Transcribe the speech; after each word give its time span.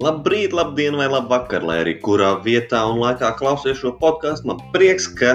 Labrīt, 0.00 0.54
labdien, 0.56 0.94
vai 0.96 1.10
labvakar, 1.12 1.64
lai 1.66 1.82
arī 1.82 1.92
kurā 2.00 2.30
vietā 2.44 2.78
un 2.88 3.02
laikā 3.02 3.34
klausies 3.36 3.82
šo 3.82 3.92
podkāstu. 4.00 4.48
Man 4.48 4.62
prieks, 4.72 5.04
ka 5.18 5.34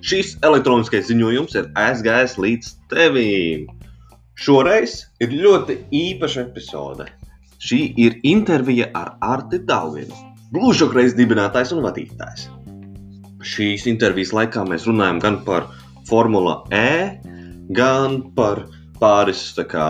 šis 0.00 0.38
elektroniskais 0.48 1.10
ziņojums 1.10 1.58
ir 1.60 1.68
aizgājis 1.76 2.38
līdz 2.40 2.70
tevīm. 2.94 3.66
Šoreiz 4.38 5.02
ir 5.20 5.34
ļoti 5.34 5.76
īpaša 6.00 6.46
epizode. 6.46 7.10
Šī 7.60 7.82
ir 8.00 8.16
intervija 8.22 8.88
ar 8.96 9.16
Arti 9.20 9.60
Dauginu, 9.68 10.16
Blūžokreiz 10.54 11.12
dibinātājs 11.18 11.74
un 11.76 11.84
vadītājs. 11.84 12.46
Šīs 13.44 13.84
intervijas 13.90 14.32
laikā 14.32 14.62
mēs 14.70 14.86
runājam 14.88 15.20
gan 15.20 15.42
par 15.44 15.66
Formula 16.08 16.62
E, 16.72 17.18
gan 17.76 18.22
par 18.38 18.64
pāris 19.02 19.42
kā, 19.68 19.88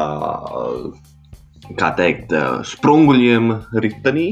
kā 1.77 1.91
teikt, 1.99 2.33
sprunguļiem 2.65 3.51
ritenī, 3.85 4.29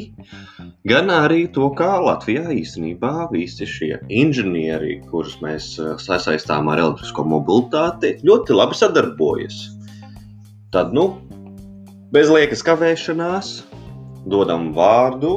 gan 0.88 1.10
arī 1.12 1.44
to, 1.52 1.68
kā 1.76 1.98
Latvijā 2.00 2.48
īstenībā 2.54 3.28
visi 3.32 3.68
šie 3.68 3.98
inženieri, 4.08 5.00
kurus 5.10 5.36
mēs 5.42 5.74
sasaistām 6.02 6.70
ar 6.72 6.80
elektrisko 6.84 7.26
mobilitāti, 7.28 8.16
ļoti 8.26 8.56
labi 8.56 8.78
sadarbojas. 8.78 9.58
Tad, 10.72 10.94
nu, 10.96 11.10
bez 12.14 12.32
liekas 12.32 12.64
kavēšanās, 12.66 13.52
dodam 14.30 14.72
vārdu 14.76 15.34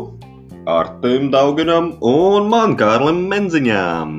Artim 0.70 1.30
Dauganam 1.34 1.94
un 2.06 2.48
man 2.52 2.78
Kārlim 2.80 3.26
Menziņām. 3.32 4.16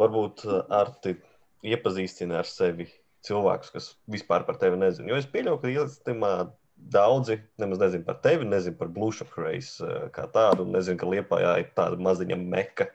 Varbūt 0.00 0.46
Arti 0.72 1.12
iepazīstina 1.66 2.40
ar 2.40 2.48
sevi 2.48 2.88
cilvēkus, 3.26 3.72
kas 3.74 3.92
vispār 4.10 4.46
par 4.48 4.58
tevi 4.60 4.78
nezina. 4.80 5.10
Jo 5.12 5.20
es 5.20 5.28
pieļauju, 5.30 5.60
ka 5.60 5.72
īstenībā 5.72 6.32
daudzi 6.90 7.36
nemaz 7.60 7.82
nezina 7.82 8.06
par 8.06 8.20
tevi, 8.24 8.48
nezina 8.48 8.78
par 8.78 8.92
Blue 8.94 9.12
Shock 9.12 9.36
Race 9.40 9.90
kā 10.14 10.24
tādu, 10.32 10.64
un 10.64 10.72
nezina, 10.76 10.98
ka 11.00 11.10
Liepājā 11.10 11.58
ir 11.60 11.74
tāda 11.76 12.00
maziņa 12.00 12.38
meka. 12.40 12.88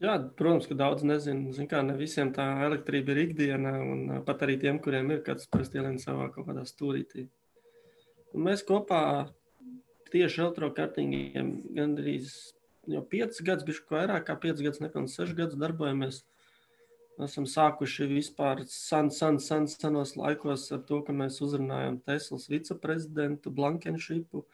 Jā, 0.00 0.14
protams, 0.36 0.64
ka 0.68 0.76
daudz 0.80 1.04
nezinu. 1.04 1.52
Zin 1.52 1.68
kā, 1.68 1.82
ne 1.84 1.92
visiem 1.96 2.30
tā 2.32 2.46
elektrība 2.64 3.12
ir 3.12 3.26
ikdiena, 3.26 3.74
un 3.84 4.22
pat 4.24 4.46
arī 4.46 4.56
tiem, 4.60 4.78
kuriem 4.80 5.12
ir 5.12 5.20
kāds 5.26 5.48
prestielēns 5.52 6.06
savā 6.08 6.30
kaut 6.32 6.48
kādā 6.48 6.64
stūrītī. 6.68 7.26
Un 8.32 8.46
mēs 8.46 8.64
kopā 8.64 9.02
tieši 10.10 10.40
elektrokartingiem 10.46 11.52
gandrīz 11.76 12.32
jau 12.94 13.02
5 13.14 13.40
gadus, 13.46 13.66
bišķi 13.68 13.94
vairāk 13.94 14.26
kā 14.28 14.36
5 14.42 14.62
gadus, 14.66 14.82
nepilnīgi 14.82 15.16
6 15.16 15.36
gadus 15.38 15.60
darbojamies. 15.60 16.22
Esam 17.20 17.44
sākuši 17.44 18.06
vispār 18.08 18.62
sen, 18.70 19.10
sen, 19.12 19.36
sen, 19.44 19.66
senos 19.68 20.14
laikos 20.16 20.70
ar 20.72 20.80
to, 20.88 21.02
ka 21.04 21.12
mēs 21.12 21.40
uzrunājam 21.44 21.98
Teslas 22.06 22.46
viceprezidentu 22.48 23.52
Blankenšipu. 23.52 24.44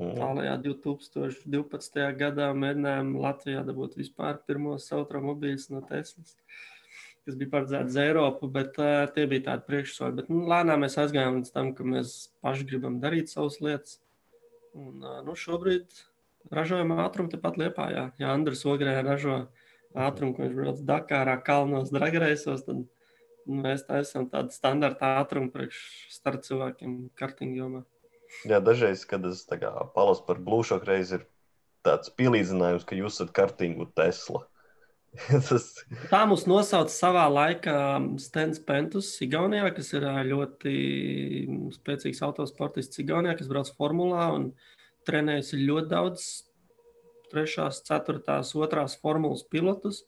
Mm. 0.00 0.16
Tālajā 0.16 0.56
2012. 0.64 2.02
gadā 2.18 2.50
mēģinājām 2.56 3.14
Latvijā 3.20 3.62
dabūt 3.66 3.98
vispār 4.00 4.40
pirmos 4.48 4.88
automobīļus 4.96 5.68
no 5.74 5.84
Teslas, 5.86 6.36
kas 7.26 7.38
bija 7.38 7.52
paredzēts 7.54 7.94
uz 7.94 8.02
Eiropu, 8.02 8.50
bet 8.50 8.78
uh, 8.80 9.04
tie 9.14 9.28
bija 9.30 9.50
tādi 9.50 9.68
priekšsoli. 9.70 10.16
Bet 10.22 10.30
nu, 10.32 10.46
lēnām 10.50 10.86
mēs 10.86 10.98
aizgājām 11.02 11.40
līdz 11.40 11.54
tam, 11.54 11.74
ka 11.76 11.86
mēs 11.86 12.14
paši 12.42 12.66
gribam 12.72 12.98
darīt 13.02 13.30
savas 13.30 13.60
lietas. 13.62 14.00
Un, 14.74 15.02
uh, 15.04 15.20
nu, 15.26 15.36
šobrīd 15.38 16.09
ražojam 16.48 16.94
ātrumu 16.98 17.32
tepat 17.32 17.58
liepā. 17.60 17.90
Jā, 17.94 18.04
ja 18.20 18.32
Andris 18.34 18.64
Ogrē 18.68 18.96
ražo 19.04 19.42
ātrumu, 19.94 20.34
ko 20.36 20.46
viņš 20.46 20.56
brauc 20.56 20.82
Dakārā, 20.86 21.36
kalnos, 21.44 21.92
dragreisos, 21.94 22.64
tad 22.66 22.84
mēs 23.50 23.84
tā 23.88 24.00
esam 24.04 24.28
tādu 24.30 24.54
standarta 24.54 25.16
ātrumu 25.20 25.50
priekš 25.52 25.80
starp 26.14 26.44
cilvēkiem 26.46 27.10
kartingu 27.18 27.64
jomā. 27.64 27.82
Jā, 28.46 28.60
dažreiz, 28.62 29.02
kad 29.08 29.24
es 29.26 29.42
palasu 29.50 30.22
par 30.26 30.38
blūšoku 30.38 30.86
reizi, 30.86 31.18
ir 31.18 31.26
tāds 31.86 32.12
pielīdzinājums, 32.14 32.86
ka 32.86 32.98
jūs 32.98 33.18
esat 33.18 33.34
kartingu 33.34 33.88
Tesla. 33.96 34.44
Tas... 35.48 35.72
Tā 36.12 36.20
mums 36.30 36.44
nosauca 36.46 36.92
savā 36.94 37.24
laikā 37.32 37.78
Stens 38.22 38.60
Pentus, 38.62 39.10
Igaunijā, 39.24 39.72
kas 39.74 39.90
ir 39.96 40.06
ļoti 40.28 40.74
spēcīgs 41.74 42.22
autosportists 42.26 43.02
Igaunijā, 43.02 43.34
kas 43.40 43.50
brauc 43.50 43.72
formulā 43.74 44.28
un 44.36 44.52
trenējas 45.08 45.52
ļoti 45.56 45.90
daudz 45.90 46.28
trešās, 47.30 47.82
ceturtās, 47.86 48.54
otrās 48.58 48.96
formulas 49.00 49.44
pilotus. 49.46 50.04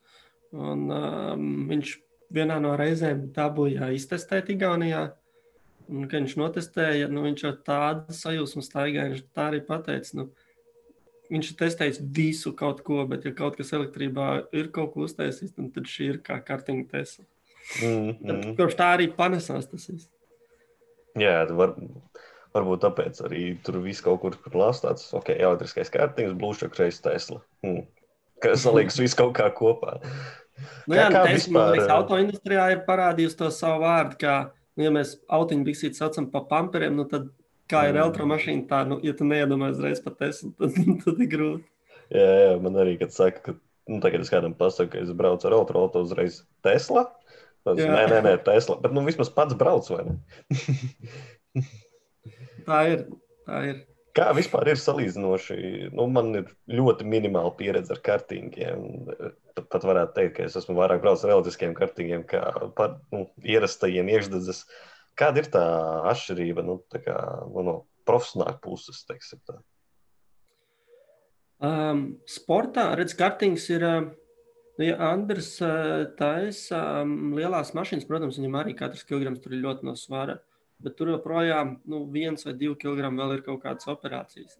Un, 0.52 0.88
um, 0.92 1.44
viņš 1.70 1.96
vienā 2.34 2.58
no 2.60 2.74
reizēm 2.76 3.28
dabūja 3.36 3.92
iztestēt 3.96 4.50
Igaunijā. 4.52 5.10
Un, 5.92 6.06
kad 6.06 6.22
viņš 6.22 6.38
notestēja, 6.40 7.08
nu, 7.10 7.24
viņš 7.26 7.44
ar 7.48 7.58
tādu 7.66 8.16
sajūsmu 8.16 8.62
staigāja. 8.64 9.12
Viņš 9.14 9.28
tā 9.34 9.48
arī 9.50 9.60
pateica, 9.66 10.18
nu, 10.20 10.28
viņš 11.32 11.50
ir 11.52 11.58
testējis 11.62 12.00
visu 12.16 12.52
kaut 12.56 12.82
ko, 12.86 13.02
bet, 13.08 13.26
ja 13.26 13.34
kaut 13.36 13.58
kas 13.58 13.72
elektrībā 13.76 14.28
ir 14.56 14.70
kaut 14.74 14.94
ko 14.94 15.06
uztaisījis, 15.08 15.56
tad 15.56 15.88
šī 15.88 16.10
ir 16.14 16.20
kā 16.24 16.38
kartiņa 16.44 16.88
Tesla. 16.92 17.26
Mm, 17.82 18.14
mm. 18.18 18.54
Kopš 18.58 18.76
tā 18.78 18.88
arī 18.96 19.08
panesās 19.16 19.68
tas 19.70 19.88
viss. 19.90 20.08
Jā, 21.18 21.42
var, 21.52 21.74
Varbūt 22.52 22.82
tāpēc 22.84 23.20
arī 23.24 23.42
tur 23.64 23.78
viss 23.80 24.04
kaut 24.04 24.20
kur 24.20 24.36
tur 24.36 24.56
lasīts, 24.60 25.08
ok, 25.16 25.30
elektriskais 25.32 25.92
kārtības, 25.92 26.36
blūšķa 26.40 26.68
kreis 26.74 27.00
Tesla. 27.04 27.40
Hmm. 27.64 27.86
Kas 28.44 28.66
salīgs 28.66 28.98
viss 29.00 29.16
kaut 29.16 29.32
kā 29.38 29.46
kopā. 29.56 29.96
Nu, 30.86 30.96
jā, 30.98 31.06
kā, 31.08 31.22
kā 31.22 31.22
Tesla, 31.30 31.68
vispār... 31.72 31.94
autoindustrijā 31.96 32.66
ir 32.74 32.82
parādījusi 32.84 33.38
to 33.38 33.48
savu 33.54 33.86
vārdu, 33.86 34.18
kā, 34.20 34.34
nu, 34.76 34.84
ja 34.84 34.92
mēs 34.94 35.14
autiņu 35.32 35.64
biksīt 35.68 35.96
saucam 35.96 36.28
pa 36.32 36.42
pamperiem, 36.50 36.98
nu 36.98 37.06
tad 37.08 37.30
kā 37.72 37.86
ir 37.88 37.96
mm. 37.96 38.02
elektromašīna, 38.04 38.66
tā, 38.68 38.82
nu, 38.88 38.98
ja 39.06 39.14
tu 39.16 39.26
neiedomājies 39.28 39.80
reiz 39.84 40.02
par 40.04 40.18
Teslu, 40.20 40.52
tad, 40.60 40.76
tad 41.06 41.22
ir 41.24 41.30
grūti. 41.32 41.68
Jā, 42.12 42.32
jā, 42.44 42.56
man 42.60 42.76
arī, 42.82 42.98
kad 43.00 43.14
saka, 43.16 43.40
ka, 43.46 43.56
nu, 43.88 44.02
tagad 44.04 44.26
es 44.26 44.32
kādam 44.32 44.56
pasaku, 44.58 44.92
ka 44.92 45.06
es 45.06 45.14
braucu 45.16 45.48
ar 45.48 45.56
autoauto 45.56 46.04
uzreiz 46.04 46.42
Tesla, 46.66 47.06
tad 47.64 47.80
nē, 47.80 48.04
nē, 48.12 48.20
nē, 48.28 48.36
Tesla, 48.44 48.76
bet, 48.82 48.92
nu, 48.92 49.06
vismaz 49.08 49.32
pats 49.32 49.56
brauc, 49.56 49.88
vai 49.94 50.04
ne? 50.10 50.20
Tā 52.66 52.82
ir. 52.90 53.06
Tā 53.46 53.62
ir. 53.68 53.80
Kā 54.12 54.26
vispār 54.36 54.68
ir 54.68 54.80
salīdzinoši? 54.80 55.56
Nu, 55.96 56.04
man 56.12 56.34
ir 56.36 56.50
ļoti 56.68 57.06
minimāla 57.08 57.54
pieredze 57.56 57.94
ar 57.94 58.02
kartīgiem. 58.04 58.82
Pat 59.56 59.86
varētu 59.88 60.16
teikt, 60.18 60.34
ka 60.36 60.48
es 60.48 60.56
esmu 60.60 60.76
vairāk 60.76 61.00
braucis 61.00 61.24
ar 61.24 61.32
reliģiskiem 61.32 61.72
kartīgiem, 61.78 62.26
kā 62.28 62.42
par 62.76 62.98
nu, 63.14 63.24
ierastajiem 63.40 64.10
iekšdedzes. 64.12 64.66
Kāda 65.16 65.40
ir 65.40 65.48
tā 65.52 65.64
atšķirība 66.12 66.64
nu, 66.66 66.78
tā 66.92 67.00
kā, 67.04 67.16
nu, 67.48 67.64
no 67.64 67.76
profesionāla 68.08 68.58
puses? 68.60 69.00
Teiksim, 69.08 69.40
tā? 69.48 69.56
um, 71.64 72.04
sportā 72.28 72.90
redz, 72.98 73.16
kartings 73.16 73.68
ir. 73.72 73.88
Nu, 74.72 74.86
ja 74.86 74.96
Andris 75.12 75.54
uh, 75.64 76.08
taisa 76.16 77.02
um, 77.02 77.34
lielās 77.36 77.74
mašīnas, 77.76 78.06
protams, 78.08 78.38
viņam 78.40 78.60
arī 78.60 78.72
katrs 78.76 79.04
kilograms 79.08 79.40
tur 79.44 79.52
ir 79.52 79.64
ļoti 79.66 79.88
no 79.88 79.92
svara. 80.00 80.38
Uh, 80.40 80.51
bet 80.82 80.96
tur 80.98 81.12
joprojām 81.12 81.76
nu, 81.88 82.04
viens 82.10 82.46
vai 82.46 82.54
divi 82.58 82.76
kilogrami 82.82 83.22
vēl 83.22 83.36
ir 83.36 83.42
kaut 83.46 83.62
kādas 83.64 83.88
operācijas. 83.90 84.58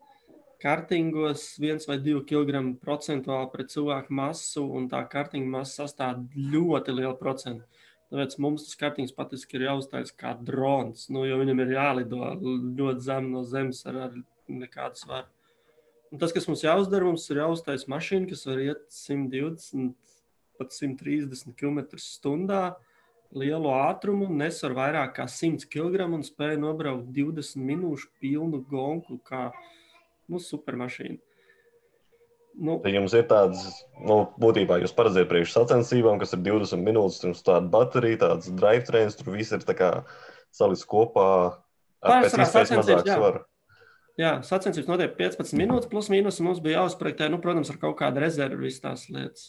Kartingos 0.63 1.45
viens 1.59 1.89
vai 1.91 1.99
divi 1.99 2.23
kilogrami 2.29 2.77
procentuāli 2.79 3.51
pret 3.51 3.73
cilvēku 3.75 4.15
masu, 4.15 4.63
un 4.79 4.87
tā 4.91 5.03
kartinga 5.11 5.51
masa 5.59 5.83
sastāv 5.83 6.23
ļoti 6.37 6.95
lielu 7.01 7.17
procentu. 7.19 7.67
Tāpēc 8.13 8.37
mums 8.45 8.67
tas 8.67 8.79
kartings 8.79 9.15
patiesībā 9.17 9.59
ir 9.59 9.67
jāuzstājas 9.71 10.13
kā 10.15 10.35
drons, 10.37 11.09
nu, 11.11 11.25
jo 11.25 11.39
viņam 11.41 11.63
ir 11.65 11.75
jālido 11.79 12.33
ļoti 12.79 13.07
zem 13.07 13.31
no 13.33 13.43
zemes 13.49 13.81
ar, 13.89 13.99
ar 14.07 14.19
nekādu 14.53 15.01
svaru. 15.01 15.31
Un 16.13 16.21
tas, 16.21 16.35
kas 16.37 16.45
mums 16.45 16.61
jāuzdara, 16.61 17.09
mums 17.09 17.25
ir 17.33 17.41
jāuzstājas 17.41 17.89
mašīna, 17.89 18.29
kas 18.29 18.45
var 18.45 18.61
iet 18.61 18.83
120 18.93 19.95
pat 20.61 20.77
130 20.77 21.57
km/h 21.57 22.59
lielu 23.37 23.73
ātrumu, 23.75 24.29
nesver 24.29 24.75
vairāk 24.77 25.17
kā 25.19 25.27
100 25.31 25.69
kg 25.73 26.09
un 26.13 26.25
spēja 26.27 26.61
nobraukt 26.61 27.09
20 27.17 27.63
minūšu 27.69 28.11
pilnu 28.21 28.63
gonku, 28.69 29.19
kā 29.25 29.51
nu, 30.29 30.41
supermašīna. 30.43 31.21
Nu, 32.53 32.77
Tad 32.85 32.93
jums 32.93 33.15
ir 33.17 33.25
tāds, 33.31 33.63
nu, 33.97 34.19
būtībā 34.41 34.77
jūs 34.83 34.93
paredzējat 34.97 35.31
priekš 35.31 35.55
sacensībām, 35.55 36.19
kas 36.21 36.35
ir 36.37 36.43
20 36.45 36.85
minūtes, 36.85 37.23
jums 37.25 37.41
tāda 37.47 37.65
baterija, 37.73 38.21
tāds 38.27 38.51
drive 38.53 38.85
trains, 38.91 39.17
tur 39.17 39.33
viss 39.33 39.55
ir 39.57 39.65
tā 39.65 39.77
kā 39.79 39.89
salikts 40.53 40.85
kopā 40.89 41.31
ar 42.05 42.27
pēc 42.27 42.37
iespējas 42.37 42.75
mazāk 42.77 43.09
svaru. 43.09 43.47
Jā, 44.21 44.35
sacensības 44.45 44.91
notiek 44.91 45.17
15 45.17 45.57
minūtes, 45.57 45.89
plus 45.89 46.11
mīnus, 46.13 46.43
un 46.43 46.51
mums 46.51 46.61
bija 46.61 46.83
jāuzprojektē, 46.83 47.31
nu, 47.33 47.41
protams, 47.41 47.73
ar 47.73 47.81
kaut 47.81 47.97
kādu 48.03 48.21
rezervi 48.21 48.67
visas 48.67 48.85
tās 48.85 49.07
lietas. 49.09 49.47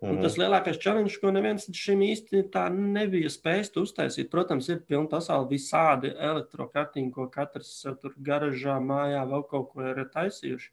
Un 0.00 0.16
tas 0.22 0.32
mhm. 0.32 0.40
lielākais 0.40 0.78
challenge, 0.80 1.18
ko 1.20 1.28
neviens 1.34 1.66
līdz 1.68 1.76
šim 1.76 2.02
īsti 2.06 2.46
tā 2.54 2.62
nebija 2.72 3.28
spējis 3.32 3.74
uztaisīt. 3.82 4.30
Protams, 4.32 4.70
ir 4.72 4.78
pilna 4.88 5.10
pasaule 5.12 5.50
visādi 5.50 6.14
elektrokartiņi, 6.16 7.10
ko 7.12 7.26
katrs 7.32 7.74
tur 8.00 8.14
garažā, 8.16 8.78
mājā 8.80 9.26
vēl 9.28 9.44
kaut 9.50 9.74
ko 9.74 9.84
ir 9.90 10.00
taisījuši. 10.14 10.70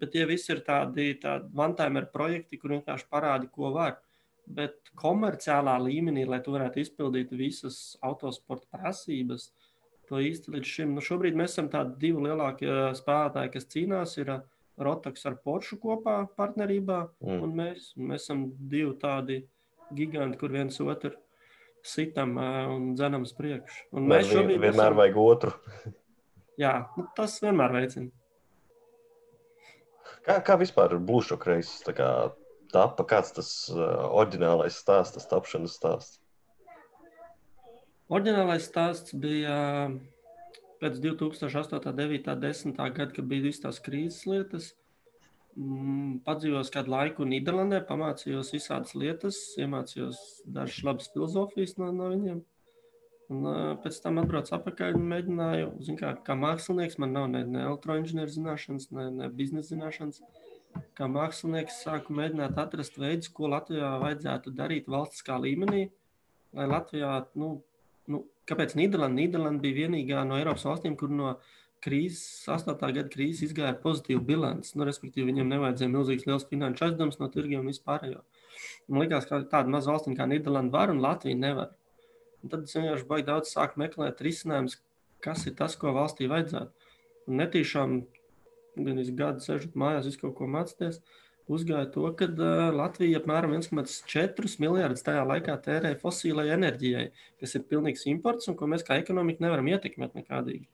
Bet 0.00 0.14
tie 0.14 0.22
visi 0.24 0.52
ir 0.54 0.62
tādi, 0.64 1.10
tādi 1.20 1.50
one-timer 1.58 2.06
projekti, 2.14 2.60
kur 2.60 2.76
vienkārši 2.76 3.10
parādi, 3.10 3.50
ko 3.52 3.74
var. 3.74 3.98
bet 4.50 4.88
komerciālā 4.98 5.76
līmenī, 5.78 6.24
lai 6.26 6.40
tu 6.42 6.50
varētu 6.50 6.80
izpildīt 6.82 7.30
visas 7.38 7.96
autosporta 8.02 8.66
prasības, 8.74 9.50
to 10.08 10.18
īsti 10.18 10.54
līdz 10.56 10.70
šim. 10.74 10.94
Nu, 10.96 11.04
šobrīd 11.04 11.36
mēs 11.38 11.54
esam 11.54 11.68
tādi 11.70 11.94
divi 12.02 12.24
lielākie 12.26 12.72
spēlētāji, 12.98 13.52
kas 13.54 13.68
cīnās. 13.70 14.16
Ir 14.18 14.32
Rotoks 14.80 15.26
ar 15.28 15.38
Porsche 15.44 15.78
kopā 15.80 16.22
partnerībā, 16.38 17.00
mm. 17.24 17.40
un 17.44 17.56
mēs, 17.56 17.90
mēs 18.00 18.24
esam 18.26 18.46
divi 18.70 18.94
tādi 19.00 19.40
giganti, 19.96 20.38
kur 20.40 20.54
viens 20.54 20.80
otru 20.82 21.12
sitam 21.86 22.36
un 22.38 22.94
dzenam 22.94 23.24
uz 23.24 23.32
priekšu. 23.36 23.86
Un 23.96 24.08
mēs 24.10 24.28
šobrīd 24.28 24.60
vienmēr 24.60 24.90
esam... 24.90 24.98
vajag 25.00 25.20
otru. 25.22 25.54
Jā, 26.60 26.74
nu, 26.98 27.06
tas 27.16 27.38
vienmēr 27.40 27.72
veicina. 27.72 28.10
Kā, 30.26 30.36
kā 30.44 30.56
vispār 30.60 30.98
Bluešok 31.00 31.46
reizes 31.48 31.80
tapa? 31.86 33.06
Kāds 33.08 33.32
tas 33.34 33.50
uh, 33.72 34.10
oriģinālais 34.20 34.76
stāsts, 34.76 35.16
tas 35.16 35.28
tapšanas 35.30 35.76
stāsts? 35.78 36.18
Oriģinālais 38.10 38.66
stāsts 38.66 39.14
bija 39.16 39.56
pēc 40.80 41.00
2008, 41.04 41.92
9, 41.96 42.30
10 42.44 42.76
gada, 42.76 43.10
kad 43.12 43.26
bija 43.28 43.48
visas 43.48 43.64
tās 43.64 43.80
krīzes 43.84 44.26
lietas. 44.30 44.70
Mm, 45.58 46.20
padzīvojos 46.24 46.70
kādu 46.72 46.92
laiku 46.92 47.26
Nīderlandē, 47.26 47.80
pamācījos 47.88 48.52
visādas 48.54 48.94
lietas, 48.94 49.40
iemācījos 49.60 50.20
dažas 50.46 50.84
labas 50.86 51.10
filozofijas 51.12 51.76
no, 51.80 51.90
no 51.96 52.12
viņiem. 52.12 52.40
Un, 53.30 53.48
pēc 53.82 53.98
tam 54.02 54.18
atbraucu 54.22 54.54
atpakaļ 54.56 54.96
un 54.98 55.10
mēģināju, 55.10 55.66
kā, 55.98 56.14
kā 56.26 56.34
mākslinieks, 56.38 56.98
man 57.02 57.12
nav 57.14 57.28
ne, 57.30 57.44
ne 57.46 57.64
elektroinženieru 57.66 58.32
zināšanas, 58.34 58.88
ne, 58.96 59.06
ne 59.20 59.28
biznesa 59.34 59.74
zināšanas. 59.74 60.22
Kā 60.98 61.06
mākslinieks 61.10 61.82
sāku 61.84 62.14
mēģināt 62.14 62.58
atrast 62.62 62.98
veidus, 62.98 63.30
ko 63.34 63.50
Latvijā 63.50 63.90
vajadzētu 64.02 64.54
darīt 64.54 64.90
valstiskā 64.90 65.38
līmenī, 65.42 65.88
lai 66.58 66.66
Latvijā, 66.70 67.12
nu, 67.38 67.52
nu 68.10 68.24
kāpēc 68.50 68.76
Nīderlanda? 68.78 69.16
Nīderlanda 69.22 69.64
bija 69.64 69.84
vienīgā 69.84 70.26
no 70.26 70.36
Eiropas 70.40 70.66
valstīm, 70.66 70.96
kur 70.98 71.12
no 71.14 71.32
uh, 71.32 71.56
krīzes, 71.84 72.44
8. 72.50 72.76
gada 72.80 73.08
krīzes 73.12 73.48
izgāja 73.48 73.72
ar 73.74 73.80
pozitīvu 73.82 74.22
bilanci. 74.28 74.74
Nu, 74.76 74.86
respektīvi, 74.88 75.30
viņiem 75.30 75.48
nevajadzēja 75.54 75.92
milzīgs 75.92 76.26
liels 76.28 76.46
finanšu 76.50 76.86
aizdevums 76.86 77.20
no 77.20 77.28
tirgiem 77.32 77.64
un 77.64 77.72
vispārējo. 77.72 78.22
Man 78.88 79.04
liekas, 79.04 79.28
ka 79.28 79.40
tāda 79.48 79.72
maza 79.72 79.92
valsts 79.92 80.12
kā 80.18 80.26
Nīderlanda 80.28 80.74
var 80.76 80.92
un 80.92 81.00
Latvija 81.04 81.38
nevar. 81.38 81.72
Un 82.44 82.52
tad 82.52 82.66
es 82.68 82.76
vienkārši 82.76 83.08
baigi 83.08 83.28
daudz 83.28 83.52
sāku 83.52 83.80
meklēt 83.80 84.20
risinājumus, 84.24 84.78
kas 85.24 85.46
ir 85.48 85.56
tas, 85.56 85.76
ko 85.80 85.92
valstī 85.96 86.28
vajadzētu. 86.30 86.92
Un 87.28 87.40
netīšām 87.40 87.96
gan 88.80 89.00
es 89.00 89.10
gadu 89.16 89.44
sežot 89.44 89.76
mājās, 89.80 90.08
visu 90.08 90.22
kaut 90.24 90.36
ko 90.38 90.48
mācīties. 90.52 91.00
Uzgāja 91.50 91.88
to, 91.90 92.04
ka 92.14 92.28
uh, 92.30 92.68
Latvija 92.74 93.18
apmēram 93.18 93.56
1,4 93.56 94.50
miljardus 94.62 95.02
tajā 95.06 95.22
laikā 95.26 95.56
tērēja 95.64 95.98
fosilai 95.98 96.50
enerģijai, 96.54 97.08
kas 97.42 97.56
ir 97.58 97.64
pilnīgs 97.70 98.06
imports 98.12 98.50
un 98.50 98.58
ko 98.58 98.68
mēs 98.70 98.86
kā 98.86 99.00
ekonomika 99.00 99.42
nevaram 99.42 99.70
ietekmēt 99.72 100.14
nekādīgi. 100.20 100.68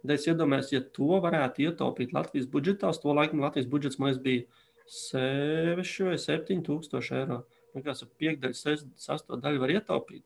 Tad 0.00 0.12
es 0.16 0.26
iedomājos, 0.28 0.72
ja 0.74 0.80
to 0.96 1.20
varētu 1.24 1.64
ietaupīt 1.66 2.12
Latvijas 2.16 2.48
budžetā, 2.52 2.92
uz 2.92 3.00
to 3.00 3.14
laikam 3.16 3.40
Latvijas 3.44 3.68
budžets 3.72 4.00
man 4.00 4.16
bija 4.24 4.44
6 4.90 6.04
vai 6.08 6.18
7 6.20 6.62
tūkstoši 6.66 7.16
eiro. 7.20 7.42
Vienkārši 7.76 8.08
piekdaļa, 8.20 8.76
sastāvdaļa 8.98 9.62
var 9.62 9.72
ietaupīt 9.76 10.24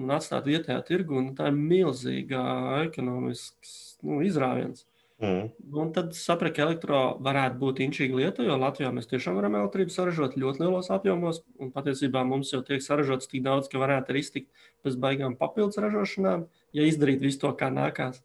un 0.00 0.14
atstāt 0.14 0.48
vietējā 0.48 0.80
tirgu. 0.88 1.22
Tā 1.36 1.50
ir 1.50 1.58
milzīga 1.58 2.42
ekonomisks 2.86 3.74
nu, 4.06 4.20
izrāviens. 4.26 4.86
Mm. 5.20 5.50
Un 5.76 5.90
tad 5.92 6.14
sapratu, 6.16 6.54
ka 6.56 6.64
elektro 6.64 6.98
varētu 7.20 7.58
būt 7.60 7.82
inčīga 7.84 8.16
lieta, 8.16 8.44
jo 8.46 8.54
Latvijā 8.56 8.88
mēs 8.96 9.08
tiešām 9.10 9.36
varam 9.36 9.58
elektrību 9.58 9.92
saražot 9.92 10.38
ļoti 10.40 10.62
lielos 10.62 10.88
apjomos. 10.94 11.42
Un 11.60 11.72
patiesībā 11.74 12.22
mums 12.24 12.54
jau 12.54 12.62
tiek 12.64 12.80
saražots 12.80 13.28
tik 13.28 13.44
daudz, 13.44 13.68
ka 13.68 13.82
varētu 13.82 14.14
arī 14.14 14.22
iztikt 14.24 14.64
bez 14.86 14.96
baigām 14.96 15.36
papildus 15.36 15.80
ražošanām, 15.84 16.46
ja 16.72 16.86
izdarītu 16.88 17.26
visu 17.28 17.42
to, 17.44 17.52
kā 17.52 17.68
nākās. 17.74 18.22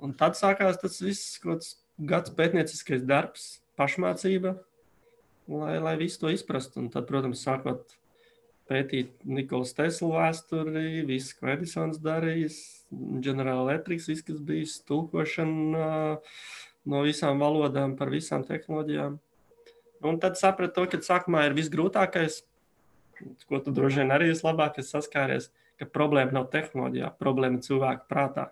Un 0.00 0.14
tad 0.16 0.38
sākās 0.40 0.80
tas 0.80 0.96
viss, 1.04 1.36
kāds 1.42 1.74
gads 2.00 2.32
pētnieciskais 2.34 3.04
darbs, 3.04 3.58
pašmācība, 3.76 4.56
lai, 5.52 5.76
lai 5.82 5.94
visu 6.00 6.22
to 6.24 6.32
izprastu. 6.32 6.80
Un 6.80 6.88
tad, 6.94 7.04
protams, 7.10 7.44
sākot 7.44 7.98
pētīt 8.70 9.12
Nikolas 9.28 9.74
Tesla 9.76 10.08
vēsturi, 10.22 11.04
viss, 11.08 11.36
ko 11.36 11.52
Edisons 11.52 12.00
darījis, 12.00 12.58
General 13.24 13.62
Electric, 13.64 14.02
viss, 14.08 14.24
kas 14.26 14.40
bijis 14.44 14.78
tulkošana 14.88 15.86
no 16.84 17.04
visām 17.04 17.40
valodām 17.40 17.94
par 17.98 18.12
visām 18.12 18.44
tehnoloģijām. 18.46 19.18
Un 20.04 20.18
tad 20.20 20.36
sapratu 20.36 20.76
to, 20.76 20.86
ka 20.92 21.00
sākumā 21.04 21.46
ir 21.48 21.56
visgrūtākais, 21.56 22.42
ko 23.48 23.60
tu 23.64 23.72
droši 23.72 24.02
vien 24.02 24.12
arī 24.12 24.28
esi 24.34 24.44
labāk 24.44 24.80
saskāries, 24.84 25.48
ka 25.80 25.88
problēma 25.88 26.36
nav 26.36 26.50
tehnoloģijā, 26.52 27.14
problēma 27.20 27.58
ir 27.58 27.66
cilvēka 27.66 28.08
prātā. 28.10 28.48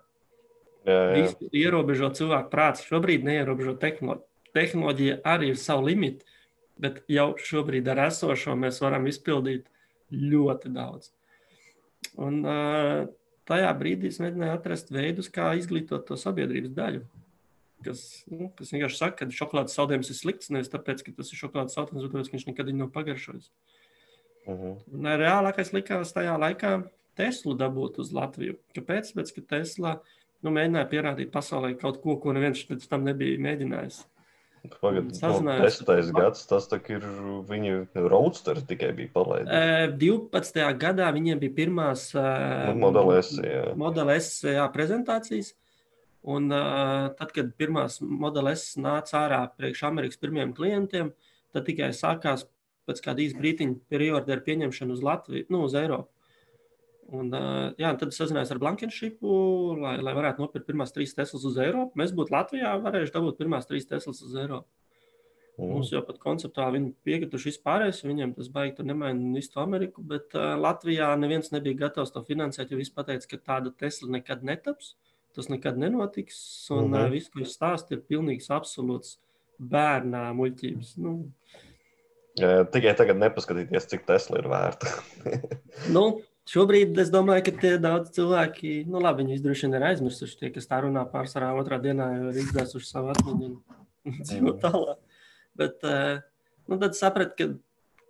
Jā, 0.82 0.98
jā. 0.98 1.10
Visu 1.20 1.50
ierobežo 1.54 2.10
cilvēku 2.16 2.50
prāts. 2.50 2.86
Šobrīd 2.88 3.26
neierobežo 3.26 3.76
tehnoloģiju. 3.82 4.28
Tehnoloģija 4.52 5.20
arī 5.28 5.52
ir 5.52 5.60
savu 5.60 5.86
limitu, 5.88 6.26
bet 6.82 7.02
jau 7.08 7.32
šobrīd 7.40 7.86
ar 7.92 8.06
esošo 8.08 8.56
mēs 8.58 8.80
varam 8.82 9.06
izpildīt 9.08 9.68
ļoti 10.12 10.72
daudz. 10.74 11.12
Un, 12.20 12.42
uh, 12.42 13.06
tajā 13.52 13.72
brīdī 13.78 14.08
es 14.10 14.18
mēģināju 14.22 14.56
atrast 14.56 14.90
veidus, 14.94 15.28
kā 15.32 15.52
izglītot 15.60 16.08
to 16.08 16.18
sabiedrības 16.20 16.72
daļu. 16.76 17.04
Kas, 17.82 18.02
nu, 18.30 18.48
kas 18.56 18.70
vienkārši 18.72 18.98
saka, 18.98 19.26
ka 19.26 19.36
šokolādes 19.36 19.74
saldējums 19.76 20.10
ir 20.12 20.18
slikts. 20.18 20.50
Nevis 20.54 20.70
tāpēc, 20.72 21.02
ka 21.02 21.14
tas 21.18 21.32
ir 21.32 21.40
šokolādes 21.40 21.74
saldējums, 21.76 22.04
bet 22.06 22.14
tāpēc, 22.14 22.30
ka 22.30 22.36
viņš 22.38 22.48
nekad 22.48 22.72
nav 22.78 22.90
pagaršojis. 22.94 23.50
Uh 24.42 24.54
-huh. 24.58 24.76
Un, 24.94 25.06
reālākais 25.22 25.72
likās 25.74 26.14
tajā 26.14 26.34
laikā 26.38 26.72
Teslu 27.18 27.54
dabūt 27.58 27.98
uz 28.00 28.12
Latviju. 28.12 28.56
Kāpēc? 28.76 29.12
Tāpēc, 29.12 29.34
ka 29.36 29.42
Tesla 29.56 30.00
nu, 30.42 30.50
mēģināja 30.50 30.88
pierādīt 30.88 31.32
pasaulē 31.34 31.74
kaut 31.80 32.00
ko, 32.02 32.16
ko 32.16 32.32
neviens 32.32 32.64
līdz 32.70 32.88
tam 32.88 33.04
nebija 33.04 33.38
mēģinājis. 33.38 34.06
Pagaidiet, 34.62 35.18
no 35.22 35.54
10. 35.58 36.12
gads, 36.14 36.44
tas 36.46 36.68
ir 36.94 37.02
viņu 37.48 38.06
roadsters 38.12 38.62
tikai 38.68 38.92
bija 38.94 39.10
palaidis. 39.14 39.96
12. 39.98 40.60
gadā 40.78 41.08
viņiem 41.16 41.40
bija 41.40 41.56
pirmās 41.56 42.04
modeles, 42.78 43.32
jā. 43.42 43.72
modeles 43.78 44.30
jā, 44.46 44.68
prezentācijas. 44.74 45.56
Un 46.22 46.46
tad, 47.18 47.34
kad 47.34 47.50
pirmās 47.58 47.98
modeles 47.98 48.68
nāca 48.78 49.24
ārā 49.24 49.42
priekš 49.58 49.82
Amerikas 49.88 50.22
pirmiem 50.22 50.54
klientiem, 50.54 51.10
tad 51.50 51.66
tikai 51.66 51.90
sākās 51.98 52.46
pēc 52.86 53.02
kāda 53.02 53.24
īsa 53.24 53.40
brīdiņa 53.40 53.80
perioda 53.90 54.36
ar 54.36 54.46
pieņemšanu 54.46 54.94
uz 54.94 55.02
Latviju, 55.02 55.48
nu, 55.50 55.64
uz 55.66 55.74
Eiropu. 55.78 56.11
Un, 57.12 57.32
jā, 57.80 57.90
tad 57.98 58.12
es 58.12 58.16
sazinājos 58.20 58.52
ar 58.54 58.60
Blankenšipu, 58.62 59.32
lai, 59.82 59.96
lai 60.00 60.14
varētu 60.16 60.44
nopirkt 60.44 60.68
pirmās 60.68 60.94
trīs 60.94 61.16
Teslas 61.16 61.42
uz 61.48 61.58
Eiropu. 61.60 61.98
Mēs 61.98 62.14
būtu 62.16 62.32
Latvijā 62.32 62.76
varējuši 62.84 63.14
dabūt 63.16 63.40
pirmās 63.40 63.68
trīs 63.68 63.88
Teslas 63.90 64.22
uz 64.24 64.36
Eiropu. 64.38 64.70
Mm. 65.58 65.68
Mums 65.74 65.90
jau 65.92 66.00
pat 66.06 66.16
konceptuāli 66.22 66.78
viņi 66.78 66.92
piekrituši 67.04 67.50
vispārējais, 67.50 68.00
viņiem 68.06 68.30
tas 68.38 68.48
baigi 68.52 68.78
tur 68.78 68.86
nemaina 68.88 69.34
visu 69.36 69.60
Ameriku, 69.60 70.04
bet 70.08 70.32
uh, 70.38 70.54
Latvijā 70.56 71.10
neviens 71.20 71.52
nebija 71.52 71.82
gatavs 71.84 72.14
to 72.14 72.22
finansēt, 72.24 72.72
jo 72.72 72.78
viss 72.80 72.94
pateica, 72.94 73.28
ka 73.34 73.40
tāda 73.50 73.74
Tesla 73.82 74.08
nekad 74.16 74.46
netaps, 74.48 74.94
tas 75.36 75.50
nekad 75.52 75.76
nenotiks, 75.80 76.38
un 76.72 76.86
mm 76.86 76.94
-hmm. 76.94 77.04
uh, 77.04 77.12
viss, 77.12 77.28
ko 77.28 77.42
jūs 77.44 77.52
stāstāt, 77.58 77.92
ir 77.92 78.06
pilnīgs 78.08 78.48
absolūts 78.48 79.18
bērnā 79.60 80.24
muļķības. 80.38 80.96
Nu, 81.04 81.18
tikai 82.72 82.96
tagad 82.96 83.20
nepaskatīties, 83.20 83.90
cik 83.92 84.06
Tesla 84.08 84.40
ir 84.40 84.48
vērta. 84.48 84.88
nu, 85.96 86.22
Šobrīd 86.50 86.96
es 86.98 87.10
domāju, 87.14 87.44
ka 87.46 87.52
tie 87.62 87.76
daudz 87.78 88.10
cilvēki, 88.16 88.82
nu 88.90 88.98
labi, 89.02 89.22
viņi 89.22 89.42
droši 89.44 89.68
vien 89.68 89.76
ir 89.78 89.84
aizmirsuši. 89.92 90.38
Tie, 90.40 90.48
kas 90.54 90.66
tā 90.66 90.80
runā 90.82 91.04
pārsvarā 91.10 91.52
otrā 91.58 91.78
dienā, 91.82 92.08
jau 92.16 92.30
ir 92.32 92.40
izdzēsuši 92.42 92.88
savu 92.88 93.12
atmiņu 93.12 93.50
un 93.52 94.16
dzīvo 94.26 94.56
tālāk. 94.62 95.20
Bet 95.58 95.86
eh, 95.86 96.18
nu, 96.66 96.78
tad 96.82 96.98
sapratu, 96.98 97.36
ka, 97.38 97.46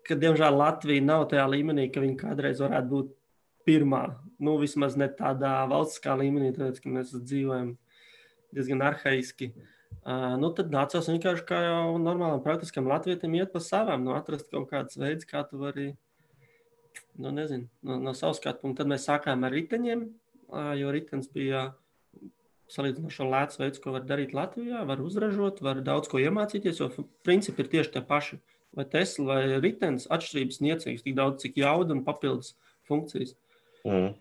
ka 0.08 0.16
diemžēl 0.22 0.56
Latvija 0.56 1.04
nav 1.04 1.26
tajā 1.32 1.44
līmenī, 1.52 1.90
ka 1.92 2.00
viņi 2.04 2.16
kādreiz 2.22 2.62
varētu 2.64 2.90
būt 2.94 3.12
pirmā. 3.68 4.02
Nu, 4.42 4.56
vismaz 4.62 4.96
ne 4.98 5.10
tādā 5.12 5.52
valstiskā 5.70 6.16
līmenī, 6.18 6.54
tāpēc, 6.56 6.80
ka 6.80 6.94
mēs 6.94 7.12
dzīvojam 7.12 7.74
diezgan 8.56 8.86
arhaiski. 8.88 9.52
Uh, 10.02 10.32
nu, 10.40 10.48
tad 10.56 10.72
nācās 10.72 11.06
vienkārši 11.12 11.44
kā 11.46 11.60
jau 11.62 11.98
normālam, 12.00 12.40
praktiskam 12.42 12.88
latvietim 12.90 13.36
iet 13.36 13.52
pa 13.52 13.60
savām, 13.62 14.02
nu, 14.02 14.16
atrast 14.16 14.48
kaut 14.50 14.66
kāds 14.72 14.98
veids, 14.98 15.28
kā 15.28 15.44
tu 15.46 15.60
vari 15.60 15.92
nu, 17.18 17.32
nezinu, 17.34 17.68
no, 17.82 17.98
no 18.00 18.14
savas 18.16 18.40
skatu 18.40 18.62
punkta. 18.64 18.82
Tad 18.82 18.92
mēs 18.92 19.06
sākām 19.08 19.44
ar 19.46 19.54
riteņiem, 19.54 20.04
jo 20.80 20.92
ritenis 20.94 21.30
bija 21.32 21.70
salīdzinoši 22.72 23.28
lēts 23.28 23.60
veids, 23.60 23.80
ko 23.82 23.94
var 23.96 24.06
darīt 24.08 24.32
Latvijā. 24.36 24.82
Var 24.88 25.04
uzražot, 25.04 25.60
var 25.64 25.82
daudz 25.84 26.08
ko 26.08 26.20
iemācīties, 26.22 26.80
jo 26.80 26.88
principi 27.26 27.64
ir 27.64 27.70
tieši 27.76 27.94
tie 27.96 28.02
paši. 28.08 28.40
Vai 28.72 28.86
Tesla 28.88 29.26
vai 29.28 29.60
ritenis 29.60 30.08
atšķirības 30.08 30.62
niecīgas, 30.64 31.04
tik 31.04 31.16
daudz, 31.18 31.42
cik 31.42 31.58
jauda 31.60 31.92
un 31.92 32.04
papildus 32.06 32.54
funkcijas. 32.88 33.34
Mm. 33.84 34.14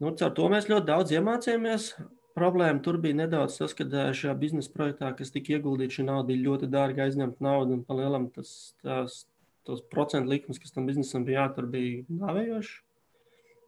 Nu, 0.00 0.14
caur 0.18 0.32
to 0.36 0.48
mēs 0.52 0.70
ļoti 0.70 0.88
daudz 0.88 1.12
iemācījāmies. 1.12 1.90
Problēma 2.34 2.80
tur 2.82 2.96
bija 2.98 3.20
nedaudz 3.20 3.60
tas, 3.60 3.76
ka 3.76 3.84
šajā 3.86 4.32
biznesa 4.40 4.72
projektā, 4.74 5.12
kas 5.14 5.30
tika 5.30 5.54
ieguldīta, 5.54 5.98
šī 5.98 6.06
nauda 6.08 6.26
bija 6.32 6.46
ļoti 6.48 6.68
dārga, 6.72 7.04
aizņemta 7.06 7.44
nauda 7.44 7.76
un 7.76 7.84
palielam 7.86 8.26
tas, 8.34 8.72
tas 8.82 9.20
tos 9.66 9.82
procentu 9.92 10.32
likmes, 10.32 10.60
kas 10.62 10.74
tam 10.74 10.88
biznesam 10.88 11.24
bija 11.26 11.44
jātur, 11.44 11.68
bija 11.70 12.04
nāvējoši. 12.08 12.76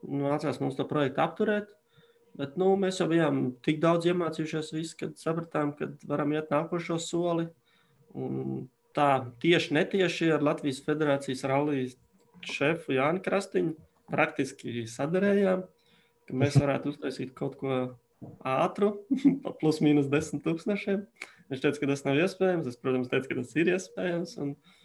Nu, 0.06 0.26
Nācās 0.28 0.60
mums 0.62 0.76
to 0.78 0.86
projektu 0.88 1.22
apturēt. 1.24 1.72
Bet 2.36 2.58
nu, 2.60 2.74
mēs 2.76 3.00
jau 3.00 3.06
bijām 3.08 3.46
tik 3.64 3.78
daudz 3.80 4.10
iemācījušies, 4.10 4.74
visu, 4.76 4.96
kad 5.00 5.14
sapratām, 5.16 5.72
ka 5.78 5.88
varam 6.08 6.34
iet 6.36 6.50
nākošo 6.52 6.98
soli. 7.00 7.46
Un 8.16 8.66
tā 8.96 9.08
tieši 9.40 9.76
netieši 9.76 10.34
ar 10.36 10.44
Latvijas 10.44 10.82
Federācijas 10.84 11.46
rallijas 11.48 11.96
šefu 12.44 12.96
Jāni 12.96 13.22
Krastiņu 13.24 13.72
praktiski 14.12 14.84
sadarējām, 14.90 15.64
ka 16.28 16.36
mēs 16.36 16.58
varētu 16.60 16.92
uztaisīt 16.92 17.32
kaut 17.36 17.56
ko 17.60 17.78
ātru, 18.44 18.92
plus 19.60 19.80
mīnus 19.84 20.12
desmit 20.12 20.44
tūkstošiem. 20.44 21.06
Viņš 21.50 21.62
teica, 21.62 21.80
ka 21.80 21.88
tas 21.92 22.04
nav 22.06 22.20
iespējams. 22.20 22.68
Es, 22.68 22.78
protams, 22.80 23.10
teicu, 23.10 23.30
ka 23.30 23.40
tas 23.40 23.56
ir 23.56 23.70
iespējams. 23.72 24.36
Un, 24.42 24.54
un 24.56 24.75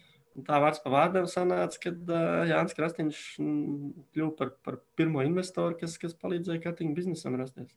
tā 0.46 0.58
vārds 0.62 0.82
pa 0.82 0.92
vārdam 0.92 1.26
sanāca, 1.30 1.80
kad 1.86 2.12
uh, 2.12 2.42
Jānis 2.48 2.76
Krastīņš 2.76 3.22
kļuva 3.38 4.32
par, 4.38 4.52
par 4.64 4.78
pirmo 4.98 5.24
investoru, 5.26 5.76
kas, 5.80 5.98
kas 6.00 6.16
palīdzēja 6.18 6.62
kartiņu 6.64 6.96
biznesam 6.96 7.36
rasties. 7.40 7.72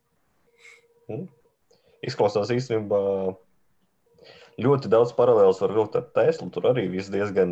Mm. 1.10 1.28
Izklausās 2.06 2.52
īstenībā 2.54 3.02
ļoti 4.62 4.90
daudz 4.92 5.12
paralēlus 5.18 5.60
var 5.64 5.74
vilkt 5.76 5.98
ar 6.00 6.08
Teslu. 6.16 6.48
Tur 6.54 6.70
arī 6.72 6.88
viss 6.92 7.12
diezgan 7.14 7.52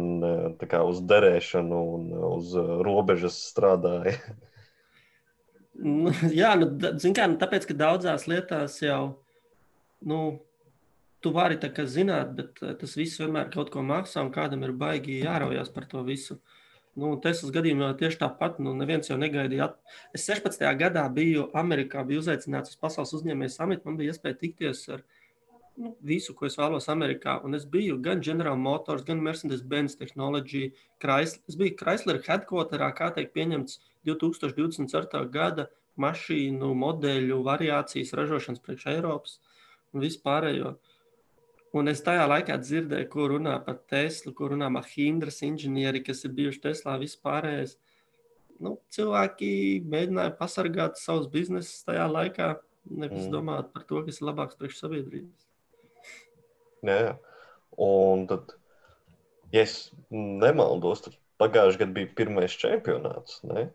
kā, 0.61 0.83
uz 0.87 1.01
derēšanu 1.09 1.81
un 1.97 2.07
uz 2.29 2.53
robežas 2.85 3.37
strādāja. 3.49 4.15
nu, 5.73 6.13
jā, 6.41 6.53
nu, 6.59 6.69
kā, 6.79 7.27
nu, 7.27 7.39
tāpēc, 7.41 7.67
ka 7.69 7.77
daudzās 7.83 8.27
lietās 8.29 8.79
jau 8.83 9.03
nu, 10.03 10.19
tu 11.23 11.31
vari 11.31 11.55
tā 11.59 11.69
kā 11.73 11.85
zināt, 11.87 12.33
bet 12.37 12.59
eh, 12.61 12.73
tas 12.79 12.97
viss 12.99 13.21
vienmēr 13.21 13.49
kaut 13.53 13.71
ko 13.73 13.83
maksā, 13.85 14.23
un 14.25 14.33
kādam 14.35 14.65
ir 14.67 14.75
baigi 14.75 15.21
jāraujas 15.23 15.71
par 15.73 15.87
to 15.91 16.03
visu. 16.07 16.39
Nu, 16.99 17.15
Teslas 17.21 17.53
gadījumā 17.55 17.87
tieši 17.97 18.19
tāpat, 18.21 18.59
nu, 18.61 18.75
neviens 18.77 19.09
jau 19.09 19.17
negaidīja. 19.17 19.71
Es 20.13 20.27
16. 20.29 20.61
gadā 20.77 21.07
biju 21.09 21.47
Amerikā, 21.57 22.03
biju 22.05 22.21
uzaicināts 22.21 22.75
uz 22.75 22.81
pasaules 22.81 23.15
uzņēmēju 23.17 23.53
samitu, 23.55 23.87
man 23.87 23.97
bija 23.97 24.13
iespēja 24.13 24.37
tikties 24.43 24.83
ar 24.93 25.01
nu, 25.79 25.95
visu, 26.05 26.35
ko 26.37 26.45
es 26.45 26.59
vēlos 26.59 26.89
Amerikā. 26.93 27.39
Un 27.47 27.57
es 27.57 27.65
biju 27.65 27.97
gan 28.03 28.21
General 28.21 28.59
Motors, 28.59 29.01
gan 29.07 29.23
Mercedes-Benz 29.25 29.97
Technology, 29.97 30.67
Chrysler. 31.01 31.41
Es 31.49 31.57
biju 31.57 31.79
Chrysler 31.79 32.21
headquarterā, 32.27 32.91
kā 32.93 33.09
teikt, 33.15 33.33
pieņemts 33.33 33.79
2024. 34.05 35.25
gada 35.33 35.71
mašīnu 36.03 36.75
modeļu 36.77 37.41
variācijas 37.47 38.13
ražošanas 38.19 38.61
priekš 38.61 38.91
Eiropas 38.93 39.39
un 39.93 40.05
vispārējo. 40.05 40.75
Uh, 40.75 40.92
Un 41.73 41.89
es 41.89 42.03
tajā 42.05 42.27
laikā 42.29 42.59
dzirdēju, 42.61 43.07
ko 43.09 43.31
runā 43.31 43.55
par 43.65 43.79
Teslu, 43.89 44.33
ko 44.37 44.51
runā 44.51 44.67
Mahindras 44.69 45.41
inženieri, 45.45 46.03
kas 46.05 46.21
ir 46.27 46.35
bijuši 46.37 46.61
Teslā 46.67 46.99
vispārējais. 47.01 47.79
Nu, 48.61 48.75
cilvēki 48.93 49.49
mēģināja 49.89 50.35
pasargāt 50.37 51.01
savus 51.01 51.25
biznesus 51.33 51.81
tajā 51.87 52.05
laikā, 52.11 52.51
nevis 52.93 53.25
mm. 53.25 53.31
domāt 53.33 53.71
par 53.73 53.87
to, 53.89 54.03
kas 54.05 54.21
ir 54.21 54.29
labāks 54.29 54.59
priekš 54.59 54.83
sabiedrības. 54.83 55.47
Jā, 56.85 57.15
un 57.81 58.27
tad, 58.29 58.53
ja 59.55 59.65
es 59.65 59.77
nemaldos, 60.13 61.07
tad 61.07 61.17
pagājušajā 61.41 61.81
gadā 61.81 61.95
bija 61.97 62.11
pirmais 62.21 62.57
čempionāts. 62.59 63.39
Ne? 63.49 63.71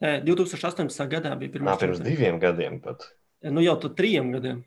Nē, 0.00 0.20
2018. 0.24 1.02
gadā 1.10 1.34
bija 1.40 1.56
pirmais. 1.56 1.74
Nā, 1.74 1.80
pirms 1.82 2.04
diviem 2.04 2.38
gadiem 2.40 2.78
pat. 2.84 3.10
Nu 3.50 3.64
jau 3.64 3.74
tur 3.80 3.96
trijiem 3.96 4.30
gadiem. 4.36 4.62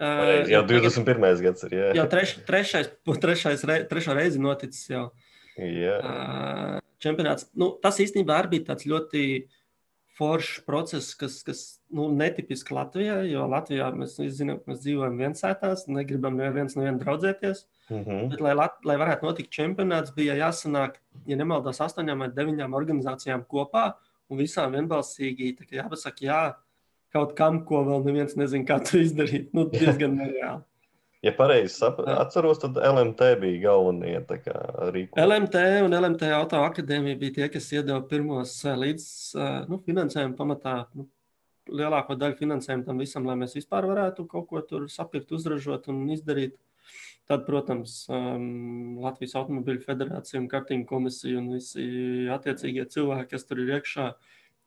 Uh, 0.00 0.42
jau 0.50 0.62
21. 0.66 1.42
gads 1.44 1.66
ir. 1.68 1.76
Jā. 1.78 1.90
Jau 2.00 2.06
treš, 2.10 2.38
trešais, 2.48 2.88
trešais 3.24 3.66
re, 3.68 3.82
trešā 3.90 4.16
reize 4.18 4.40
noticis 4.42 4.88
jau. 4.90 5.04
Jā. 5.54 5.98
Uh, 6.02 6.80
čempionāts. 7.02 7.46
Nu, 7.54 7.70
tas 7.82 8.00
īstenībā 8.02 8.40
arī 8.40 8.56
bija 8.56 8.72
tāds 8.72 8.88
ļoti 8.90 9.22
foršs 10.14 10.62
process, 10.66 11.14
kas, 11.18 11.40
kas 11.46 11.60
nu, 11.94 12.06
netipiski 12.14 12.74
Latvijā, 12.74 13.20
jo 13.26 13.46
Latvijā 13.50 13.88
mēs 13.98 14.16
zinām, 14.36 14.60
ka 14.62 14.70
mēs 14.70 14.82
dzīvojam 14.84 15.16
viensētās, 15.18 15.86
negribam 15.90 16.36
neviens 16.38 16.76
no 16.78 16.84
viena 16.86 17.00
draudzēties. 17.00 17.64
Mm 17.90 18.04
-hmm. 18.04 18.28
Bet, 18.30 18.40
lai, 18.40 18.54
lai 18.90 18.98
varētu 19.00 19.26
notikt 19.26 19.50
čempionāts, 19.52 20.14
bija 20.14 20.36
jāsanāk, 20.38 21.00
ja 21.26 21.36
nemaldos, 21.36 21.82
astoņām 21.82 22.18
vai 22.24 22.30
deviņām 22.30 22.78
organizācijām 22.78 23.44
kopā 23.50 23.92
un 24.30 24.38
visām 24.38 24.72
vienbalsīgi 24.72 25.56
jāpasaka, 25.70 26.24
jā, 26.24 26.54
kaut 27.14 27.34
kam, 27.38 27.62
ko 27.68 27.84
vēl 27.86 28.06
neviens 28.08 28.34
nezina, 28.38 28.66
kā 28.68 28.80
to 28.82 29.00
izdarīt. 29.02 29.52
Nu, 29.56 29.68
diezgan 29.70 30.16
nereāli. 30.20 30.64
Ja 31.24 31.32
pareizi 31.32 31.86
atceros, 32.12 32.58
tad 32.60 32.76
LMT 32.76 33.30
bija 33.40 33.60
galvenie 33.62 34.18
rīki. 34.92 35.16
LMT 35.16 35.62
un 35.86 35.96
LMT 35.96 36.28
auto 36.36 36.60
akadēmija 36.60 37.16
bija 37.22 37.36
tie, 37.38 37.46
kas 37.54 37.70
iedeva 37.72 38.02
pirmos 38.10 38.58
līdz 38.60 39.06
nu, 39.70 39.78
finansējumu 39.86 40.36
pamatā. 40.36 40.74
Nu, 40.92 41.06
lielāko 41.72 42.18
daļu 42.20 42.36
finansējumu 42.42 42.84
tam 42.84 43.00
visam, 43.00 43.24
lai 43.24 43.38
mēs 43.40 43.56
vispār 43.56 43.88
varētu 43.88 44.26
kaut 44.28 44.50
ko 44.50 44.60
tur 44.68 44.84
sapirkt, 44.92 45.32
uzražot 45.32 45.88
un 45.94 46.04
izdarīt. 46.12 46.58
Tad, 47.24 47.46
protams, 47.46 48.02
um, 48.12 48.98
Latvijas 49.00 49.32
Automobiļu 49.40 49.80
federācija 49.86 50.42
un 50.42 50.50
kartiņu 50.52 50.84
komisija 50.90 51.40
un 51.40 51.54
visi 51.54 51.86
attiecīgie 52.28 52.84
cilvēki, 52.92 53.30
kas 53.30 53.48
tur 53.48 53.64
ir 53.64 53.78
iekšā, 53.78 54.10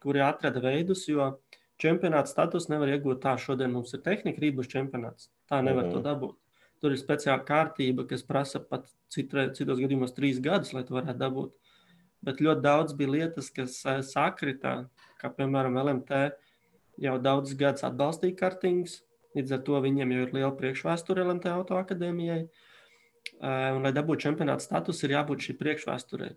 kuri 0.01 0.25
atrada 0.25 0.63
veidus, 0.65 1.05
jo 1.05 1.21
uh, 1.35 1.57
čempionāta 1.81 2.31
status 2.31 2.69
nevar 2.71 2.91
iegūt 2.95 3.21
tā, 3.23 3.35
šodien 3.41 3.71
mums 3.73 3.93
ir 3.93 4.03
tehnika, 4.05 4.41
rīt 4.41 4.57
būs 4.57 4.69
čempionāts. 4.71 5.29
Tā 5.49 5.61
nevar 5.61 5.85
mm 5.85 5.89
-hmm. 5.89 5.93
to 5.93 5.99
mhm. 5.99 6.07
dabūt. 6.09 6.35
Tur 6.81 6.93
ir 6.93 6.97
speciāla 6.97 7.45
kārtība, 7.45 8.07
kas 8.07 8.23
prasa 8.23 8.59
pat 8.59 8.85
citre, 9.09 9.49
citos 9.53 9.79
gadījumos 9.79 10.13
trīs 10.13 10.39
gadus, 10.39 10.73
lai 10.73 10.83
to 10.83 10.93
varētu 10.93 11.17
dabūt. 11.17 11.53
Bet 12.21 12.41
ļoti 12.41 12.61
daudz 12.61 12.93
bija 12.93 13.09
lietas, 13.09 13.49
kas 13.49 13.85
eh, 13.85 14.01
sakrita, 14.01 14.89
kā 15.21 15.29
piemēram 15.33 15.77
LMT 15.77 16.31
jau 16.97 17.17
daudzus 17.21 17.57
gadus 17.57 17.83
atbalstīja 17.83 18.35
kartiņus. 18.35 19.03
Līdz 19.37 19.51
ar 19.53 19.59
to 19.65 19.81
viņiem 19.81 20.11
jau 20.11 20.21
ir 20.21 20.33
liela 20.33 20.53
priekšvēsture 20.57 21.23
LMT 21.23 21.45
auto 21.45 21.77
akadēmijai. 21.77 22.47
Eh, 23.41 23.71
un, 23.75 23.83
lai 23.83 23.93
dabūtu 23.93 24.27
čempionāta 24.27 24.65
status, 24.65 25.03
ir 25.03 25.13
jābūt 25.17 25.45
šī 25.47 25.57
priekšvēsturei. 25.61 26.35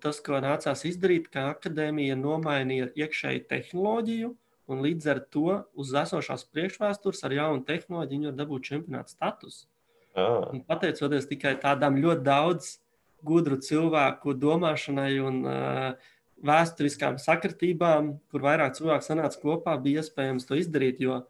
Tas, 0.00 0.20
ko 0.24 0.40
nācās 0.40 0.86
izdarīt, 0.88 1.28
ka 1.32 1.50
akadēmija 1.52 2.16
nomainīja 2.16 2.88
iekšēju 2.96 3.44
tehnoloģiju, 3.50 4.30
Un 4.70 4.82
līdz 4.84 5.08
ar 5.10 5.20
to 5.32 5.58
uz 5.74 5.90
esošās 5.98 6.44
priekšvēstures 6.54 7.24
ar 7.26 7.34
jaunu 7.34 7.64
tehnoloģiju 7.66 8.18
viņi 8.18 8.30
var 8.30 8.38
dabūt 8.38 8.68
čempionāta 8.68 9.10
statusu. 9.10 9.66
Un 10.14 10.62
pateicoties 10.68 11.26
tikai 11.30 11.56
tādām 11.60 11.96
ļoti 12.00 12.24
daudz 12.26 12.76
gudru 13.24 13.56
cilvēku 13.62 14.34
domāšanai 14.36 15.12
un 15.24 15.40
uh, 15.46 16.10
vēsturiskām 16.46 17.18
sakritībām, 17.22 18.16
kur 18.30 18.44
vairāk 18.44 18.76
cilvēku 18.78 19.06
sanāca 19.06 19.40
kopā, 19.40 19.76
bija 19.80 20.02
iespējams 20.02 20.46
to 20.48 20.58
izdarīt. 20.58 21.00
Jo 21.02 21.22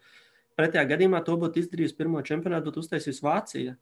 pretējā 0.59 0.85
gadījumā 0.93 1.23
to 1.27 1.37
būtu 1.41 1.63
izdarījusi 1.63 1.99
pirmo 1.99 2.23
čempionātu, 2.27 2.71
būtu 2.71 2.85
uztaisījusi 2.85 3.25
Vācija. 3.25 3.77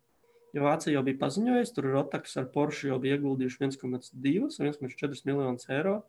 Jo 0.55 0.67
Vācija 0.67 0.97
jau 0.97 1.05
bija 1.07 1.21
paziņojusi, 1.21 1.75
tur 1.77 1.91
Rotaks 1.95 2.37
ar 2.41 2.51
Porsche 2.55 2.91
jau 2.91 2.99
bija 3.03 3.19
ieguldījuši 3.19 3.63
1,2 3.63 4.59
vai 4.59 4.73
1,4 4.73 5.27
miljonus 5.31 5.71
eiro. 5.71 6.01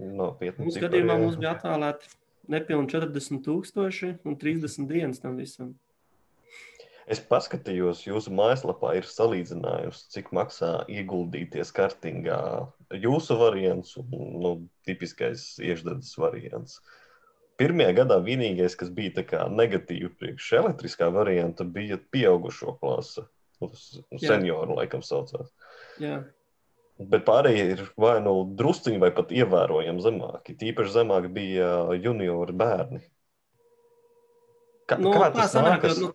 Nopietni. 0.00 0.66
Mūsu 0.66 0.80
gadījumā 0.80 1.18
mums 1.20 1.36
bija 1.36 1.52
atvēlēti 1.58 2.08
nepilnīgi 2.50 2.96
40 2.96 3.42
tūkstoši 3.46 4.12
un 4.26 4.38
30 4.40 4.88
dienas 4.90 5.22
tam 5.22 5.38
visam. 5.40 5.74
Es 7.10 7.18
paskatījos, 7.26 8.04
jūsu 8.06 8.30
mājaslapā 8.34 8.94
ir 9.00 9.06
salīdzinājums, 9.10 10.04
cik 10.14 10.30
maksā 10.36 10.84
ieguldīties 10.90 11.72
kartingā. 11.74 12.38
Jūsu 12.94 13.36
variants 13.40 13.96
un 13.98 14.12
nu, 14.12 14.52
tipiskais 14.86 15.56
iešdedzes 15.58 16.14
variants. 16.22 16.78
Pirmajā 17.58 17.96
gadā 18.00 18.18
vienīgais, 18.22 18.76
kas 18.78 18.90
bija 18.94 19.48
negatīvi 19.50 20.12
priekš 20.18 20.52
elektriskā 20.62 21.10
varianta, 21.14 21.66
bija 21.66 21.98
pieaugušo 22.14 22.78
klase. 22.80 23.26
Senioru 24.18 24.78
laikam 24.78 25.02
saucās. 25.06 25.52
Jā. 26.02 26.22
Bet 27.10 27.24
pārējie 27.26 27.64
ir 27.74 27.82
vai 28.00 28.16
nu 28.24 28.34
drusciņi, 28.58 29.00
vai 29.02 29.10
pat 29.16 29.32
ievērojami 29.34 30.04
zemāki. 30.04 30.56
Tīpaši 30.60 30.94
zemāk 30.94 31.28
bija 31.34 31.68
juniori 31.96 32.56
bērni. 32.56 33.02
Kā, 34.88 34.98
nu, 35.00 35.12
kā 35.14 35.30
tas 35.34 35.54
sanāk? 35.54 35.80
Nākas? 35.80 36.00
Nu, 36.02 36.10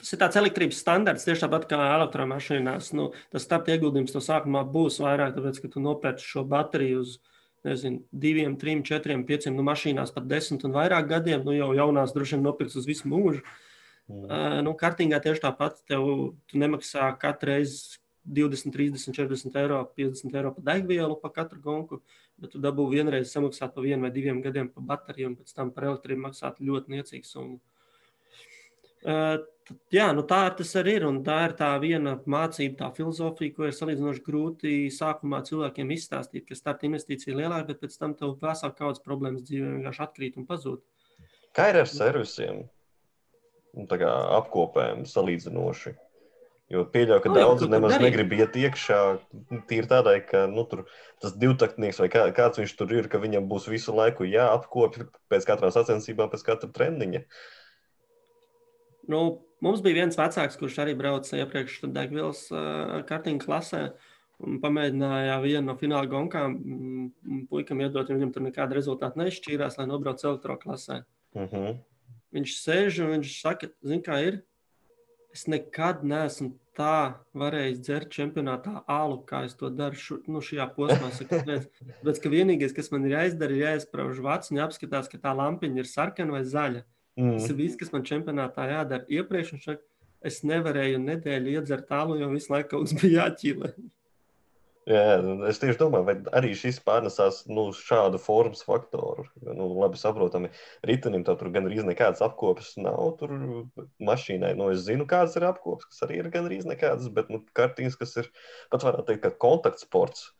tas 0.00 0.14
ir 0.14 0.20
tāds 0.22 0.38
elektrības 0.40 0.80
standarts, 0.82 1.26
tieši 1.26 1.44
tāpat 1.44 1.66
kā 1.70 1.80
elektromašīnās. 1.98 2.92
Nu, 2.98 3.10
tas 3.34 3.46
starp 3.46 3.70
ieguldījums 3.72 4.14
no 4.16 4.22
sākumā 4.24 4.64
būs 4.72 5.00
vairāk, 5.02 5.36
tāpēc, 5.36 5.60
ka 5.62 5.72
tu 5.74 5.82
nopērci 5.84 6.26
šo 6.34 6.46
bateriju 6.48 7.02
uz 7.04 7.18
nezinu, 7.66 8.02
diviem, 8.10 8.56
trim, 8.58 8.82
četriem, 8.86 9.22
pieciem, 9.26 9.54
nu, 9.54 9.64
mašīnās 9.66 10.14
pat 10.14 10.26
desmit 10.30 10.64
un 10.66 10.74
vairāk 10.74 11.10
gadiem. 11.10 11.44
Nu, 11.46 11.54
jau 11.54 11.70
jaunās 11.78 12.14
droši 12.14 12.38
vien 12.38 12.46
nopirks 12.48 12.78
uz 12.80 12.88
visu 12.88 13.10
mūžu. 13.10 13.44
Mm. 14.10 14.24
Uh, 14.26 14.56
nu, 14.66 14.74
kartingā 14.78 15.20
tieši 15.22 15.44
tāpat 15.44 15.78
tev 15.86 16.08
nemaksā 16.58 17.12
katru 17.22 17.52
reizi 17.52 18.00
20, 18.24 18.72
30, 18.74 19.14
40 19.16 19.58
eiro, 19.62 19.80
50 19.98 20.36
eiro 20.38 20.52
par 20.56 20.66
degvielu 20.70 21.16
pa 21.20 21.30
katru 21.34 21.60
gonku, 21.62 22.00
bet 22.38 22.54
tu 22.54 22.62
dabū 22.62 22.86
vienreiz 22.92 23.32
samaksāt 23.34 23.74
par 23.74 23.86
vienu 23.86 24.06
vai 24.06 24.12
diviem 24.14 24.42
gadiem 24.44 24.70
par 24.70 24.86
bateriju 24.92 25.32
un 25.32 25.38
pēc 25.40 25.54
tam 25.56 25.72
par 25.74 25.90
elektrību 25.90 26.28
maksāt 26.28 26.62
ļoti 26.62 26.96
niecīgu 26.96 27.28
summu. 27.28 27.60
Uh, 29.02 29.40
Jā, 29.92 30.08
nu 30.16 30.24
tā 30.26 30.40
tas 30.58 30.72
arī 30.80 30.96
ir. 30.98 31.04
Tā 31.26 31.36
ir 31.46 31.54
tā 31.58 31.68
viena 31.82 32.16
mācība, 32.34 32.74
tā 32.80 32.88
filozofija, 32.96 33.54
ko 33.54 33.68
ir 33.68 33.76
salīdzinoši 33.76 34.24
grūti 34.26 34.72
sākumā 34.92 35.42
cilvēkiem 35.46 35.92
izstāstīt, 35.94 36.46
ka 36.48 36.58
starta 36.58 36.88
investīcija 36.88 37.32
ir 37.32 37.42
lielāka, 37.42 37.68
bet 37.70 37.82
pēc 37.84 37.98
tam 38.00 38.16
tev 38.18 38.34
vesela 38.42 38.74
kaudzes 38.78 39.04
problēmas 39.04 39.44
dzīvē 39.46 39.76
vienkārši 39.76 40.04
atkrīt 40.06 40.38
un 40.40 40.48
pazūd. 40.48 40.82
Kā 41.56 41.68
ir 41.70 41.82
ar 41.82 41.90
servisiem? 41.90 42.64
Nu, 43.72 43.86
apkopēm 43.86 45.06
salīdzinoši. 45.08 45.94
Jo 46.72 46.86
pieļauju, 46.88 47.20
ka 47.20 47.28
Nu, 47.28 47.36
jā, 47.36 47.44
daudzi 47.44 47.66
nemaz 47.68 47.92
darīji. 47.92 48.06
negrib 48.08 48.30
iet 48.32 48.54
iekšā. 48.56 48.98
Tīri 49.68 49.88
tādai, 49.90 50.14
ka 50.24 50.46
nu, 50.48 50.64
tur, 50.64 50.86
tas 51.20 51.34
divtaktnieks 51.36 51.98
vai 52.00 52.08
kā, 52.08 52.22
kāds 52.32 52.62
viņš 52.62 52.72
tur 52.78 52.94
ir, 52.96 53.08
ka 53.12 53.20
viņam 53.20 53.44
būs 53.50 53.66
visu 53.68 53.92
laiku 53.92 54.24
jāapkopja 54.24 55.04
pēc 55.28 55.44
katrā 55.50 55.68
sacensībā, 55.74 56.30
pēc 56.32 56.46
katra 56.46 56.70
treniņa. 56.72 57.26
Nu, 59.12 59.20
mums 59.60 59.82
bija 59.84 60.00
viens 60.00 60.16
vecāks, 60.16 60.56
kurš 60.56 60.78
arī 60.84 60.94
brauca 60.96 61.36
iepriekš 61.42 61.82
degvielas 61.92 62.46
uh, 62.54 63.02
kartiņu 63.08 63.42
klasē. 63.44 63.82
Un 64.42 64.56
pamēģināja 64.62 65.36
vienu 65.42 65.66
no 65.68 65.74
fināla 65.78 66.08
gonkām. 66.10 66.56
mm, 66.56 67.42
Puikam 67.50 67.82
iedot, 67.84 68.08
ja 68.08 68.16
viņam 68.16 68.32
tur 68.34 68.42
nekāda 68.46 68.74
rezultāta 68.78 69.20
nešķīrās, 69.20 69.76
lai 69.78 69.86
nobrauktu 69.90 70.30
elektroklasē. 70.30 71.02
Uh 71.36 71.44
-huh. 71.52 71.76
Viņš 72.32 72.56
sēž 72.64 73.02
un 73.04 73.12
viņš 73.18 73.36
saka, 73.42 73.68
zini, 73.84 74.02
kā 74.02 74.18
ir. 74.24 74.40
Es 75.32 75.46
nekad 75.48 76.02
neesmu 76.04 76.52
tā 76.76 77.14
varējis 77.36 77.80
dzert 77.84 78.10
čempionātā 78.12 78.82
alu, 78.88 79.18
kā 79.28 79.44
es 79.46 79.54
to 79.56 79.68
daru 79.72 79.96
šu, 79.96 80.18
nu, 80.28 80.40
šajā 80.44 80.66
posmā. 80.76 81.10
Tāpēc, 81.20 82.20
ka 82.22 82.32
vienīgais, 82.32 82.74
kas 82.76 82.90
man 82.92 83.04
ir 83.08 83.16
jāizdara, 83.16 83.56
ir 83.56 83.64
jāizprauž 83.66 84.20
vats 84.24 84.52
un 84.52 84.60
jāapskatās, 84.62 85.08
ka 85.12 85.20
tā 85.20 85.32
lampiņa 85.36 85.82
ir 85.82 85.88
sarkana 85.88 86.36
vai 86.36 86.44
zaļa. 86.48 86.84
Tas 87.16 87.48
ir 87.48 87.52
Mm. 87.52 87.58
viss, 87.58 87.76
kas 87.76 87.92
man 87.92 88.04
čempionātā 88.08 88.64
jādara. 88.70 89.04
Iepriekš 89.04 89.66
es 90.24 90.38
nevarēju 90.48 91.00
nedēļu 91.02 91.58
iedzert 91.58 91.88
tālu, 91.88 92.16
jo 92.20 92.30
visu 92.32 92.52
laiku 92.54 92.84
bija 93.02 93.26
jāķīlē. 93.28 93.72
Jā, 94.88 95.20
nu, 95.22 95.36
es 95.46 95.60
tieši 95.62 95.78
domāju, 95.78 96.06
vai 96.08 96.14
arī 96.34 96.56
šis 96.58 96.80
pārnesās 96.82 97.44
nu, 97.46 97.68
šādu 97.76 98.18
formas 98.18 98.64
faktoru. 98.66 99.28
Jo, 99.38 99.54
Nu, 99.54 99.68
labi, 99.78 100.00
saprotami, 100.00 100.50
ritenim 100.88 101.22
tur 101.26 101.52
gan 101.54 101.68
arī 101.68 101.84
nekādas 101.86 102.22
apkopes 102.24 102.72
nav. 102.82 103.12
Tur 103.20 103.34
mašīnai, 104.02 104.56
nu, 104.58 104.72
es 104.74 104.82
zinu, 104.88 105.06
kādas 105.06 105.36
ir 105.38 105.46
apkopes, 105.46 105.86
kas 105.86 106.02
arī 106.08 106.18
ir 106.18 106.30
gan 106.34 106.48
arī 106.48 106.58
nekādas, 106.66 107.06
bet 107.14 107.30
nu, 107.30 107.44
kartiņas, 107.54 107.98
kas 108.00 108.16
ir 108.24 108.30
pat 108.72 108.86
varētu 108.88 109.12
teikt, 109.12 109.22
ka 109.26 109.36
kontaktsports. 109.44 110.32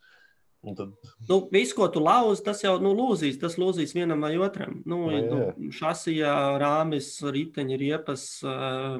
Un 0.63 0.75
tad, 0.79 0.91
Nu, 1.27 1.37
viss, 1.51 1.75
ko 1.75 1.89
tu 1.91 1.99
lauzi, 2.03 2.43
tas 2.43 2.61
jau 2.63 2.77
nu, 2.83 2.93
lūzīs. 2.95 3.39
Tas 3.39 3.57
lūzīs 3.59 3.91
vienam 3.95 4.23
vai 4.23 4.31
otram. 4.39 4.81
Nu, 4.87 5.01
Nu, 5.11 5.23
nu, 5.55 5.71
šasijā, 5.75 6.35
rāmis, 6.59 7.09
riteņi, 7.19 7.79
riepas, 7.79 8.25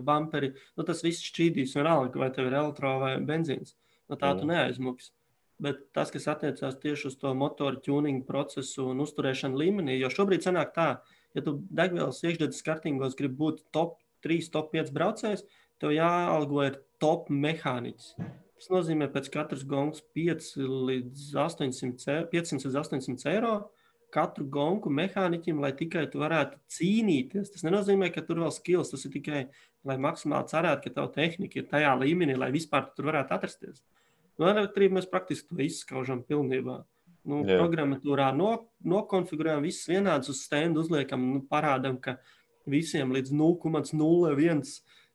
bumperi. 0.04 0.54
Nu, 0.76 0.88
tas 0.88 1.04
viss 1.04 1.24
šķīdīs 1.24 1.76
vienalga, 1.80 2.20
vai 2.20 2.32
tev 2.36 2.48
ir 2.48 2.58
elektro 2.60 2.98
vai 3.04 3.16
benzīns. 3.24 3.76
No 4.12 4.20
tā 4.20 4.34
tu 4.36 4.44
Mm. 4.44 5.14
Bet 5.62 5.84
tas, 5.96 6.10
kas 6.12 6.26
attiecās 6.32 6.80
tieši 6.82 7.10
uz 7.12 7.18
to 7.22 7.34
motoru 7.38 7.82
tuningu 7.84 8.26
procesu 8.28 8.88
un 8.92 9.04
uzturēšanu 9.06 9.60
līmenī, 9.60 10.00
jo 10.00 10.10
šobrīd 10.12 10.46
sanāk 10.46 10.74
tā, 10.76 10.88
ja 11.38 11.44
tu 11.46 11.60
degvielas 11.70 12.24
iekšzemes 12.26 12.64
kartingos 12.66 13.18
gribi 13.20 13.38
būt 13.44 13.62
top 13.76 14.00
3, 14.26 14.50
top 14.54 14.74
5 14.74 14.92
braucējs, 14.96 15.46
tev 15.82 15.94
jāalgo 15.94 16.64
ir 16.66 16.80
top 17.04 17.30
mehāniķis. 17.30 18.16
Tas 18.64 18.70
nozīmē, 18.72 19.10
ka 19.10 19.20
pēc 19.20 19.30
katras 19.34 19.64
gongas 19.68 20.04
5 20.16 20.52
līdz 20.90 21.32
800, 21.36 22.06
e- 22.08 22.28
500 22.32 22.70
līdz 22.70 22.78
800 22.80 23.32
eiro 23.34 23.56
katru 24.14 24.46
gonku 24.46 24.92
mehāniķim, 24.94 25.60
lai 25.60 25.74
tikai 25.78 26.06
tu 26.12 26.22
varētu 26.22 26.60
cīnīties. 26.72 27.50
Tas 27.56 27.66
nenozīmē, 27.66 28.12
ka 28.14 28.22
tur 28.26 28.44
vēl 28.44 28.54
skills, 28.54 28.94
tas 28.94 29.04
ir 29.08 29.14
tikai, 29.16 29.42
lai 29.90 29.98
maksimāli 30.02 30.52
cerētu, 30.52 30.86
ka 30.86 30.96
tava 31.00 31.12
tehnika 31.16 31.60
ir 31.60 31.68
tajā 31.72 31.96
līmenī, 32.00 32.38
lai 32.40 32.52
vispār 32.54 32.88
tu 32.88 33.02
tur 33.02 33.10
varētu 33.12 33.36
atrasties. 33.36 33.82
No 34.42 34.50
elektrības 34.50 34.98
mēs 34.98 35.10
praktiski 35.12 35.50
to 35.50 35.62
izskaužam 35.64 36.24
pilnībā. 36.26 36.82
Nu, 37.24 37.40
Jā. 37.48 37.56
programmatūrā 37.62 38.34
no, 38.36 38.52
nokonfigurējam 38.84 39.64
visus 39.64 39.88
vienādus 39.88 40.34
uz 40.34 40.42
stenda, 40.44 40.82
uzliekam, 40.84 41.24
nu, 41.38 41.44
parādām, 41.48 41.96
ka 42.04 42.18
visiem 42.68 43.14
līdz 43.16 43.32
0,01 43.32 44.64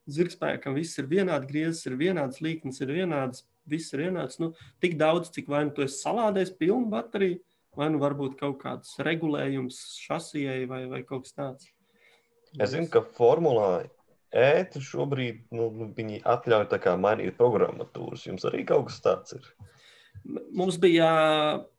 zirgspēkam 0.09 0.76
viss 0.78 0.96
ir 1.00 1.09
vienāds, 1.11 1.48
griezes 1.50 1.85
ir 1.90 1.98
vienāds, 2.00 2.40
līknes 2.44 2.81
ir 2.85 2.94
vienāds, 2.96 3.44
viss 3.68 3.92
ir 3.92 4.07
vienāds. 4.07 4.38
Nu, 4.40 4.54
tik 4.81 4.96
daudz, 5.00 5.28
cik 5.35 5.50
vai 5.52 5.66
nu 5.68 5.74
tu 5.76 5.85
esi 5.85 6.00
salādējis 6.00 6.54
pilnu 6.61 6.88
bateriju, 6.92 7.42
vai 7.76 7.90
nu 7.92 8.00
varbūt 8.00 8.38
kaut 8.40 8.57
kāds 8.62 8.96
regulējums 9.04 9.83
šasijai 10.07 10.62
vai, 10.70 10.87
vai 10.90 11.04
kaut 11.07 11.28
kas 11.28 11.37
tāds. 11.37 11.68
es 12.57 12.72
zinu, 12.72 12.88
ka 12.88 13.04
formulā 13.18 13.85
ēta 14.35 14.81
šobrīd 14.85 15.49
nu, 15.57 15.71
viņi 15.97 16.23
atļauj 16.29 16.69
tā 16.73 16.79
kā 16.83 16.95
mainīt 17.01 17.37
programmatūras. 17.38 18.27
Jums 18.29 18.47
arī 18.49 18.64
kaut 18.69 18.88
kas 18.91 19.01
tāds 19.05 19.37
ir. 19.38 19.51
Mums 20.29 20.77
bija 20.83 21.09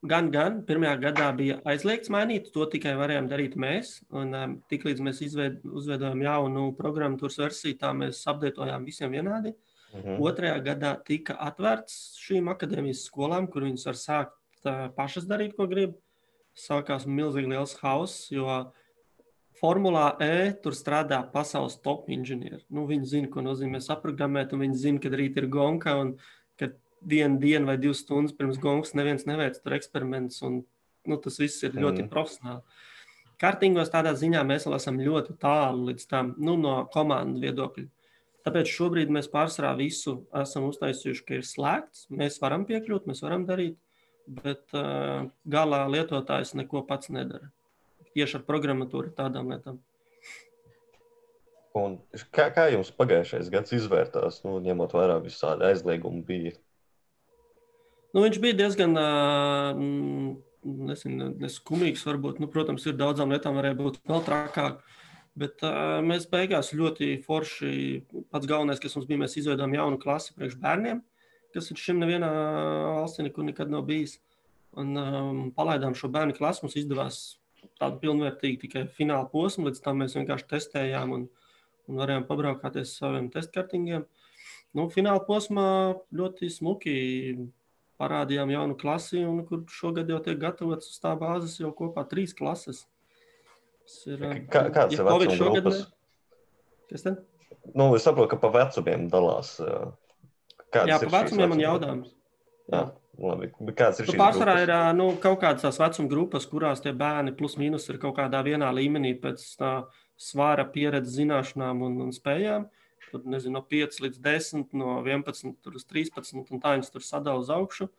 gan, 0.09 0.29
gan 0.33 0.61
pirmajā 0.65 0.95
gadā 1.03 1.27
bija 1.37 1.59
aizliegts 1.69 2.09
mainīt, 2.13 2.47
to 2.53 2.65
tikai 2.71 2.95
varējām 2.97 3.27
darīt 3.29 3.57
mēs. 3.59 3.99
Un, 4.15 4.33
um, 4.33 4.55
tiklīdz 4.71 5.03
mēs 5.05 5.21
izveid, 5.25 5.59
uzveidojām 5.65 6.23
jaunu 6.23 6.69
programmatūras 6.77 7.37
versiju, 7.43 7.77
tā 7.81 7.91
mēs 7.93 8.23
apdeitojām 8.31 8.87
visiem 8.87 9.13
vienādi. 9.13 9.53
Mhm. 9.93 10.19
Otrajā 10.21 10.57
gadā 10.65 10.93
tika 11.05 11.35
atvērts 11.49 12.17
šīm 12.21 12.49
akadēmijas 12.53 13.05
skolām, 13.09 13.49
kur 13.51 13.65
viņas 13.67 13.87
var 13.89 13.99
sākt 13.99 14.69
uh, 14.69 14.87
pašas 14.97 15.29
darīt, 15.29 15.55
ko 15.57 15.67
grib. 15.69 15.97
Sākās 16.57 17.05
milzīgi 17.07 17.53
liels 17.53 17.75
hauss, 17.79 18.27
jo 18.33 18.45
Formulā 19.59 20.13
E 20.23 20.51
tur 20.63 20.75
strādā 20.77 21.19
pasaules 21.33 21.77
top 21.83 22.07
inženieri. 22.11 22.61
Nu, 22.71 22.85
viņi 22.87 23.09
zina, 23.13 23.31
ko 23.31 23.43
nozīmē 23.43 23.81
saprogrammēt, 23.83 24.53
un 24.55 24.63
viņi 24.63 24.79
zina, 24.79 25.01
kad 25.03 25.17
rīt 25.19 25.39
ir 25.41 25.49
gonka, 25.51 25.97
un 25.99 26.13
ka 26.59 26.71
vienu 27.01 27.39
dienu 27.41 27.67
vai 27.67 27.75
divas 27.81 28.03
stundas 28.05 28.35
pirms 28.35 28.59
gonkas 28.61 28.95
neviens 28.95 29.27
neveic 29.27 29.59
tur 29.59 29.75
eksperimentus. 29.75 30.39
Un, 30.47 30.61
nu, 31.09 31.19
tas 31.19 31.39
viss 31.41 31.65
ir 31.67 31.75
ļoti 31.75 32.05
mm. 32.05 32.11
profesionāli. 32.11 32.63
Kārtīgos 33.39 33.91
tādā 33.91 34.11
ziņā 34.19 34.41
mēs 34.47 34.67
vēl 34.67 34.75
esam 34.75 34.99
ļoti 34.99 35.37
tālu 35.39 35.89
līdz 35.91 36.07
tam, 36.11 36.33
nu, 36.43 36.57
no 36.59 36.81
komandas 36.91 37.43
viedokļa. 37.43 37.87
Tāpēc 38.47 38.71
šobrīd 38.71 39.11
mēs 39.11 39.27
pārsvarā 39.31 39.75
visu 39.79 40.21
esam 40.39 40.65
uztaisījuši, 40.69 41.23
ka 41.27 41.37
ir 41.37 41.47
slēgts. 41.47 42.07
Mēs 42.15 42.39
varam 42.43 42.65
piekļūt, 42.67 43.07
mēs 43.07 43.23
varam 43.23 43.45
darīt, 43.47 43.77
bet 44.39 44.75
uh, 44.75 45.27
galā 45.47 45.85
lietotājs 45.91 46.55
neko 46.59 46.83
pats 46.87 47.11
nedara. 47.15 47.51
Tieši 48.17 48.39
ar 48.39 48.45
programmatūru 48.47 49.13
tādām 49.15 49.51
lietām. 49.53 49.77
Un 51.77 51.99
kā, 52.33 52.47
kā 52.53 52.65
jums 52.73 52.89
pagājušais 52.97 53.51
gads 53.53 53.75
izvērtās, 53.77 54.41
nu, 54.45 54.57
ņemot 54.63 54.95
vērā 54.97 55.19
visādi 55.21 55.67
aizliegumi 55.69 56.23
bija? 56.25 56.53
Nu, 58.15 58.23
viņš 58.23 58.39
bija 58.41 58.57
diezgan 58.63 58.97
uh, 58.97 59.81
nezinu, 60.65 61.29
neskumīgs. 61.43 62.05
Varbūt, 62.07 62.39
nu, 62.41 62.49
protams, 62.51 62.87
ir 62.89 62.97
daudzām 62.97 63.33
lietām 63.33 63.59
varēja 63.59 63.77
būt 63.77 63.99
vēl 64.09 64.23
trakāk. 64.25 64.81
Bet 65.39 65.61
uh, 65.63 65.99
mēs 66.03 66.25
beigās 66.31 66.73
ļoti 66.75 67.19
forši. 67.23 67.69
Pats 68.33 68.49
galvenais, 68.49 68.81
kas 68.81 68.97
mums 68.97 69.07
bija, 69.09 69.21
mēs 69.21 69.37
izveidojām 69.39 69.77
jaunu 69.77 70.01
klasi 70.01 70.33
priekš 70.35 70.57
bērniem, 70.63 71.03
kas 71.53 71.69
līdz 71.69 71.83
šim 71.85 72.01
nevienā 72.01 72.31
valstī 72.97 73.27
nekur 73.27 73.45
nekad 73.45 73.71
nav 73.71 73.85
bijis. 73.87 74.17
Un 74.77 74.97
um, 74.97 75.45
palaidām 75.53 75.95
šo 75.97 76.09
bērnu 76.13 76.33
klasi. 76.37 76.65
Mums 76.65 76.79
izdevās 76.81 77.21
tādu 77.79 77.99
pilnvērtīgu 78.03 78.61
tikai 78.65 78.85
fināla 78.95 79.27
posmu. 79.31 79.67
Līdz 79.69 79.83
tam 79.85 80.01
mēs 80.03 80.15
vienkārši 80.17 80.49
testējām 80.53 81.13
un, 81.15 81.27
un 81.89 82.01
varējām 82.01 82.27
pabraukāties 82.29 82.91
ar 82.91 82.95
saviem 82.95 83.29
testkartingiem. 83.33 84.05
Nu, 84.77 84.85
fināla 84.93 85.21
posmā 85.25 85.67
ļoti 86.13 86.51
smuki 86.53 86.95
parādījām 87.99 88.51
jaunu 88.53 88.77
klasi, 88.79 89.23
un 89.27 89.41
kur 89.47 89.65
šogad 89.73 90.09
jau 90.11 90.19
tiek 90.23 90.37
gatavots 90.39 90.91
uz 90.93 90.99
tā 91.03 91.15
bāzes 91.19 91.57
jau 91.59 91.71
kopā 91.75 92.05
trīs 92.07 92.35
klases. 92.37 92.85
Tas 93.83 93.97
Ir, 94.05 94.21
Kā, 94.53 94.67
kāds 94.69 94.93
ir 94.93 95.01
Covid 95.01 95.33
šogad 95.33 95.63
grupas? 95.65 95.79
Kas 96.91 97.05
tad? 97.07 97.23
Nu, 97.73 97.89
es 97.97 98.05
saprotu, 98.05 98.29
ka 98.31 98.37
pa 98.37 98.51
vecumiem 98.53 99.07
dalās. 99.09 99.55
kādas 100.69 100.91
Jā, 100.93 100.99
pa 101.01 101.23
vecumiem 101.23 101.49
vecuma 101.49 101.63
jaudām. 101.63 102.03
grupas? 102.03 102.15
Jā, 102.69 102.83
labi. 103.19 103.49
Kāds 103.77 104.01
ir 104.01 104.07
Nu, 104.07 104.13
šīs 104.13 104.19
pārsvarā 104.19 104.55
grupas? 104.57 104.67
ir 104.67 104.97
nu, 104.97 105.07
kaut 105.23 105.39
kādas 105.43 105.65
tās 105.65 105.79
vecuma 105.81 106.11
grupas, 106.11 106.47
kurās 106.49 106.83
tie 106.83 106.93
bērni 106.95 107.35
plus 107.35 107.57
mīnus 107.59 107.87
ir 107.91 107.99
kaut 108.01 108.17
kādā 108.17 108.41
vienā 108.45 108.69
līmenī 108.75 109.13
pēc 109.21 109.43
tā 109.59 109.73
svāra, 110.19 110.65
pieredzes, 110.67 111.17
zināšanām 111.19 111.83
un, 111.87 111.97
un 112.07 112.13
spējām. 112.15 112.67
Tur, 113.09 113.23
nezinu, 113.25 113.57
no 113.57 113.63
5 113.65 114.01
līdz 114.05 114.21
10, 114.25 114.75
no 114.77 114.99
11 115.01 115.55
tur 115.63 115.79
uz 115.79 115.85
13, 115.89 116.45
un 116.45 116.61
tā 116.61 116.75
viņas 116.75 116.93
tur 116.93 117.05
sadala 117.05 117.41
uz 117.41 117.49
augšu. 117.53 117.89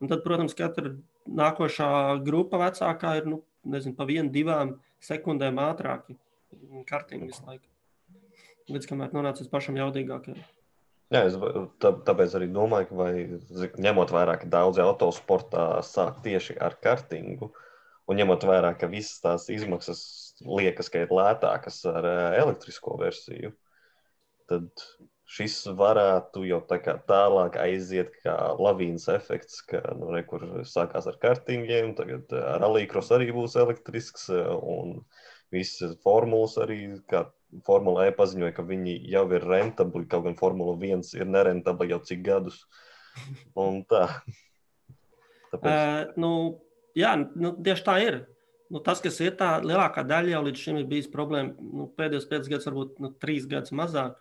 Un 0.00 0.10
tad, 0.10 0.22
protams, 0.24 0.56
katra 0.56 0.94
nākošā 1.28 1.90
grupa 2.24 2.60
vecākā 2.60 3.16
ir, 3.20 3.28
nu, 3.28 3.42
nezinu, 3.68 3.96
pa 3.96 4.06
vienu, 4.08 4.32
divām 4.32 4.76
sekundēm 5.04 5.60
ātrāki. 5.62 6.16
Kartīgi 6.88 7.28
visu 7.30 7.44
laiku. 7.46 7.66
Līdz 8.70 8.88
kamēr 8.90 9.14
nonāca 9.14 9.42
līdz 9.42 9.52
pašam 9.52 9.78
jaudīgākajam. 9.80 10.40
Jā, 11.10 11.24
es 11.26 11.34
tā, 11.82 11.90
tāpēc 12.06 12.34
arī 12.38 12.46
domāju, 12.54 12.86
ka 12.92 12.96
vai, 13.00 13.12
zi- 13.50 13.72
ņemot 13.82 14.12
vērā, 14.14 14.36
ka 14.38 14.46
daudzi 14.50 14.82
autosportā 14.84 15.64
sāk 15.82 16.20
tieši 16.22 16.54
ar 16.62 16.76
kartingu, 16.84 17.48
un 18.06 18.20
ņemot 18.20 18.46
vērā, 18.46 18.70
ka 18.78 18.86
visas 18.92 19.18
tās 19.24 19.48
izmaksas 19.50 20.02
liekas, 20.46 20.90
ka 20.92 21.02
ir 21.02 21.14
lētākas 21.14 21.80
ar 21.90 22.06
elektrisko 22.38 22.94
versiju, 23.00 23.50
tad 24.50 24.70
šis 25.30 25.58
varētu 25.78 26.44
jau 26.46 26.60
tā 26.70 26.78
kā 26.82 26.94
tālāk 27.10 27.58
aiziet 27.62 28.14
kā 28.22 28.36
lavīnas 28.58 29.08
efekts, 29.10 29.60
ka 29.66 29.82
nu, 29.98 30.12
re, 30.14 30.22
kur 30.30 30.46
sākās 30.66 31.10
ar 31.10 31.18
kartingiem, 31.22 31.96
tagad 31.98 32.30
rallycross 32.62 33.10
arī 33.18 33.32
būs 33.34 33.58
elektrisks 33.58 34.30
un 34.30 35.00
visas 35.54 35.98
formulas 36.06 36.54
arī, 36.62 36.80
kā 37.10 37.26
Formula 37.66 38.06
E 38.06 38.14
paziņoja, 38.14 38.54
ka 38.56 38.64
viņi 38.66 38.96
jau 39.10 39.24
ir 39.34 39.44
rentabli, 39.46 40.06
kaut 40.10 40.26
gan 40.26 40.36
Formula 40.38 40.76
1 40.76 41.14
ir 41.18 41.28
nerentabli 41.28 41.90
jau 41.90 42.00
cik 42.06 42.22
gadus. 42.26 42.62
Un 43.58 43.82
tā. 43.90 44.04
Tāpēc... 45.50 45.70
Uh, 45.70 46.12
nu, 46.20 46.32
jā, 46.98 47.16
nu, 47.18 47.54
tieši 47.58 47.86
tā 47.86 47.96
ir. 48.04 48.20
Nu, 48.70 48.78
tas, 48.86 49.00
kas 49.02 49.18
ir 49.18 49.34
tā, 49.38 49.56
lielākā 49.66 50.04
daļa 50.06 50.36
jau 50.36 50.42
līdz 50.46 50.60
šim 50.62 50.78
ir 50.78 50.86
bijis 50.90 51.10
problēma. 51.10 51.56
Nu, 51.58 51.88
pēdējos 51.98 52.28
piecus 52.30 52.52
gadus, 52.52 52.68
varbūt 52.70 53.00
nu, 53.02 53.10
trīs 53.22 53.48
gadus 53.50 53.74
mazāk, 53.74 54.14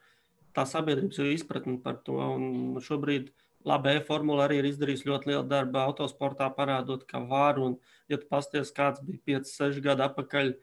tā 0.57 0.65
sabiedrības 0.65 1.21
izpratne 1.35 1.77
par 1.83 1.99
to. 2.07 2.17
Un 2.17 2.79
šobrīd 2.81 3.29
labi, 3.69 3.93
e-formula 3.99 4.47
arī 4.47 4.63
ir 4.63 4.69
izdarījusi 4.71 5.11
ļoti 5.11 5.29
lielu 5.29 5.45
darbu 5.51 5.81
autosportā, 5.83 6.49
parādot, 6.57 7.05
ka 7.09 7.21
var. 7.29 7.61
Un, 7.61 7.77
ja 8.09 8.17
tu 8.17 8.25
pasties, 8.31 8.73
kāds 8.73 9.03
bija 9.05 9.43
5, 9.43 9.53
6 9.53 9.85
gadi 9.85 10.05
atpakaļ, 10.07 10.53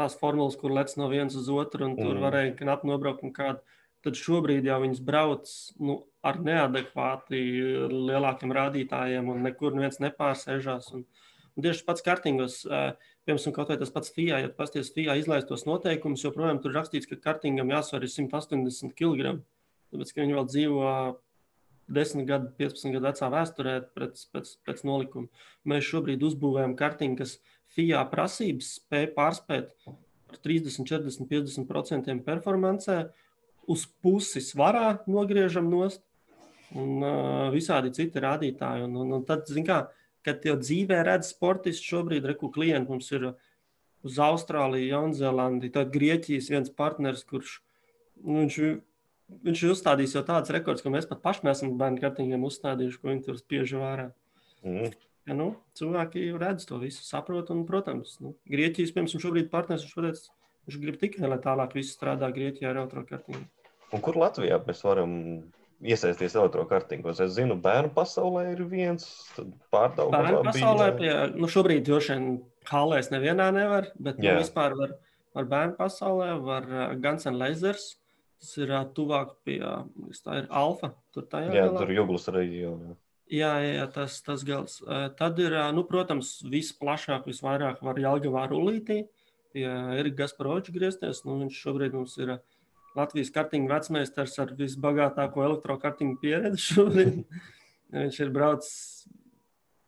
tās 0.00 0.16
formulas, 0.20 0.56
kur 0.60 0.72
lec 0.74 0.92
no 0.98 1.10
vienas 1.12 1.36
uz 1.38 1.50
otru, 1.52 1.86
un 1.86 1.98
tur 1.98 2.14
mm. 2.16 2.24
varēja 2.24 2.56
knapi 2.62 2.90
nobraukt 2.90 3.26
un 3.26 3.34
kādu. 3.36 3.78
Tad 4.00 4.16
šobrīd 4.16 4.64
jau 4.64 4.78
viņas 4.80 5.02
brauc 5.04 5.50
nu, 5.84 5.98
ar 6.24 6.38
neadekvāti 6.40 7.40
lielākiem 7.92 8.54
rādītājiem, 8.56 9.28
un 9.28 9.42
nekur 9.44 9.76
neviens 9.76 10.00
nepārsēžās. 10.00 10.88
Un, 10.96 11.04
un 11.52 11.66
tieši 11.66 11.84
pats 11.84 12.04
kartingos, 12.06 12.62
piemēram, 12.64 13.54
kaut 13.56 13.72
vai 13.72 13.76
tas 13.82 13.92
pats 13.92 14.12
FIA, 14.16 14.40
ja 14.46 14.52
pasties 14.56 14.92
FIA 14.94 15.18
izlaistos 15.20 15.66
noteikumus, 15.68 16.24
joprojām 16.24 16.62
tur 16.64 16.72
rakstīts, 16.78 17.10
ka 17.10 17.20
kartingam 17.20 17.72
jāsver 17.74 18.08
ir 18.08 18.14
180 18.14 18.96
kg. 18.96 19.36
Tāpēc, 19.92 20.14
ka 20.14 20.24
viņi 20.24 20.38
vēl 20.38 20.48
dzīvo 20.48 20.88
10 21.90 22.26
gadu, 22.28 22.52
15 22.56 22.94
gadu 22.94 23.08
vecā 23.10 23.30
vēsturē 23.34 23.76
pēc, 23.98 24.26
pēc, 24.32 24.52
pēc 24.64 24.84
nolikuma. 24.86 25.44
Mēs 25.68 25.88
šobrīd 25.88 26.22
uzbūvējam 26.24 26.76
kartingu, 26.78 27.20
kas 27.20 27.36
FIA 27.74 28.02
prasības 28.10 28.74
spēja 28.80 29.10
pārspēt 29.14 29.72
par 30.30 30.38
30, 30.44 30.86
40, 30.86 31.26
50% 31.30 32.14
performancē, 32.26 33.00
uz 33.70 33.86
pusi 34.02 34.42
svarā 34.42 35.00
nogriežam 35.10 35.68
nost 35.70 36.02
un 36.74 37.02
uh, 37.02 37.48
visādi 37.54 37.92
citi 37.94 38.22
rādītāji. 38.22 38.86
Un, 38.86 38.96
un, 39.02 39.16
un 39.18 39.24
tad, 39.26 39.50
kā, 39.66 39.80
kad 40.26 40.46
jau 40.46 40.56
dzīvē 40.60 41.00
redz 41.06 41.32
sportists, 41.34 41.86
šobrīd 41.86 42.26
reku 42.30 42.50
klienti 42.54 42.94
mums 42.94 43.10
ir 43.14 43.32
uz 44.06 44.20
Austrāliju, 44.22 44.90
Jaunzēlandi, 44.94 45.72
tad 45.74 45.92
Grieķijas 45.92 46.48
viens 46.52 46.72
partners, 46.72 47.26
kurš 47.28 47.58
nu, 48.22 48.40
viņš, 48.40 48.58
viņš 49.50 49.64
ir 49.64 49.74
uzstādījis 49.74 50.16
jau 50.16 50.24
tāds 50.26 50.52
rekords, 50.54 50.84
ka 50.84 50.92
mēs 50.92 51.08
pat 51.10 51.22
paši 51.26 51.50
esam 51.52 51.76
bērnu 51.80 52.00
kartiņiem 52.02 52.46
uzstādījuši, 52.48 53.00
ko 53.00 53.12
viņi 53.12 53.26
tur 53.26 53.40
spiež 53.40 53.76
vērā. 53.76 54.10
Mm. 54.64 54.94
Ja, 55.30 55.36
nu, 55.38 55.52
cilvēki 55.78 56.24
redz 56.42 56.64
to 56.66 56.80
visu, 56.82 57.04
saprot, 57.06 57.52
un, 57.54 57.62
protams, 57.68 58.16
nu, 58.18 58.32
Grieķijas, 58.50 58.90
piemēram, 58.96 59.22
šobrīd 59.22 59.50
partneris 59.52 59.84
viņš, 59.86 59.92
pateic, 59.94 60.24
viņš 60.66 60.78
grib 60.82 60.96
tikai, 60.98 61.28
lai 61.30 61.36
tālāk 61.44 61.76
viss 61.78 61.94
strādā 61.94 62.32
Grieķijā 62.34 62.72
ar 62.72 62.80
elektrokartiņu. 62.80 63.42
Un 63.94 64.02
kur 64.02 64.18
Latvijā 64.18 64.58
mēs 64.66 64.82
varam 64.82 65.12
iesaisties 65.86 66.34
elektrokartīgos. 66.34 67.20
Es 67.22 67.36
zinu, 67.36 67.54
bērnu 67.62 67.92
pasaulē 67.94 68.48
ir 68.56 68.64
viens 68.72 69.06
pārdaudzes. 69.70 70.16
Bērnu 70.16 70.40
pasaulē, 70.48 70.88
pie, 70.98 71.12
nu 71.38 71.50
šobrīd 71.54 71.86
droši 71.86 72.16
vien 72.16 72.26
halēs 72.72 73.12
nevienā 73.14 73.52
nevar, 73.54 73.86
bet 74.02 74.18
nu, 74.18 74.32
vispār 74.40 74.74
var, 74.80 74.96
var 75.38 75.46
bērnu 75.54 75.78
pasaulē, 75.78 76.32
var 76.42 76.66
uh, 76.66 76.88
Guns 76.98 77.30
and 77.30 77.38
Lasers. 77.38 77.92
Tas 78.40 78.50
ir 78.58 78.74
uh, 78.74 78.82
tuvāk 78.96 79.36
pie, 79.46 79.60
uh, 79.62 79.86
tā 80.26 80.42
ir 80.42 80.50
alfa. 80.50 80.90
Tur 81.14 81.30
tā 81.30 81.44
jau. 81.46 81.54
Jā, 81.54 81.68
galā. 81.70 81.84
tur 81.84 81.94
jūglas 81.94 82.26
reģionā. 82.34 82.98
Jā, 83.30 83.50
jā, 83.62 83.86
tas, 83.94 84.16
tas 84.26 84.42
gals. 84.42 84.80
Tad 85.18 85.38
ir, 85.38 85.54
nu, 85.76 85.84
protams, 85.86 86.40
visplašāk, 86.50 87.28
visvairāk 87.30 87.78
var 87.86 88.00
Jālgavā 88.02 88.48
rulītī. 88.50 89.04
Pie 89.54 89.66
Erika 89.98 90.24
Gasparoviča 90.24 90.74
griezties. 90.74 91.22
Nu, 91.26 91.36
viņš 91.44 91.60
šobrīd 91.62 91.94
mums 91.94 92.16
ir 92.18 92.36
Latvijas 92.98 93.30
kartiņu 93.34 93.70
vecmeistars 93.70 94.34
ar 94.42 94.50
visbagātāko 94.58 95.44
elektrokartiņu 95.46 96.18
pieredzi 96.22 96.62
šobrīd. 96.72 97.20
viņš 98.02 98.20
ir 98.24 98.32
braucis, 98.34 98.74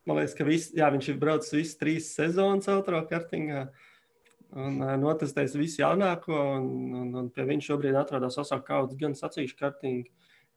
man 0.06 0.20
liekas, 0.20 0.36
ka 0.38 0.46
vis, 0.46 0.68
jā, 0.78 0.90
viņš 0.94 1.10
ir 1.10 1.18
braucis 1.22 1.56
visas 1.56 1.80
trīs 1.80 2.12
sezonas 2.14 2.70
elektrokartiņā. 2.70 3.66
Un 4.62 4.82
notestējis 5.00 5.56
visu 5.56 5.80
jaunāko, 5.80 6.36
un, 6.60 6.66
un, 7.00 7.12
un 7.22 7.28
pie 7.32 7.46
viņa 7.48 7.70
šobrīd 7.72 7.96
atrodas 7.96 8.36
Osaka 8.38 8.66
kaudzes 8.74 9.00
gan 9.00 9.16
sacīkšu 9.18 9.56
kartiņu, 9.58 10.10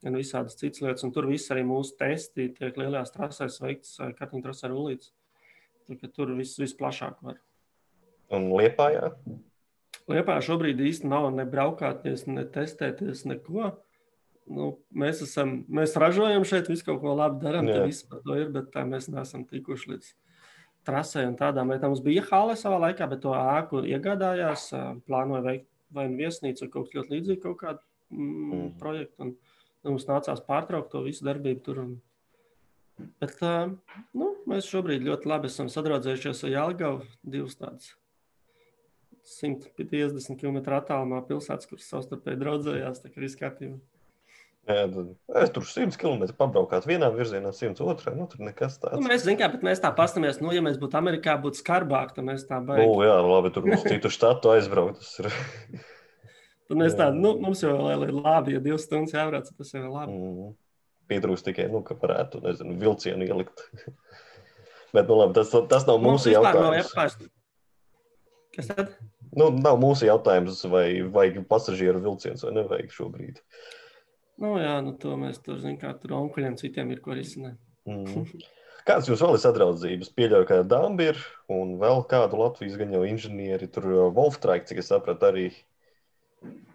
gan 0.06 0.18
visādas 0.20 0.58
citas 0.60 0.84
lietas. 0.84 1.06
Un 1.08 1.14
tur 1.16 1.28
viss 1.30 1.52
arī 1.54 1.66
mūsu 1.68 1.98
testi 2.00 2.52
tiek 2.54 2.78
lielajās 2.78 3.14
trasēs 3.16 3.60
veikts 3.64 3.98
kartiņu 4.20 4.46
trasē 4.46 4.72
rulīts. 4.72 5.12
Tur 6.16 6.32
viss 6.38 6.62
visplašāk 6.62 7.20
var. 7.26 7.42
Un 8.34 8.48
Liepājā? 8.54 9.12
Liepā 10.10 10.38
šobrīd 10.46 10.82
īsti 10.86 11.10
nav 11.10 11.32
ne 11.34 11.46
braukāties, 11.50 12.28
ne 12.30 12.46
testēties, 12.50 13.26
neko. 13.30 13.72
Nu, 14.46 14.76
mēs, 14.94 15.24
esam, 15.26 15.64
mēs 15.74 15.96
ražojam 15.98 16.44
šeit, 16.46 16.70
visu 16.70 16.86
kaut 16.86 17.00
ko 17.02 17.16
labi 17.18 17.42
darām, 17.42 17.66
tas 17.66 17.88
viss 17.90 18.06
par 18.06 18.22
to 18.26 18.36
ir, 18.38 18.52
bet 18.54 18.70
tā 18.74 18.84
mēs 18.86 19.08
neesam 19.10 19.46
tikuši 19.50 19.90
līdz 19.96 20.12
trasē 20.86 21.24
un 21.26 21.38
tādām 21.40 21.74
lietām. 21.74 21.94
Mums 21.94 22.04
bija 22.06 22.26
hāle 22.30 22.54
savā 22.60 22.78
laikā, 22.84 23.08
bet 23.10 23.24
to 23.24 23.34
ēku 23.34 23.82
iegādājās, 23.90 24.68
plānoja 25.10 25.42
veikt 25.48 25.70
vai 25.96 26.06
nu 26.12 26.20
viesnīcu 26.22 26.66
vai 26.66 26.72
kaut 26.76 26.90
kas 26.90 27.00
ļoti 27.00 27.16
līdzīgs 27.16 27.44
kaut 27.44 27.58
kādu 27.64 27.82
mm, 28.14 28.28
mm. 28.28 28.70
projektu. 28.82 29.26
Un 29.26 29.34
mums 29.88 30.08
nācās 30.10 30.44
pārtraukt 30.48 30.92
to 30.94 31.04
visu 31.06 31.26
darbību 31.28 31.66
tur. 31.66 31.82
Un, 31.84 31.94
bet 33.22 33.42
nu, 34.16 34.32
mēs 34.50 34.70
šobrīd 34.72 35.06
ļoti 35.06 35.30
labi 35.32 35.52
esam 35.52 35.70
sadraudzējušies 35.72 36.46
ar 36.48 36.54
Jālgavu, 36.56 37.08
divas 37.24 37.58
tādas 37.60 37.94
150 39.26 40.38
km 40.38 40.62
attālumā 40.78 41.24
pilsētas, 41.26 41.68
kuras 41.70 41.90
savstarpēji 41.90 42.42
draudzējās. 42.44 43.02
Tā 43.02 43.12
kā 43.12 43.24
viss 43.24 43.40
kārtībā. 43.40 43.80
Jā, 44.66 44.86
es 45.44 45.52
tur 45.54 45.66
100 45.70 45.98
km 46.02 46.24
pabraukāt 46.40 46.88
vienā 46.90 47.12
virzienā, 47.14 47.52
100 47.54 47.86
otrā. 47.86 48.16
Nu, 48.18 48.26
tur 48.30 48.42
nekas 48.48 48.80
tāds. 48.82 48.98
Nu, 48.98 49.06
mēs 49.06 49.26
zinām, 49.26 49.54
bet 49.54 49.66
mēs 49.66 49.82
tā 49.84 49.92
paskatāmies, 49.94 50.40
nu, 50.42 50.50
ja 50.56 50.64
mēs 50.66 50.80
būtu 50.82 50.98
Amerikā, 50.98 51.36
būtu 51.42 51.62
skarbāk, 51.62 52.16
tad 52.16 52.26
mēs 52.26 52.48
tā 52.50 52.58
baigām. 52.66 52.90
Nu, 52.90 53.04
jā, 53.06 53.20
labi, 53.22 53.54
tur 53.54 53.70
uz 53.70 53.86
citu 53.86 54.10
štatu 54.14 54.56
aizbraukt. 54.56 55.06
Tad 56.70 56.82
mēs 56.82 56.98
tā, 57.00 57.10
nu, 57.16 57.36
mums 57.42 57.64
jau 57.64 57.76
ir 57.94 58.14
labi, 58.16 58.56
ja 58.56 58.64
divas 58.64 58.88
stundas 58.88 59.16
jābrauc, 59.16 59.50
tas 59.52 59.74
jau 59.74 59.84
ir 59.84 59.90
labi. 59.92 60.18
Mm. 60.18 60.52
Pietrūkst 61.12 61.46
tikai, 61.46 61.68
nu, 61.70 61.84
ka 61.86 61.98
varētu, 62.02 62.42
nezinu, 62.46 62.76
vilcienu 62.82 63.28
ielikt. 63.28 63.66
bet, 64.96 65.06
nu, 65.06 65.20
labi, 65.22 65.36
tas, 65.38 65.54
tas 65.72 65.88
nav 65.90 66.02
mūsu 66.04 66.34
jautājums. 66.34 66.94
Nav 66.98 67.32
Kas 68.56 68.70
tad? 68.72 68.94
Nu, 69.36 69.50
nav 69.52 69.80
mūsu 69.82 70.08
jautājums, 70.08 70.62
vai 70.72 70.88
vajag 71.12 71.42
pasažieru 71.50 72.00
vilciens 72.04 72.46
vai 72.46 72.54
nevajag 72.56 72.94
šobrīd. 72.96 73.42
Nu, 74.40 74.56
jā, 74.60 74.78
nu, 74.84 74.94
to 75.00 75.16
mēs 75.20 75.42
tur 75.44 75.60
zinām, 75.60 75.80
kā 75.82 75.92
tur 76.00 76.16
onkuļiem 76.22 76.56
citiem 76.60 76.94
ir 76.96 77.02
ko 77.04 77.16
risināt. 77.16 77.58
Mm. 77.88 78.26
Kāds 78.86 79.10
jums 79.10 79.22
vēl 79.24 79.36
ir 79.36 79.42
sadraudzības? 79.42 80.12
Pieļauju, 80.16 80.48
ka 80.50 80.60
Dāmbi 80.70 81.10
ir 81.12 81.22
un 81.52 81.76
vēl 81.82 82.04
kādu 82.10 82.40
Latvijas 82.40 82.78
gan 82.80 82.94
jau 82.94 83.02
inženieri, 83.08 83.70
tur 83.72 83.88
Wolftraik, 84.16 84.68
cik 84.70 84.84
es 84.84 84.92
sapratu, 84.92 85.32
arī. 85.32 85.48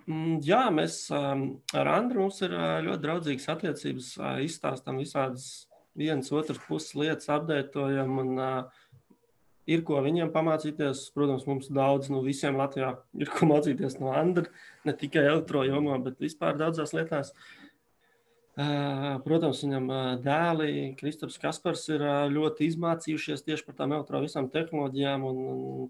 Mm, 0.08 0.38
jā, 0.44 0.62
mēs 0.72 1.02
um, 1.12 1.44
ar 1.76 1.90
Andru 1.92 2.24
mums 2.24 2.40
ir 2.44 2.54
uh, 2.56 2.78
ļoti 2.84 3.04
draudzīgas 3.04 3.48
attiecības, 3.52 4.12
uh, 4.20 4.38
izstāstam 4.44 5.00
visādas 5.00 5.66
vienas 5.98 6.30
otras 6.32 6.60
puses 6.66 6.94
lietas, 6.96 7.28
apdētojam 7.32 8.14
un 8.22 8.30
uh, 8.40 8.84
ir 9.70 9.84
ko 9.86 10.00
viņiem 10.04 10.32
pamācīties. 10.34 11.08
Protams, 11.14 11.46
mums 11.48 11.70
daudz, 11.74 12.10
nu, 12.12 12.22
visiem 12.26 12.58
Latvijā 12.58 12.94
ir 13.20 13.32
ko 13.34 13.50
mācīties 13.50 13.98
no 14.00 14.14
Andra, 14.16 14.48
ne 14.88 14.94
tikai 14.96 15.26
elektrojumā, 15.28 15.98
bet 16.06 16.22
vispār 16.22 16.58
daudzās 16.60 16.94
lietās. 16.96 17.34
Protams, 19.24 19.60
viņam 19.62 19.86
dēli, 20.24 20.72
Kristaps 20.98 21.38
Kaspars, 21.40 21.86
ir 21.94 22.02
ļoti 22.34 22.66
izmācījušies 22.66 23.46
tieši 23.46 23.64
par 23.64 23.76
tām 23.78 23.94
elektro 23.94 24.20
visām 24.20 24.50
tehnoloģijām 24.52 25.24
un 25.24 25.38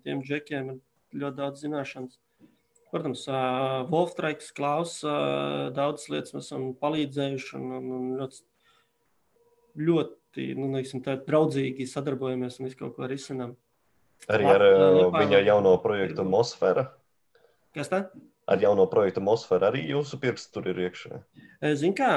tiem 0.04 0.20
džekiem 0.22 0.74
ir 0.74 1.22
ļoti 1.22 1.40
daudz 1.40 1.64
zināšanas. 1.64 2.20
Protams, 2.90 3.24
Wolftraiks, 3.90 4.50
Klaus, 4.56 4.98
daudzas 5.76 6.08
lietas 6.10 6.34
mēs 6.34 6.48
esam 6.48 6.70
palīdzējuši 6.80 7.52
un, 7.58 7.68
un, 7.76 7.90
un 7.96 8.08
ļoti, 8.18 8.40
ļoti 9.88 10.46
nu, 10.58 10.70
neiksim, 10.74 11.04
draudzīgi 11.04 11.86
sadarbojamies 11.86 12.58
un 12.58 12.66
visu 12.66 12.80
kaut 12.80 12.96
ko 12.96 13.10
risinām. 13.10 13.54
Arī 14.28 14.48
ar 14.50 14.64
uh, 14.66 15.06
viņa 15.14 15.44
jauno 15.46 15.76
projektu 15.80 16.26
Mosfēra. 16.28 16.90
Kas 17.76 17.88
tā? 17.92 18.02
Ar 18.50 18.60
jauno 18.60 18.84
projektu 18.90 19.22
Mosfēra 19.24 19.70
arī 19.70 19.86
jūsu 19.92 20.18
pirksts 20.20 20.50
tur 20.52 20.66
ir 20.72 20.82
iekšā. 20.88 21.22
Ziniet, 21.78 21.96
kā 22.00 22.10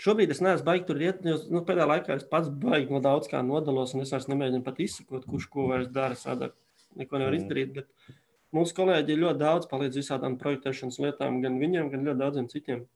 šobrīd 0.00 0.32
es 0.32 0.40
neesmu 0.44 0.66
baigi 0.68 0.86
tur 0.88 1.02
iet, 1.02 1.20
jo 1.26 1.36
nu, 1.50 1.64
pēdējā 1.66 1.88
laikā 1.90 2.16
es 2.16 2.26
pats 2.30 2.48
baigi 2.62 2.94
no 2.94 3.02
daudz 3.04 3.28
kā 3.30 3.42
nodalos, 3.44 3.94
un 3.96 4.04
es 4.04 4.14
vairs 4.14 4.30
nemēģinu 4.30 4.64
pat 4.64 4.80
izsakot, 4.86 5.26
kurš 5.28 5.50
ko 5.52 5.66
vairs 5.72 5.90
dara. 5.92 6.16
Sadar. 6.18 6.54
Neko 6.98 7.20
nevar 7.20 7.34
mm. 7.34 7.42
izdarīt. 7.42 7.74
Bet 7.76 8.16
mūsu 8.56 8.76
kolēģi 8.76 9.18
ļoti 9.20 9.40
daudz 9.40 9.68
palīdz 9.70 10.00
visādām 10.00 10.38
projektēšanas 10.40 11.00
lietām, 11.02 11.40
gan 11.44 11.58
viņiem, 11.62 11.90
gan 11.92 12.06
ļoti 12.08 12.22
daudziem 12.22 12.48
citiem. 12.52 12.86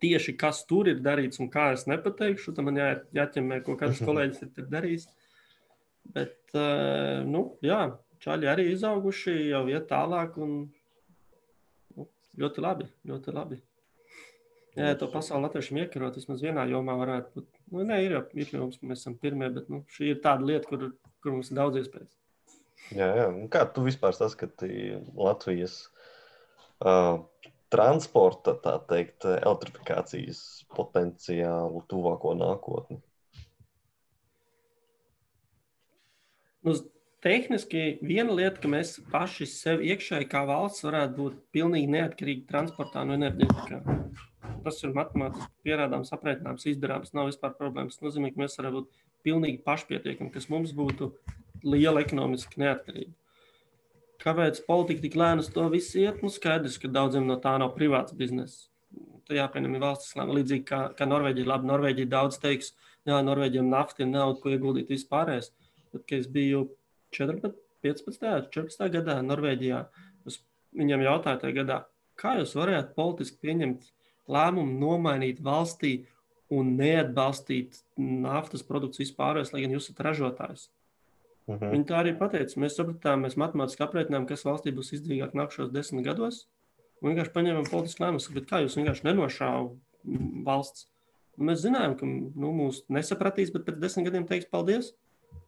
tieši 0.00 0.34
kas 0.36 0.64
tur 0.68 0.88
ir 0.90 0.98
darīts 1.00 1.40
un 1.40 1.48
kā 1.52 1.70
es 1.72 1.86
nepateikšu. 1.88 2.52
Tam 2.56 2.68
man 2.68 2.76
jā, 2.76 2.88
jāķemē, 3.16 3.62
ko 3.64 3.76
kāds 3.80 4.02
kolēģis 4.04 4.42
ir, 4.44 4.50
ir 4.60 4.66
darījis. 4.72 5.06
Bet, 6.16 6.36
uh, 6.54 7.24
nu, 7.26 7.46
jā, 7.64 7.96
čaļi 8.22 8.50
arī 8.50 8.66
izauguši, 8.74 9.36
jau 9.50 9.64
iet 9.72 9.88
tālāk 9.90 10.36
un 10.36 10.52
nu, 11.96 12.08
ļoti 12.42 12.66
labi. 12.66 12.90
Ļoti 13.08 13.34
labi. 13.34 13.62
Jā, 14.76 14.92
to 15.00 15.08
pasauli 15.08 15.46
latviešiem 15.46 15.80
iekarot, 15.86 16.18
vismaz 16.20 16.42
vienā 16.44 16.66
jomā 16.68 16.98
varētu 17.00 17.38
būt. 17.38 17.46
Nu, 17.72 17.84
nē, 17.88 18.02
ir 18.04 18.18
jau 18.18 18.22
iekļuvums, 18.36 18.82
mēs 18.84 19.00
esam 19.00 19.16
pirmie, 19.16 19.48
bet 19.54 19.70
nu, 19.72 19.80
šī 19.96 20.12
ir 20.12 20.20
tāda 20.24 20.44
lieta, 20.44 20.68
kur, 20.68 20.90
kur 21.24 21.32
mums 21.32 21.48
ir 21.48 21.56
daudz 21.56 21.80
iespējas. 21.80 22.12
Jā, 22.94 23.08
jā. 23.18 23.26
Kā 23.52 23.64
tu 23.74 23.84
vispār 23.86 24.14
saskati 24.16 24.98
Latvijas 25.16 25.78
uh, 26.84 27.24
transporta, 27.72 28.54
tā 28.62 28.76
teikt, 28.90 29.26
elektrifikācijas 29.26 30.40
potenciālu 30.76 31.82
tuvāko 31.90 32.36
nākotni? 32.38 33.00
Nu, 36.66 36.74
tehniski 37.22 37.98
viena 38.02 38.34
lieta, 38.34 38.60
ka 38.62 38.70
mēs 38.70 38.96
paši 39.12 39.46
sev 39.50 39.82
iekšēji 39.86 40.30
kā 40.30 40.42
valsts 40.48 40.86
varētu 40.86 41.18
būt 41.20 41.42
pilnīgi 41.54 41.90
neatkarīgi 41.94 42.46
transportā 42.50 43.06
no 43.06 43.18
enerģētikā 43.18 43.82
tas 44.66 44.82
ir 44.82 44.94
matemātiski 44.96 45.66
pierādāms, 45.66 46.12
aprēķināms, 46.16 46.66
izdarāms. 46.72 47.12
Nav 47.16 47.30
vispār 47.30 47.54
problēmas. 47.58 47.98
Tas 47.98 48.08
nozīmē, 48.08 48.32
ka 48.32 48.42
mēs 48.42 48.58
varam 48.60 48.80
būt 48.80 48.88
pilnīgi 49.24 49.62
pašpietiekami, 49.66 50.32
kas 50.34 50.48
mums 50.52 50.74
būtu 50.76 51.12
liela 51.66 52.02
ekonomiska 52.04 52.60
neatkarība. 52.60 53.14
Kāpēc 54.22 54.62
politika 54.66 55.04
tik 55.04 55.16
lēna 55.18 55.44
uz 55.44 55.50
to 55.52 55.66
visu 55.72 56.00
iet? 56.02 56.22
Nu, 56.24 56.30
skaidrs, 56.32 56.78
ka 56.82 56.90
daudziem 56.90 57.26
no 57.28 57.36
tā 57.42 57.52
nav 57.60 57.74
privāts 57.76 58.16
biznesa. 58.16 58.66
Tā 59.28 59.36
jāpieņem 59.36 59.76
valsts 59.82 60.16
lēma. 60.16 60.38
Līdzīgi 60.38 60.64
kā, 60.66 60.80
kā 60.96 61.08
Norvēģija, 61.08 61.48
labi, 61.50 61.68
Norvēģija 61.70 62.10
daudz 62.14 62.40
teiks, 62.42 62.72
jā, 63.06 63.18
Norvēģiem 63.26 63.68
nafta 63.70 64.04
ir 64.04 64.10
nauda, 64.12 64.38
ko 64.40 64.54
ieguldīt 64.54 64.90
vispārējais. 64.94 65.52
Bet, 65.92 66.06
kad 66.06 66.18
es 66.18 66.30
biju 66.32 66.64
14, 67.16 67.54
15, 67.86 68.48
14 68.54 68.94
gadā 68.96 69.18
Norvēģijā, 69.26 69.82
viņam 70.76 71.04
jautāju 71.06 71.42
tajā 71.42 71.56
gadā, 71.60 71.78
kā 72.20 72.36
jūs 72.40 72.54
varētu 72.56 72.96
politiski 72.96 73.40
pieņemt 73.44 73.90
lēmumu 74.32 74.78
nomainīt 74.80 75.42
valstī 75.44 75.98
un 76.52 76.74
neatbalstīt 76.78 77.80
naftas 77.98 78.62
produktus 78.66 79.02
vispār, 79.02 79.40
lai 79.52 79.62
gan 79.64 79.74
jūs 79.74 79.88
esat 79.88 80.04
ražotājs. 80.06 80.68
Uh 81.46 81.54
mhm. 81.54 81.64
-huh. 81.64 81.72
Viņi 81.72 81.86
tā 81.86 81.96
arī 82.02 82.18
pateica. 82.18 82.60
Mēs 82.60 82.76
sapratām, 82.76 83.22
mēs 83.22 83.36
matemātiski 83.36 83.82
aprēķinām, 83.82 84.26
kas 84.26 84.44
valstī 84.44 84.74
būs 84.74 84.92
izdevīgāk 84.92 85.34
nākamajos 85.34 85.72
desmit 85.72 86.04
gados. 86.04 86.46
Un 87.02 87.10
vienkārši 87.10 87.32
paņēmām 87.32 87.70
politisku 87.70 88.02
lēmumu, 88.02 88.44
kā 88.48 88.62
jūs 88.64 88.76
vienkārši 88.76 89.04
nenošāvat 89.04 89.72
valsts. 90.46 90.88
Un 91.36 91.50
mēs 91.50 91.60
zinājām, 91.60 91.96
ka 91.98 92.06
nu, 92.06 92.52
mūs 92.52 92.84
nesapratīs, 92.88 93.52
bet 93.52 93.66
pēc 93.66 93.80
desmit 93.80 94.06
gadiem 94.06 94.26
teiks 94.26 94.48
paldies. 94.50 94.94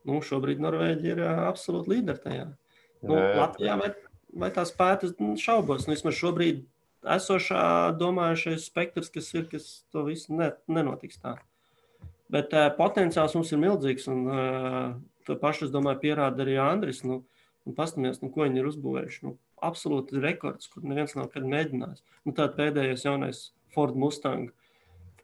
Nu, 0.05 0.21
šobrīd 0.21 0.61
Norvēģija 0.61 1.15
ir 1.15 1.23
absolūti 1.49 1.95
līderi 1.95 2.23
tajā. 2.23 2.47
Nu, 3.03 3.15
jā, 3.15 3.25
jā. 3.25 3.37
Latvijā 3.41 3.77
vai, 3.81 3.89
vai 4.43 4.51
tā 4.55 4.65
spētu 4.69 5.15
nu, 5.19 5.37
šaubos. 5.41 5.87
Nu, 5.87 5.95
vismaz 5.95 6.19
šobrīd 6.19 6.67
esošā 7.05 7.63
domājušais 7.99 8.67
spektrs, 8.71 9.11
kas 9.15 9.31
ir, 9.35 9.47
kas 9.51 9.69
to 9.93 10.05
visu 10.09 10.35
ne, 10.39 10.53
nenotiks 10.71 11.21
tā. 11.23 11.37
Bet 12.33 12.53
uh, 12.53 12.69
potenciāls 12.77 13.35
mums 13.37 13.53
ir 13.55 13.61
milzīgs, 13.63 14.09
un 14.13 14.25
uh, 14.29 14.95
to 15.27 15.37
pašu, 15.41 15.69
es 15.69 15.75
domāju, 15.75 16.03
pierāda 16.05 16.45
arī 16.45 16.59
Andris. 16.63 17.05
Nu, 17.07 17.23
Paskatāmies, 17.77 18.23
nu, 18.23 18.31
ko 18.33 18.47
viņi 18.47 18.63
ir 18.63 18.69
uzbūvējuši. 18.71 19.19
Nu, 19.27 19.35
absolūti 19.65 20.23
rekords, 20.23 20.71
kur 20.73 20.87
neviens 20.89 21.13
nav 21.17 21.27
nekad 21.27 21.49
mēģinājis. 21.53 22.05
Nu, 22.25 22.33
Tāds 22.37 22.57
pēdējais 22.57 23.05
jaunais 23.05 23.43
Ford 23.75 23.99
Mustang. 23.99 24.49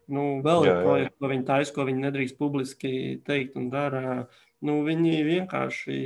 Nu, 0.05 0.25
vēl 0.45 0.67
ir 0.67 0.81
projekts, 0.83 1.17
ko 1.17 1.31
viņi 1.31 1.47
taisa, 1.47 1.73
ko 1.73 1.87
viņi 1.87 2.03
nedrīkst 2.03 2.37
publiski 2.37 2.91
teikt 3.25 3.57
un 3.57 3.71
dara. 3.73 4.27
Nu, 4.65 4.83
viņi 4.85 5.23
vienkārši 5.25 5.97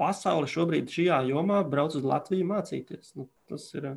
pasauli 0.00 0.48
šobrīd 0.48 0.88
šajā 0.94 1.20
jomā 1.28 1.60
brauc 1.68 1.96
uz 1.98 2.06
Latviju 2.06 2.48
mācīties. 2.48 3.12
Nu, 3.18 3.28
tas 3.50 3.66
ir 3.76 3.90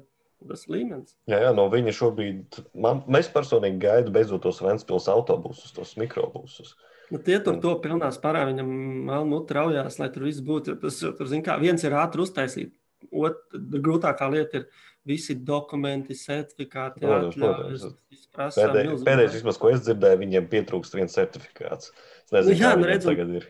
tas 0.49 0.67
līmenis. 0.71 1.15
Jā, 1.29 1.41
jā, 1.45 1.51
no 1.55 1.67
viņa 1.71 1.93
šobrīd, 1.95 2.61
man, 2.81 3.03
mēs 3.11 3.29
personīgi 3.33 3.81
gaidām 3.83 4.15
beidzot 4.15 4.43
tos 4.45 4.61
Vēncpils 4.63 5.09
autobusus, 5.11 5.73
tos 5.75 5.95
mikrobusus. 6.01 6.75
Nu, 7.11 7.19
tie 7.19 7.41
tur 7.43 7.57
to 7.59 7.73
pilnā 7.83 8.07
spārā, 8.15 8.45
viņam 8.47 8.69
melnu 9.09 9.41
traujās, 9.47 9.99
lai 9.99 10.07
tur 10.13 10.29
viss 10.29 10.43
būtu. 10.45 10.77
Tas, 10.79 11.01
tur, 11.03 11.27
zin 11.27 11.43
kā, 11.43 11.57
viens 11.59 11.83
ir 11.83 11.97
ātri 11.99 12.23
uztaisīt, 12.23 12.71
otrs 13.11 13.81
grūtākā 13.83 14.29
lieta 14.31 14.61
ir 14.61 14.87
visi 15.07 15.35
dokumenti, 15.35 16.15
certifikāti. 16.15 17.01
Protams, 17.03 17.35
protams. 17.35 17.85
Pēdējais, 18.31 19.03
pēdējais, 19.07 19.35
vismaz, 19.39 19.59
ko 19.59 19.71
es 19.73 19.83
dzirdēju, 19.85 20.21
viņiem 20.21 20.49
pietrūkst 20.51 20.97
viens 20.97 21.15
certifikāts. 21.17 21.91
Es 22.25 22.35
nezinu, 22.35 22.53
nu, 22.53 22.59
jā, 22.61 22.73
nu, 22.77 22.87
redzu, 22.89 23.11
tagad 23.11 23.33
ir. 23.41 23.47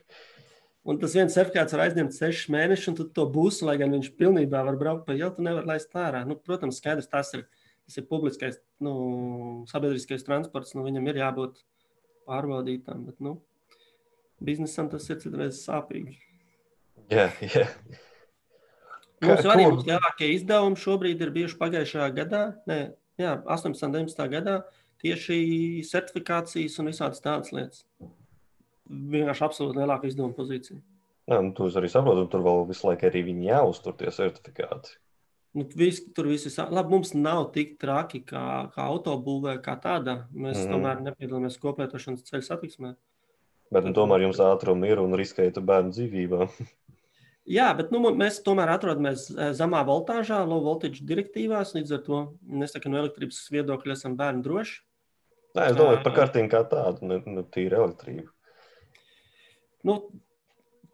Un 0.81 0.97
tas 0.97 1.13
viens 1.13 1.33
certifikāts 1.33 1.75
var 1.75 1.83
aizņemt 1.83 2.15
sešus 2.15 2.49
mēnešus, 2.49 2.87
un 2.89 3.09
to 3.13 3.25
būsi, 3.29 3.61
lai 3.67 3.75
gan 3.77 3.91
viņš 3.93 4.07
pilnībā 4.17 4.63
var 4.65 4.77
braukt 4.79 5.03
pa 5.05 5.13
ielu, 5.13 5.29
tu 5.35 5.43
nevari 5.45 5.69
laist 5.69 5.91
ārā. 5.93 6.23
Nu, 6.25 6.37
protams, 6.41 6.79
skaidrs, 6.81 7.09
tas 7.11 7.29
ir, 7.37 7.43
tas 7.85 7.99
ir 8.01 8.07
publiskais, 8.09 8.57
nu, 8.81 8.93
sabiedriskais 9.69 10.25
transports, 10.25 10.73
nu, 10.73 10.85
viņam 10.87 11.09
ir 11.11 11.19
jābūt 11.21 11.59
pārbaudītam, 12.29 13.03
bet, 13.05 13.19
nu, 13.21 13.35
biznesam 14.41 14.89
tas 14.89 15.05
ir 15.13 15.19
citreiz 15.21 15.61
sāpīgi. 15.61 16.17
Jā, 17.13 17.27
jā. 17.45 17.67
Mums 19.21 19.45
arī 19.53 19.67
mums 19.67 19.85
lielākie 19.85 20.31
izdevumi 20.33 20.81
šobrīd 20.81 21.21
ir 21.21 21.33
bijuši 21.35 21.59
pagājušajā 21.61 22.07
gadā, 22.17 22.41
ne, 22.65 22.79
jā, 23.21 23.35
18. 23.45 23.85
un 23.85 23.93
19. 23.99 24.25
gadā, 24.33 24.57
tieši 25.05 25.37
certifikācijas 25.85 26.81
un 26.81 26.89
visādas 26.89 27.21
tādas 27.21 27.53
lietas 27.53 27.85
vienkārši 28.91 29.45
absolūti 29.47 29.81
lielāka 29.81 30.09
izdevuma 30.09 30.37
pozīcija. 30.37 30.81
Jā, 31.31 31.37
nu, 31.39 31.53
tu 31.55 31.69
arī 31.69 31.89
saproti, 31.91 32.25
tur 32.31 32.43
vēl 32.45 32.65
visu 32.69 32.87
laiku 32.89 33.07
arī 33.07 33.23
viņi 33.29 33.49
jāuztur 33.51 33.95
tie 33.97 34.11
certifikāti. 34.13 34.97
Nu, 35.55 35.65
vis, 35.75 35.99
tur 36.15 36.29
viss 36.31 36.47
ir 36.47 36.71
labi. 36.71 36.93
Mums 36.95 37.13
nav 37.15 37.49
tik 37.55 37.75
traki 37.79 38.21
kā, 38.27 38.43
kā 38.71 38.87
autobūvē, 38.87 39.57
kā 39.63 39.75
tāda. 39.83 40.25
Mēs 40.31 40.57
mm 40.57 40.63
-hmm. 40.63 40.75
tomēr 40.75 41.01
nepiedalāmies 41.07 41.59
koplietošanas 41.59 42.27
ceļu 42.27 42.45
satiksmē. 42.47 42.93
Bet 43.71 43.87
nu, 43.87 43.93
tomēr 43.95 44.25
jums 44.25 44.39
ātrumi 44.39 44.91
ir 44.91 44.99
un 44.99 45.15
riskējat 45.15 45.59
bērnu 45.63 45.91
dzīvībām. 45.91 46.47
Jā, 47.57 47.71
bet 47.77 47.91
nu, 47.91 47.99
mēs 47.99 48.43
tomēr 48.45 48.69
atrodamies 48.69 49.29
e, 49.31 49.53
zemā 49.57 49.81
voltāžā, 49.87 50.43
low 50.47 50.61
voltage 50.63 51.03
direktīvās. 51.07 51.73
Līdz 51.75 51.95
ar 51.97 52.01
to 52.05 52.19
mēs 52.47 52.75
tā, 52.75 52.81
no 52.85 52.99
elektrības 53.01 53.39
viedokļa 53.51 53.97
esam 53.97 54.15
bērnu 54.19 54.43
droši. 54.45 54.81
Nē, 55.57 55.71
es 55.71 55.75
domāju 55.75 56.03
par 56.03 56.13
kartīm 56.15 56.47
kā 56.51 56.61
tādu, 56.63 57.07
ne, 57.09 57.17
ne 57.25 57.43
tīri 57.43 57.75
elektrību. 57.75 58.29
Nu, 59.87 59.95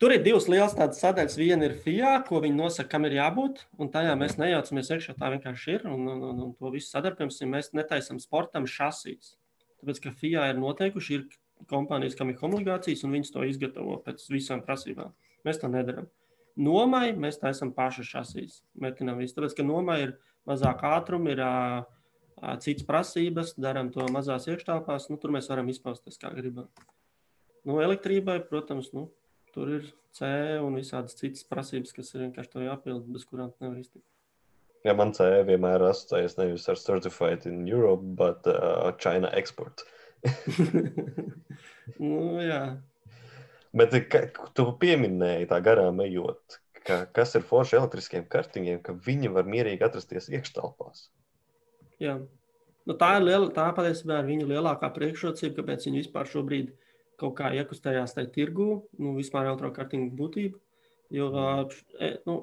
tur 0.01 0.13
ir 0.15 0.23
divas 0.25 0.47
lielas 0.51 0.75
tādas 0.77 1.01
sadaļas. 1.03 1.37
Viena 1.39 1.67
ir 1.67 1.75
FIA, 1.83 2.13
ko 2.27 2.41
viņi 2.43 2.57
nosaka, 2.59 2.91
kam 2.93 3.07
ir 3.09 3.17
jābūt. 3.17 3.65
Un 3.81 3.91
tajā 3.93 4.13
mēs 4.19 4.37
nejaucamies 4.39 4.93
iekšā. 4.95 5.17
Tā 5.19 5.31
vienkārši 5.35 5.75
ir. 5.77 5.89
Un, 5.89 6.05
un, 6.13 6.23
un, 6.29 6.45
un 6.45 6.53
to 6.59 6.71
visu 6.73 6.91
sadarbības 6.93 7.41
mēs 7.49 7.73
netaisām 7.77 8.21
sportam 8.23 8.69
šasīs. 8.69 9.35
Tāpēc, 9.81 10.01
ka 10.03 10.13
FIA 10.21 10.47
ir 10.51 10.61
noteikuši, 10.61 11.19
ir 11.19 11.67
kompānijas, 11.69 12.15
kam 12.17 12.31
ir 12.31 12.39
homologācijas, 12.41 13.03
un 13.05 13.17
viņas 13.17 13.33
to 13.33 13.43
izgatavo 13.45 13.99
pēc 14.05 14.23
visām 14.33 14.63
prasībām. 14.65 15.13
Mēs 15.45 15.61
to 15.61 15.69
nedarām. 15.71 16.09
Nomai 16.57 17.11
mēs 17.13 17.37
taisām 17.41 17.73
paši 17.75 18.05
šasīs. 18.07 18.61
Metinām 18.81 19.21
visu. 19.21 19.35
Tāpēc, 19.37 19.59
ka 19.59 19.65
nomai 19.65 19.99
ir 20.07 20.15
mazāk 20.49 20.81
ātruma, 20.89 21.33
ir 21.35 21.43
uh, 21.45 22.57
cits 22.63 22.85
prasības, 22.87 23.53
darām 23.61 23.91
to 23.93 24.05
mazās 24.13 24.47
iekštelpās. 24.49 25.11
Nu, 25.11 25.19
tur 25.21 25.35
mēs 25.35 25.49
varam 25.51 25.69
izpausties 25.73 26.17
kā 26.21 26.33
gribam. 26.33 26.71
Nu, 27.67 27.81
elektrībai, 27.83 28.39
protams, 28.47 28.93
nu, 28.95 29.09
tur 29.51 29.73
ir 29.79 29.87
C 30.15 30.27
un 30.63 30.77
visādas 30.79 31.17
citas 31.19 31.43
prasības, 31.49 31.91
kas 31.95 32.13
ir 32.13 32.23
vienkārši 32.23 32.53
to 32.53 32.63
jāpild, 32.63 33.09
bez 33.11 33.25
kurām 33.27 33.51
nevar 33.59 33.81
iztikt. 33.81 34.05
Ja 34.87 34.93
man 34.95 35.11
C 35.17 35.25
vienmēr 35.43 35.83
asociējas 35.89 36.37
nevis 36.37 36.67
ar 36.71 36.79
Certified 36.79 37.47
in 37.49 37.65
Europe, 37.67 38.05
bet 38.21 38.47
uh, 38.47 38.93
China 39.03 39.33
export. 39.35 39.83
nu, 42.07 42.39
jā. 42.39 42.61
Bet 43.77 43.99
ka, 44.13 44.23
tu 44.55 44.69
pieminēji 44.79 45.51
tā 45.51 45.59
garām 45.65 45.99
ejot, 46.05 46.61
ka, 46.87 47.03
kas 47.11 47.35
ir 47.35 47.45
forši 47.51 47.81
elektriskiem 47.81 48.25
kartiņiem, 48.31 48.79
ka 48.85 48.95
viņi 48.95 49.33
var 49.35 49.49
mierīgi 49.49 49.83
atrasties 49.89 50.31
iekštelpās. 50.31 51.09
Jā. 51.99 52.15
Nu, 52.87 52.95
tā 52.95 53.17
ir 53.19 53.27
liela, 53.27 53.51
tā 53.51 53.67
patiesībā 53.75 54.21
ir 54.21 54.31
viņu 54.31 54.51
lielākā 54.53 54.87
priekšrocība, 54.95 55.59
kāpēc 55.59 55.89
viņi 55.89 56.05
vispār 56.05 56.29
šobrīd 56.31 56.71
ir 56.71 56.86
kaut 57.17 57.35
kā 57.39 57.51
iekustējās 57.57 58.15
tajā 58.17 58.31
tirgū, 58.35 58.69
nu, 59.01 59.13
vispār 59.17 59.49
elektrokartīņu 59.49 60.09
būtību. 60.17 60.59
Jo 61.17 61.29
e, 62.03 62.11
nu, 62.27 62.37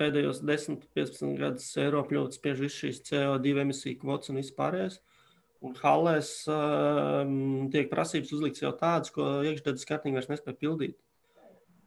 pēdējos 0.00 0.42
10, 0.44 0.84
15 0.96 1.38
gadus 1.40 1.70
Eiropa 1.80 2.16
ļoti 2.16 2.38
spiež 2.38 2.62
visu 2.64 2.84
šīs 2.84 3.02
CO2 3.08 3.54
emisiju 3.64 4.00
kvotas 4.02 4.32
un 4.32 4.40
vispārējais. 4.40 5.00
Un 5.64 5.72
halēs 5.80 6.30
um, 6.52 7.70
tiek 7.72 7.88
prasības 7.88 8.34
uzlikts 8.36 8.60
jau 8.60 8.74
tādas, 8.76 9.12
ko 9.14 9.40
iekšdedzes 9.48 9.88
kartiņi 9.88 10.18
vairs 10.18 10.28
nespēja 10.28 10.60
pildīt. 10.60 10.98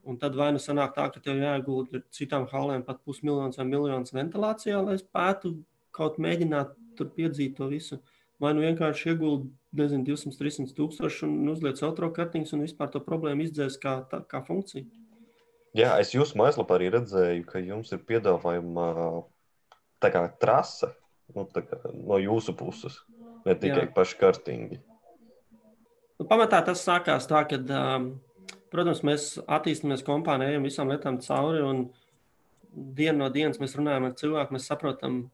Un 0.08 0.18
tad 0.18 0.38
vai 0.40 0.50
nu 0.56 0.62
sanāk 0.63 0.96
tā, 0.96 1.10
ka 1.12 1.22
tev 1.22 1.42
jāiegulda 1.44 2.00
citām 2.16 2.48
halēm 2.50 2.86
pat 2.88 3.04
pusmiljons 3.06 3.60
vai 3.60 3.68
miljons 3.68 4.16
ventilācijā, 4.16 4.80
lai 4.82 4.96
spētu 5.02 5.52
kaut 5.94 6.18
mēģināt 6.24 6.72
tur 6.98 7.12
piedzīt 7.13 7.58
to 7.60 7.68
visu. 7.70 8.00
Vai 8.41 8.54
nu 8.54 8.63
vienkārši 8.65 9.12
ieguldi 9.13 9.50
nezinu, 9.78 10.06
200, 10.08 10.38
300 10.39 10.76
tūkstoši 10.78 11.26
un 11.28 11.52
uzliec 11.52 11.82
autokartiņus 11.84 12.54
un 12.56 12.63
vispār 12.65 12.91
to 12.93 13.02
problēmu 13.04 13.45
izdzēs 13.45 13.80
kā, 13.82 14.00
tā, 14.12 14.21
kā 14.30 14.41
funkciju. 14.47 14.88
Jā, 15.78 15.97
es 16.02 16.13
jūsu 16.15 16.38
mājaslapā 16.39 16.78
arī 16.78 16.91
redzēju, 16.95 17.43
ka 17.50 17.62
jums 17.62 17.91
ir 17.93 18.02
piedāvājuma 18.08 18.88
tā 20.02 20.12
kā 20.13 20.23
trase 20.41 20.89
nu, 21.36 21.45
kā, 21.54 21.82
no 21.93 22.19
jūsu 22.21 22.56
puses, 22.58 23.02
ne 23.45 23.56
tikai 23.58 23.86
Jā. 23.86 23.91
paši 23.95 24.19
kartiņi. 24.21 24.80
Nu, 26.17 26.26
pamatā 26.30 26.63
tas 26.65 26.82
sākās 26.86 27.28
tā, 27.30 27.43
ka, 27.50 27.60
um, 27.62 28.10
protams, 28.73 29.04
mēs 29.06 29.36
attīstāmies 29.43 30.06
kompānijā, 30.08 30.56
ejam 30.56 30.65
visām 30.65 30.89
lietām 30.89 31.19
cauri 31.21 31.62
un 31.65 31.84
dienu 32.71 33.23
no 33.23 33.30
dienas 33.34 33.62
mēs 33.62 33.76
runājam 33.78 34.08
ar 34.08 34.15
cilvēku, 34.17 34.56
mēs 34.56 34.69
saprotam 34.69 35.28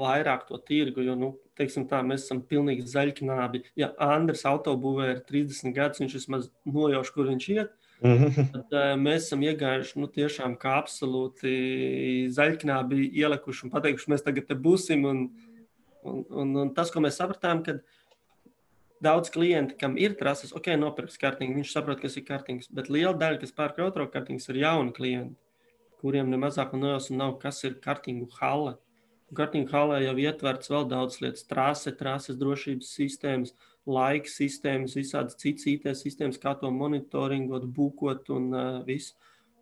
vairāk 0.00 0.46
to 0.48 0.58
tirgu, 0.66 1.04
jo, 1.06 1.16
nu, 1.18 1.30
teiksim 1.60 1.86
tā, 1.90 2.00
mēs 2.06 2.24
esam 2.26 2.40
pilnīgi 2.48 2.86
zaļknābi. 2.88 3.62
Ja 3.78 3.92
Andris 4.02 4.46
autobūvē 4.48 5.10
ir 5.14 5.22
30 5.28 5.76
gadus, 5.76 6.00
viņš 6.02 6.16
vismaz 6.16 6.48
nojauš, 6.68 7.12
kur 7.14 7.28
viņš 7.30 7.46
iet, 7.54 7.76
mhm. 8.00 8.50
tad 8.54 8.74
uh, 8.76 8.88
mēs 9.00 9.28
esam 9.28 9.44
iegājuši, 9.46 10.00
nu, 10.00 10.10
tiešām 10.16 10.56
kā 10.60 10.78
absolūti 10.80 11.54
zaļknābi 12.34 13.10
ielikuši 13.22 13.66
un 13.66 13.74
pateikuši, 13.76 14.12
mēs 14.14 14.26
tagad 14.26 14.48
te 14.48 14.58
būsim. 14.58 15.06
Un, 15.10 15.24
un, 16.02 16.22
un, 16.30 16.54
un 16.64 16.74
tas, 16.76 16.92
ko 16.92 17.02
mēs 17.04 17.20
sapratām, 17.20 17.64
kad 17.66 17.84
daudz 19.04 19.32
klienti, 19.32 19.76
kam 19.80 19.96
ir 20.00 20.16
trases, 20.20 20.52
ok, 20.56 20.74
nopirks 20.80 21.20
kartiņu, 21.20 21.56
viņš 21.60 21.72
saprot, 21.72 22.00
kas 22.02 22.18
ir 22.20 22.26
kartiņas, 22.28 22.68
bet 22.76 22.90
liela 22.92 23.16
daļa, 23.16 23.40
kas 23.42 23.56
pērk 23.56 23.80
otro 23.86 24.04
kartiņas, 24.12 24.50
ir 24.52 24.60
jauni 24.64 24.94
klienti, 24.96 25.38
kuriem 26.00 26.28
ne 26.32 26.40
mazāk 26.40 26.74
nojausma 26.76 27.16
nav, 27.22 27.36
kas 27.40 27.62
ir 27.64 27.78
kartiņu 27.84 28.28
halle. 28.40 28.76
Kartiņu 28.76 28.89
halē 29.36 30.02
jau 30.04 30.14
ietverts 30.18 30.70
vēl 30.70 30.88
daudz 30.90 31.20
lietas, 31.20 31.46
trāse, 31.46 31.92
trāses 31.96 32.36
drošības 32.36 32.88
sistēmas, 32.96 33.54
laika 33.86 34.28
sistēmas, 34.28 34.96
visādas 34.96 35.36
citas 35.36 35.66
IT 35.66 35.86
sistēmas, 35.96 36.38
kā 36.38 36.54
to 36.58 36.70
monitoringot, 36.70 37.64
būkot 37.64 38.30
un 38.30 38.52
uh, 38.52 38.84
visu. 38.84 39.14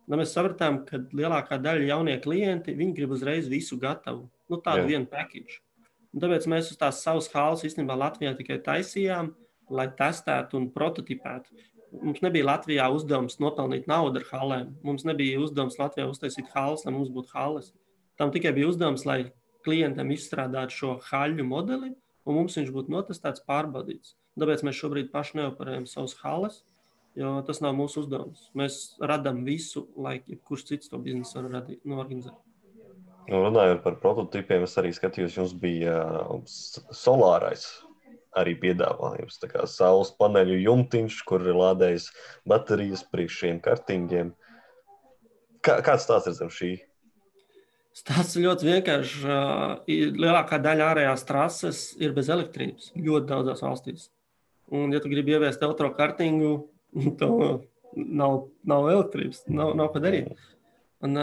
Un 0.08 0.16
mēs 0.16 0.32
sapratām, 0.32 0.84
ka 0.88 1.02
lielākā 1.12 1.58
daļa 1.60 1.90
jaunie 1.90 2.16
klienti 2.24 2.72
grib 2.96 3.10
uzreiz 3.12 3.48
visu 3.48 3.76
gatavu, 3.76 4.28
nu, 4.48 4.56
tādu 4.56 4.86
Jā. 4.86 4.96
vienu. 4.96 5.06
Un 6.14 6.22
tāpēc 6.22 6.46
mēs 6.48 6.70
uz 6.72 6.78
tās 6.80 7.02
savas 7.04 7.28
halas 7.34 7.64
īstenībā 7.68 7.96
Latvijā 7.98 8.32
tikai 8.38 8.56
taisījām, 8.64 9.34
lai 9.68 9.90
testētu 9.98 10.56
un 10.56 10.70
prototipētu. 10.72 11.52
Mums 12.00 12.22
nebija 12.24 12.46
Latvijā 12.48 12.86
uzdevums 12.92 13.36
nopelnīt 13.40 13.86
naudu 13.88 14.20
ar 14.20 14.26
halēm. 14.30 14.72
Mums 14.84 15.04
nebija 15.08 15.40
uzdevums 15.40 15.76
Latvijā 15.80 16.08
uztaisīt 16.08 16.48
halas, 16.54 16.86
lai 16.86 16.94
mums 16.96 17.12
būtu 17.12 17.32
halas. 17.36 17.72
Tam 18.16 18.32
tikai 18.32 18.54
bija 18.56 18.68
uzdevums, 18.72 19.04
lai 19.08 19.26
klientam 19.68 20.08
izstrādāt 20.14 20.72
šo 20.72 20.96
haļu 21.10 21.44
modeli, 21.44 21.92
un 22.24 22.40
mums 22.40 22.56
viņš 22.56 22.72
būtu 22.72 22.94
notestēts, 22.94 23.44
pārbaudīts. 23.48 24.16
Tāpēc 24.38 24.64
mēs 24.64 24.80
šobrīd 24.80 25.12
paši 25.12 25.40
neoperējam 25.42 25.86
savus 25.90 26.16
halas, 26.22 26.62
jo 27.18 27.36
tas 27.46 27.60
nav 27.64 27.74
mūsu 27.76 28.04
uzdevums. 28.04 28.46
Mēs 28.56 28.96
radām 29.02 29.42
visu, 29.44 29.88
lai 29.98 30.20
jebkurš 30.20 30.68
cits 30.70 30.92
to 30.92 31.00
biznesu 31.02 31.40
var 31.40 31.50
radīt, 31.58 31.82
norganizēt. 31.88 32.38
Nu, 33.28 33.42
runājot 33.44 33.82
par 33.84 33.98
prototipiem, 34.00 34.64
es 34.64 34.78
arī 34.80 34.94
skatījos, 34.96 35.36
jums 35.36 35.52
bija 35.60 35.98
uh, 36.32 36.38
solārais 36.96 37.66
arī 38.38 38.54
piedāvājums. 38.62 39.36
Tā 39.42 39.50
kā 39.50 39.66
saules 39.68 40.14
paneļu 40.16 40.60
jumtiņš, 40.62 41.18
kur 41.28 41.44
ir 41.44 41.58
lādējis 41.58 42.08
baterijas 42.48 43.04
priekš 43.12 43.40
šiem 43.42 43.60
kartiņiem. 43.64 44.32
Kā, 45.64 45.80
kāds 45.84 46.06
tāds 46.08 46.30
ir 46.30 46.38
zem 46.38 46.52
šī? 46.54 46.70
Stāsts 47.96 48.38
ļoti 48.38 48.68
vienkāršs. 48.68 49.24
Lielākā 49.88 50.60
daļa 50.62 50.92
ārējās 50.92 51.24
trases 51.26 51.82
ir 51.98 52.14
bez 52.16 52.28
elektrības 52.30 52.92
ļoti 52.94 53.30
daudzās 53.30 53.64
valstīs. 53.64 54.08
Un, 54.68 54.92
ja 54.92 55.00
tu 55.00 55.10
gribi 55.10 55.34
ieviest 55.34 55.62
elektrokartingu, 55.64 56.52
tad 57.20 57.64
nav, 57.96 58.38
nav 58.68 58.88
elektrības, 58.92 59.42
nav, 59.50 59.74
nav 59.78 59.92
ko 59.94 60.02
darīt. 60.04 60.30
Un, 61.04 61.18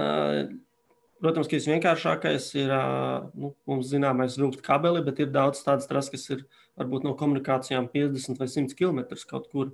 protams, 1.21 1.47
ka 1.47 1.59
visvienkāršākais 1.59 2.49
ir 2.59 2.73
nu, 3.37 3.53
mums 3.69 3.89
zināmais 3.91 4.37
vilkt 4.39 4.63
kabeli, 4.65 5.03
bet 5.05 5.21
ir 5.23 5.31
daudz 5.33 5.63
tādas 5.65 5.87
trases, 5.89 6.11
kas 6.13 6.27
ir 6.33 6.45
varbūt 6.79 7.07
no 7.07 7.15
komunikācijām 7.19 7.87
50 7.93 8.41
vai 8.41 8.49
100 8.51 8.77
km 8.77 9.03
kaut 9.29 9.49
kur. 9.53 9.73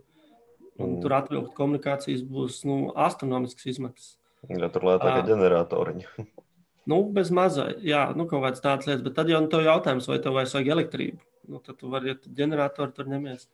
Un 0.79 0.95
mm. 0.95 1.01
tur 1.03 1.13
atvilkt 1.13 1.51
komunikācijas 1.57 2.21
būs 2.25 2.61
nu, 2.65 2.77
astronomisks 2.97 3.67
izmaksas. 3.69 4.15
Ja 4.49 4.69
tur 4.73 4.87
lētāk 4.87 5.19
ir 5.19 5.27
ģeneratoriņi. 5.33 6.07
Nu, 6.89 7.03
bez 7.13 7.29
mazā, 7.33 7.67
jā, 7.85 8.07
nu, 8.17 8.25
kaut 8.29 8.41
kādas 8.45 8.63
tādas 8.63 8.87
lietas. 8.89 9.03
Bet 9.05 9.17
tad 9.19 9.29
jau 9.29 9.41
nu, 9.43 9.49
jautājums, 9.65 10.07
vai 10.09 10.17
tev 10.21 10.37
vajag 10.37 10.69
elektrību. 10.75 11.19
Nu, 11.51 11.59
tad 11.61 11.77
tu 11.77 11.89
vari 11.93 12.13
iet 12.13 12.25
ģeneratoru 12.37 12.93
tur 12.95 13.09
nemies. 13.11 13.47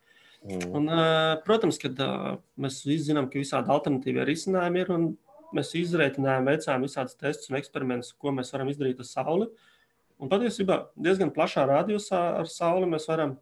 Mm. 0.46 0.68
Un, 0.78 0.92
protams, 1.44 1.80
ka 1.82 1.90
mēs 2.62 2.84
visi 2.88 3.10
zinām, 3.10 3.28
ka 3.32 3.42
visādi 3.42 3.74
alternatīvie 3.74 4.28
risinājumi 4.28 4.84
ir. 4.84 4.94
Mēs 5.56 5.72
izreikinājām, 5.80 6.48
veicām 6.48 6.84
visādus 6.84 7.16
testus 7.20 7.48
un 7.52 7.56
eksperimentus, 7.60 8.12
ko 8.20 8.34
mēs 8.36 8.52
varam 8.52 8.68
izdarīt 8.72 9.00
ar 9.00 9.08
Sauli. 9.08 9.48
Un 10.20 10.32
patiesībā 10.32 10.82
diezgan 11.00 11.32
plašā 11.36 11.63
radiusā 11.70 12.20
ar 12.42 12.50
Sauli 12.52 12.90
mēs 12.92 13.08
varam. 13.08 13.38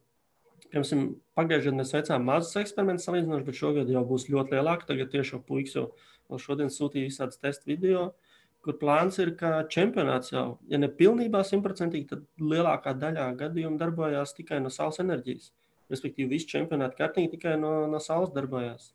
Piemēram, 0.70 1.08
pagājušajā 1.38 1.72
gadā 1.72 1.80
mēs 1.80 1.94
veicām 1.96 2.26
mazus 2.28 2.58
eksperimentus, 2.62 3.06
salīdzinoši, 3.08 3.46
bet 3.48 3.58
šogad 3.58 3.90
jau 3.90 4.06
būs 4.06 4.28
ļoti 4.34 4.58
lielāki. 4.58 4.88
Tagad 4.90 5.12
tieši 5.14 5.36
jau 5.36 5.42
puikas 5.46 5.78
jau 5.78 6.40
šodien 6.42 6.74
sūtīja 6.74 7.10
visādas 7.10 7.42
testu 7.42 7.70
video. 7.70 8.10
Uh, 8.10 8.25
kur 8.66 8.78
plāns 8.82 9.20
ir, 9.22 9.36
ka 9.40 9.60
čempionāts 9.72 10.34
jau, 10.34 10.46
ja 10.72 10.80
ne 10.82 10.90
pilnībā 10.90 11.44
simtprocentīgi, 11.46 12.08
tad 12.10 12.26
lielākā 12.42 12.96
daļā 12.98 13.28
gadījumu 13.40 13.78
darbojās 13.82 14.34
tikai 14.38 14.60
no 14.64 14.72
saules 14.74 15.02
enerģijas. 15.04 15.52
Respektīvi, 15.94 16.32
visi 16.32 16.50
čempionāti 16.50 16.98
kartiņi 16.98 17.32
tikai 17.36 17.60
no, 17.62 17.76
no 17.92 18.02
saules 18.02 18.34
darbojās. 18.34 18.90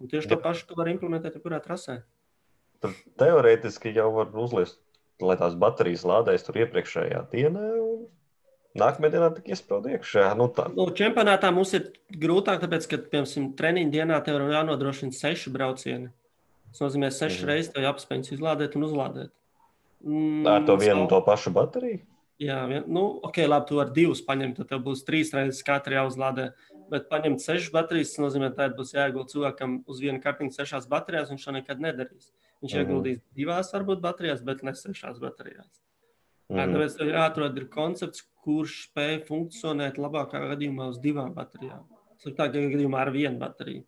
Un 0.00 0.08
tieši 0.08 0.30
to 0.30 0.38
ja. 0.38 0.44
pašu 0.46 0.70
tu 0.70 0.78
vari 0.78 0.94
implementēt 0.94 1.36
jebkurā 1.36 1.58
trasē. 1.60 1.98
Tur 2.80 2.94
teorētiski 3.20 3.92
jau 3.92 4.08
var 4.14 4.30
uzliekt, 4.40 4.78
lai 5.20 5.36
tās 5.36 5.56
baterijas 5.60 6.06
lādējas 6.08 6.46
tur 6.46 6.62
iepriekšējā 6.62 7.26
dienā. 7.34 7.66
Nākamajā 8.80 9.12
dienā 9.16 9.28
tik 9.34 9.50
iesprūda 9.52 9.92
iekšā. 9.96 10.30
Nu, 10.38 10.46
tā. 10.54 10.68
nu, 10.72 10.86
čempionātā 10.96 11.50
mums 11.52 11.74
ir 11.76 11.90
grūtāk, 12.22 12.62
tāpēc, 12.62 12.86
ka, 12.88 13.00
piemēram, 13.12 13.50
treniņu 13.58 13.92
dienā 13.92 14.20
tev 14.24 14.38
ir 14.38 14.54
jānodrošina 14.54 15.16
seši 15.16 15.52
braucieni. 15.52 16.12
Tas 16.70 16.84
nozīmē, 16.84 17.10
ka 17.10 17.16
sešas 17.16 17.42
mm. 17.42 17.50
reizes 17.50 17.72
to 17.74 17.82
jāpaspēj 17.82 18.22
izlādēt 18.36 18.76
un 18.78 18.86
uzlādēt. 18.86 19.32
Mm, 20.06 20.46
Ar 20.48 20.64
to 20.64 20.76
vienu 20.80 21.04
un 21.04 21.10
to 21.10 21.18
pašu 21.26 21.52
bateriju? 21.54 22.00
Jā, 22.40 22.62
vien, 22.70 22.86
nu, 22.88 23.02
ok, 23.26 23.42
labi, 23.44 23.68
tu 23.68 23.76
vari 23.76 23.92
divus 23.92 24.22
paņemt, 24.24 24.62
tad 24.62 24.70
tev 24.70 24.80
būs 24.86 25.02
trīs 25.04 25.32
reizes 25.36 25.60
katra 25.66 25.98
jāuzlādē. 25.98 26.46
Bet 26.90 27.10
paņemt 27.10 27.42
sešas 27.42 27.68
baterijas, 27.74 28.14
tas 28.14 28.22
nozīmē, 28.24 28.48
ka 28.56 28.70
būs 28.78 28.94
jāiegulda 28.96 29.34
cilvēkam 29.34 29.76
uz 29.90 30.00
vienu 30.00 30.22
kartiņu 30.22 30.54
sešās 30.56 30.88
baterijās, 30.90 31.28
viņš 31.34 31.44
to 31.44 31.54
nekad 31.58 31.84
nedarīs. 31.84 32.30
Viņš 32.64 32.72
mm. 32.72 32.80
ieguldīs 32.80 33.20
divās, 33.36 33.74
varbūt 33.76 34.00
baterijās, 34.06 34.40
bet 34.46 34.64
ne 34.64 34.72
sešās 34.78 35.20
baterijās. 35.20 35.68
Mm. 36.50 36.72
Tāpēc 36.72 36.96
tev 36.96 37.12
jāatrod 37.12 37.60
ir 37.60 37.68
koncepts, 37.70 38.24
kurš 38.40 38.86
spēj 38.88 39.20
funkcionēt 39.28 40.00
labākā 40.00 40.40
gadījumā 40.54 40.88
uz 40.90 40.98
divām 41.02 41.36
baterijām. 41.36 41.84
Sliktākajā 42.24 42.72
gadījumā 42.72 43.04
ar 43.04 43.12
vienu 43.14 43.36
bateriju. 43.40 43.84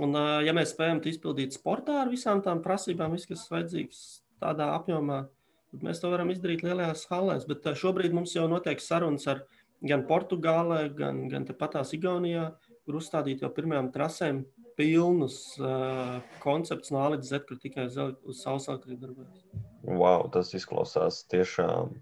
Un, 0.00 0.14
ja 0.46 0.54
mēs 0.56 0.72
spējam 0.74 1.02
izpildīt 1.10 1.56
sportā 1.56 2.00
ar 2.04 2.10
visām 2.12 2.42
tām 2.44 2.62
prasībām, 2.64 3.16
viss, 3.16 3.28
kas 3.28 3.48
vajadzīgs 3.50 4.02
tādā 4.40 4.70
apjomā, 4.76 5.24
tad 5.72 5.86
mēs 5.86 6.00
to 6.02 6.10
varam 6.12 6.30
izdarīt 6.32 6.62
lielajās 6.66 7.06
halēs. 7.10 7.46
Bet 7.50 7.66
šobrīd 7.76 8.14
mums 8.16 8.36
jau 8.36 8.46
notiek 8.50 8.80
sarunas 8.82 9.26
ar 9.30 9.44
gan 9.86 10.04
Portugālē, 10.08 10.84
gan, 10.96 11.24
gan 11.32 11.46
tepatās 11.48 11.94
Igaunijā, 11.96 12.50
kur 12.84 13.00
uzstādīt 13.00 13.44
jau 13.44 13.50
pirmajām 13.54 13.90
trasēm 13.94 14.44
pilnus 14.78 15.40
uh, 15.60 16.20
koncepts 16.40 16.92
no 16.94 17.02
A 17.04 17.10
līdz 17.14 17.32
Z, 17.32 17.42
kur 17.48 17.58
tikai 17.60 17.88
uz 17.90 18.40
saules 18.40 18.68
elektrību 18.70 19.02
darbojas. 19.04 19.42
Wow, 19.84 20.28
tas 20.32 20.54
izklausās 20.56 21.24
tiešām 21.32 21.92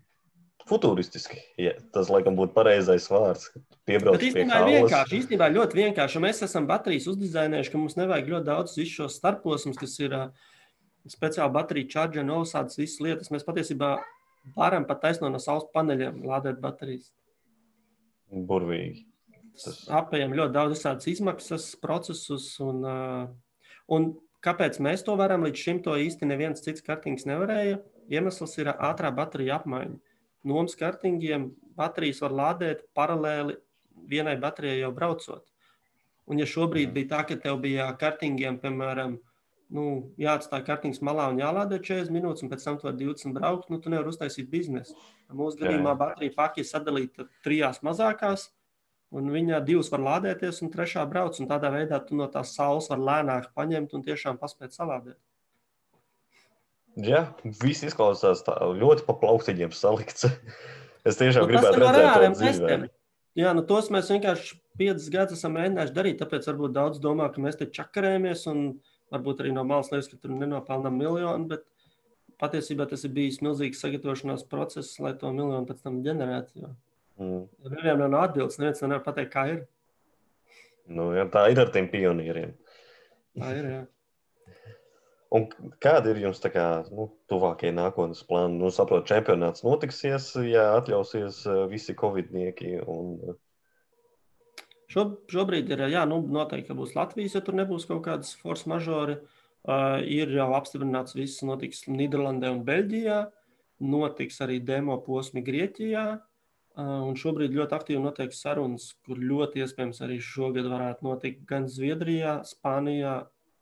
futūristiski. 0.68 1.40
Ja, 1.60 1.72
tas, 1.94 2.10
laikam, 2.12 2.36
būtu 2.38 2.54
pareizais 2.56 3.08
vārds. 3.10 3.48
Piebraukt 3.88 4.20
pie 4.20 4.30
īstenībā 4.30 4.60
vienkārši, 4.66 5.18
īstenībā 5.22 5.48
ļoti 5.54 5.80
vienkārši. 5.80 6.22
Mēs 6.22 6.42
esam 6.46 6.68
baterijas 6.68 7.08
uzdizainējuši, 7.12 7.72
ka 7.72 7.80
mums 7.80 7.96
nevajag 7.98 8.30
ļoti 8.34 8.48
daudz 8.50 8.76
visu 8.78 9.02
šos 9.02 9.18
starposmus, 9.20 9.80
kas 9.80 9.96
ir 10.02 10.16
uh, 10.16 10.48
speciāli 11.08 11.54
bateriju 11.56 11.90
čārģi 11.94 12.22
un 12.22 12.32
visādas 12.42 12.80
visas 12.80 13.02
lietas. 13.04 13.32
Mēs 13.34 13.46
patiesībā 13.48 13.94
varam 14.56 14.86
pat 14.88 15.02
taisno 15.06 15.30
no 15.32 15.40
saules 15.42 15.68
paneļiem 15.74 16.22
lādēt 16.28 16.60
baterijas. 16.62 17.10
Burvīgi. 18.28 19.06
Tas... 19.58 19.84
Apējam 20.00 20.36
ļoti 20.36 20.54
daudz 20.54 20.76
visādas 20.76 21.08
izmaksas, 21.10 21.70
procesus 21.82 22.50
un, 22.62 22.84
uh, 22.84 23.70
un 23.94 24.12
kāpēc 24.44 24.78
mēs 24.84 25.02
to 25.06 25.16
varam 25.18 25.48
līdz 25.48 25.64
šim 25.64 25.80
to 25.86 25.96
īsti 25.98 26.28
neviens 26.28 26.62
cits 26.62 26.84
kartings 26.84 27.26
nevarēja. 27.26 27.80
Iemesls 28.08 28.54
ir 28.60 28.70
ātrā 28.72 29.10
baterija 29.12 29.58
apmaiņa 29.58 29.98
nomas 30.46 30.76
kartingiem 30.78 31.50
baterijas 31.78 32.20
var 32.24 32.34
lādēt 32.42 32.84
paralēli 32.96 33.56
vienai 34.08 34.36
baterijai 34.40 34.82
jau 34.82 34.92
braucot. 34.94 35.44
Un, 36.28 36.38
ja 36.40 36.46
šobrīd 36.48 36.92
bija 36.92 37.10
tā, 37.14 37.22
ka 37.28 37.38
tev 37.40 37.58
bija 37.62 37.88
kartingiem, 38.00 38.58
piemēram, 38.60 39.16
nu, 39.74 39.84
jāatstāj 40.20 40.64
kartiņas 40.66 41.00
malā 41.04 41.28
un 41.32 41.40
jālādē 41.40 41.78
40 41.80 42.12
minūtes, 42.12 42.44
un 42.44 42.52
pēc 42.52 42.66
tam 42.66 42.78
tu 42.80 42.88
vari 42.88 43.00
20 43.00 43.36
braukt. 43.36 43.70
Nu, 43.72 43.80
tu 43.80 43.92
nevari 43.92 44.12
uztaisīt 44.12 44.50
biznesu. 44.52 44.96
Mūsu 45.32 45.62
gadījumā 45.62 45.94
baterija 45.98 46.36
paki 46.36 46.64
ir 46.64 46.68
sadalīta 46.68 47.28
trijās 47.44 47.80
mazākās, 47.84 48.48
un 49.16 49.32
viņa 49.32 49.62
divas 49.64 49.88
var 49.92 50.04
lādēties, 50.04 50.60
un 50.64 50.72
trešā 50.72 51.04
brauc. 51.08 51.40
Un 51.40 51.48
tādā 51.50 51.72
veidā 51.72 52.00
tu 52.04 52.18
no 52.18 52.28
tās 52.32 52.52
saules 52.56 52.90
vari 52.92 53.08
lēnāk 53.08 53.50
paņemt 53.56 53.96
un 53.96 54.04
tiešām 54.04 54.40
paspēt 54.40 54.76
salādēt. 54.76 55.18
Jā, 56.98 57.20
viss 57.62 57.84
izklausās 57.86 58.42
tā 58.46 58.56
ļoti 58.74 59.04
pa 59.06 59.14
plauktiņiem 59.20 59.70
salikts. 59.76 60.26
es 61.08 61.18
tiešām 61.20 61.46
Nu, 61.46 61.50
gribētu 61.52 61.78
ir 61.78 61.84
no 61.84 61.90
redzēt 61.92 62.04
reāliem 62.04 62.34
to 62.34 62.40
dzīvē. 62.40 62.52
testiem. 62.58 62.86
Jā, 63.38 63.52
nu 63.54 63.62
tos 63.62 63.90
mēs 63.94 64.08
vienkārši 64.10 64.56
piecus 64.80 65.08
gadus 65.14 65.38
esam 65.38 65.54
mēģinājuši 65.54 65.94
darīt. 65.94 66.18
Tāpēc 66.22 66.48
varbūt 66.50 66.74
daudz 66.74 66.98
domā, 67.02 67.28
ka 67.30 67.42
mēs 67.44 67.58
te 67.60 67.68
čakarējamies 67.70 68.42
un 68.50 68.64
varbūt 69.14 69.44
arī 69.44 69.52
no 69.54 69.62
malas 69.68 69.92
liekas, 69.92 70.10
ka 70.10 70.18
tur 70.24 70.34
nenopelnām 70.34 70.98
miljonu. 70.98 71.46
Bet 71.52 71.62
patiesībā 72.42 72.88
tas 72.90 73.06
ir 73.06 73.14
bijis 73.14 73.38
milzīgs 73.46 73.78
sagatavošanās 73.84 74.42
process, 74.50 74.98
lai 75.02 75.14
to 75.18 75.30
miljonu 75.34 75.66
pēc 75.70 75.86
tam 75.86 76.02
ģenerētu. 76.06 76.62
Jo 76.64 76.74
Mm. 77.18 77.48
nevienam 77.66 78.12
nav 78.12 78.28
atbildes, 78.28 78.60
neviens 78.60 78.80
nevar 78.84 79.00
pateikt, 79.02 79.32
kā 79.32 79.42
ir. 79.50 79.62
Nu, 80.86 81.08
jā, 81.16 81.24
tā 81.34 81.48
ir 81.50 81.58
ar 81.58 81.72
tiem 81.74 81.88
pionieriem. 81.90 82.52
Tā 83.34 83.48
ir 83.58 83.64
jā. 83.72 83.80
Un 85.34 85.44
kādi 85.84 86.14
ir 86.14 86.22
jums 86.22 86.38
tā 86.40 86.48
kā, 86.54 86.64
nu, 86.88 87.10
tuvākie 87.28 87.68
nākotnes 87.76 88.22
plāni? 88.28 88.56
Nu, 88.62 88.70
saprotu, 88.72 89.10
čempionāts 89.10 89.64
notiksies, 89.66 90.30
ja 90.48 90.70
atļausies 90.78 91.42
eh, 91.44 91.58
visi 91.68 91.96
covidnieki. 91.98 92.78
Un, 92.88 93.12
eh, 93.28 93.36
Šo, 94.88 95.02
šobrīd 95.28 95.68
ir 95.68 95.82
jā, 95.92 96.06
nu, 96.08 96.22
noteikti, 96.32 96.70
ka 96.70 96.74
būs 96.78 96.94
Latvijas, 96.96 97.34
ja 97.36 97.42
tur 97.44 97.58
nebūs 97.58 97.84
kaut 97.90 98.00
kādas 98.06 98.32
force 98.40 98.64
mažori. 98.72 99.18
Uh, 99.68 99.98
ir 100.00 100.30
jau 100.32 100.46
apstiprināts, 100.56 101.12
viss 101.18 101.42
notiks 101.44 101.82
Nīderlandē 101.90 102.48
un 102.54 102.62
Beļģijā. 102.64 103.18
Notiks 103.84 104.40
arī 104.46 104.56
demo 104.64 104.96
posmi 105.04 105.42
Grieķijā. 105.44 106.06
Uh, 106.78 107.02
un 107.04 107.18
šobrīd 107.20 107.52
ļoti 107.58 107.76
aktīvi 107.76 108.00
notiek 108.00 108.32
sarunas, 108.32 108.94
kur 109.04 109.20
ļoti 109.20 109.60
iespējams 109.60 110.00
arī 110.06 110.16
šogad 110.24 110.70
varētu 110.72 111.04
notikt 111.04 111.44
gan 111.50 111.68
Zviedrijā, 111.68 112.38
Spānijā 112.48 113.18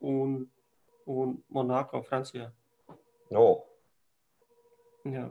un, 0.07 0.45
un 1.07 1.37
Monako, 1.53 2.03
Francijā. 2.05 2.51
oh, 3.31 3.63
Jā. 5.07 5.27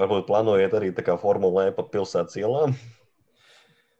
varbūt 0.00 0.28
plānojat 0.28 0.76
arī 0.78 0.92
tā 0.96 1.04
kā 1.04 1.18
formulē 1.20 1.70
pa 1.76 1.84
pilsētas 1.84 2.38
ielām. 2.40 2.76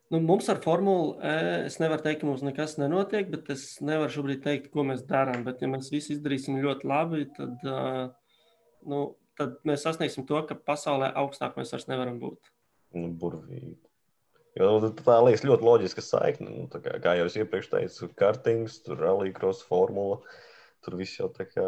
Nu, 0.09 0.22
mums 0.24 0.47
ar 0.49 0.61
formulu 0.64 1.18
E 1.20 1.32
es 1.66 1.76
nevaru 1.82 2.01
teikt, 2.05 2.22
ka 2.22 2.28
mums 2.28 2.45
nekas 2.45 2.78
nenotiek, 2.80 3.28
bet 3.28 3.51
es 3.53 3.64
nevaru 3.84 4.14
šobrīd 4.14 4.41
teikt, 4.45 4.70
ko 4.72 4.86
mēs 4.89 5.03
darām. 5.09 5.43
Bet, 5.45 5.61
ja 5.61 5.68
mēs 5.68 5.91
visi 5.93 6.14
izdarīsim 6.14 6.57
ļoti 6.64 6.89
labi, 6.89 7.26
tad, 7.36 7.66
uh, 7.68 8.47
nu, 8.89 9.03
tad 9.36 9.59
mēs 9.68 9.84
sasniegsim 9.84 10.24
to, 10.28 10.41
ka 10.49 10.57
pasaulē 10.57 11.11
augstāk 11.12 11.61
mēs 11.61 11.74
vairs 11.74 11.91
nevaram 11.93 12.16
būt. 12.22 12.49
Nu, 12.97 13.12
burvīgi. 13.20 13.76
Jo, 14.57 14.70
nu, 14.80 14.89
tā 14.97 15.18
liekas 15.22 15.45
ļoti 15.45 15.66
loģiska 15.68 16.03
saikne. 16.03 16.55
Nu, 16.55 16.68
kā, 16.72 16.97
kā 17.05 17.14
jau 17.18 17.28
es 17.28 17.36
iepriekš 17.36 17.68
teicu, 17.74 18.09
kartings, 18.18 18.80
tur 18.86 18.99
rallycross 19.05 19.66
formula. 19.68 20.22
Tur 20.84 20.98
viss 21.00 21.18
jau 21.18 21.28
tā 21.34 21.46
kā. 21.48 21.66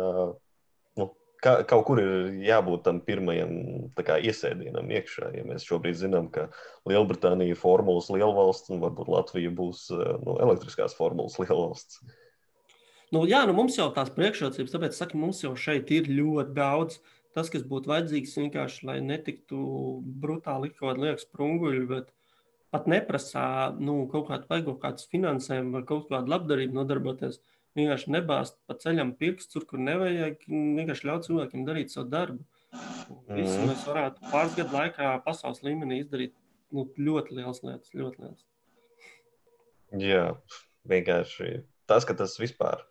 Nu, 0.98 1.08
kā, 1.42 1.54
kaut 1.68 1.84
kur 1.88 2.00
ir 2.02 2.40
jābūt 2.46 2.84
tam 2.86 3.00
pirmajam 3.04 3.52
kā, 3.98 4.18
iesēdienam 4.22 4.90
iekšā. 4.94 5.32
Ja 5.36 5.44
mēs 5.48 5.66
šobrīd 5.68 5.98
zinām, 6.00 6.30
ka 6.32 6.48
Lielbritānija 6.88 7.54
ir 7.54 7.60
formulas 7.60 8.10
lielvalsts, 8.12 8.70
un 8.74 8.82
varbūt 8.84 9.10
Latvija 9.12 9.52
būs 9.54 9.86
eh, 9.96 10.10
nu, 10.24 10.36
elektriskās 10.46 10.96
formulas 10.98 11.38
lielvalsts. 11.42 12.02
Nu, 13.10 13.24
jā, 13.26 13.42
nu, 13.48 13.56
mums 13.56 13.74
jau 13.74 13.88
tās 13.94 14.12
priekšrocības, 14.14 14.70
tāpēc 14.70 14.94
saku, 14.94 15.18
mums 15.18 15.42
jau 15.42 15.56
šeit 15.58 15.90
ir 15.94 16.06
ļoti 16.10 16.54
daudz. 16.54 17.00
Tas, 17.34 17.50
kas 17.50 17.62
būtu 17.66 17.90
vajadzīgs, 17.90 18.36
vienkārši, 18.38 18.86
lai 18.88 18.96
netiktu 19.02 19.58
brutāli 20.22 20.72
kaut 20.72 20.88
kāda 20.88 21.04
lieka 21.04 21.22
sprunguļa, 21.22 21.84
bet 21.90 22.08
pat 22.74 22.86
neprasā 22.90 23.44
nu, 23.78 24.04
kaut 24.10 24.28
kādu 24.30 24.46
kaut 24.50 24.80
kādus 24.82 25.08
finansējumu 25.10 25.78
vai 25.78 25.82
kaut 25.86 26.08
kādu 26.10 26.30
labdarību 26.30 26.78
nodarboties. 26.78 27.40
Vienkārši 27.78 28.10
nebāzt 28.10 28.56
pa 28.66 28.74
ceļam 28.74 29.12
pirksts, 29.18 29.52
tur, 29.52 29.64
kur 29.68 29.78
nevajag. 29.78 30.40
Vienkārši 30.48 31.06
ļaut 31.06 31.26
cilvēkiem 31.28 31.66
darīt 31.68 31.92
savu 31.94 32.10
darbu. 32.10 32.42
Visi 33.30 33.58
Mhm. 33.58 33.68
mēs 33.70 33.84
varētu 33.86 34.30
pāris 34.30 34.56
gadu 34.58 34.76
laikā 34.76 35.24
pasaules 35.24 35.62
līmenī 35.62 36.00
izdarīt 36.04 36.32
nu, 36.72 36.86
ļoti 36.98 37.36
liels 37.38 37.62
lietas. 37.62 37.90
Ļoti 37.94 38.24
liels. 38.24 38.44
Jā, 39.98 40.36
vienkārši 40.86 41.64
tas, 41.90 42.04
ka 42.06 42.14
tas 42.14 42.36
vispār 42.38 42.84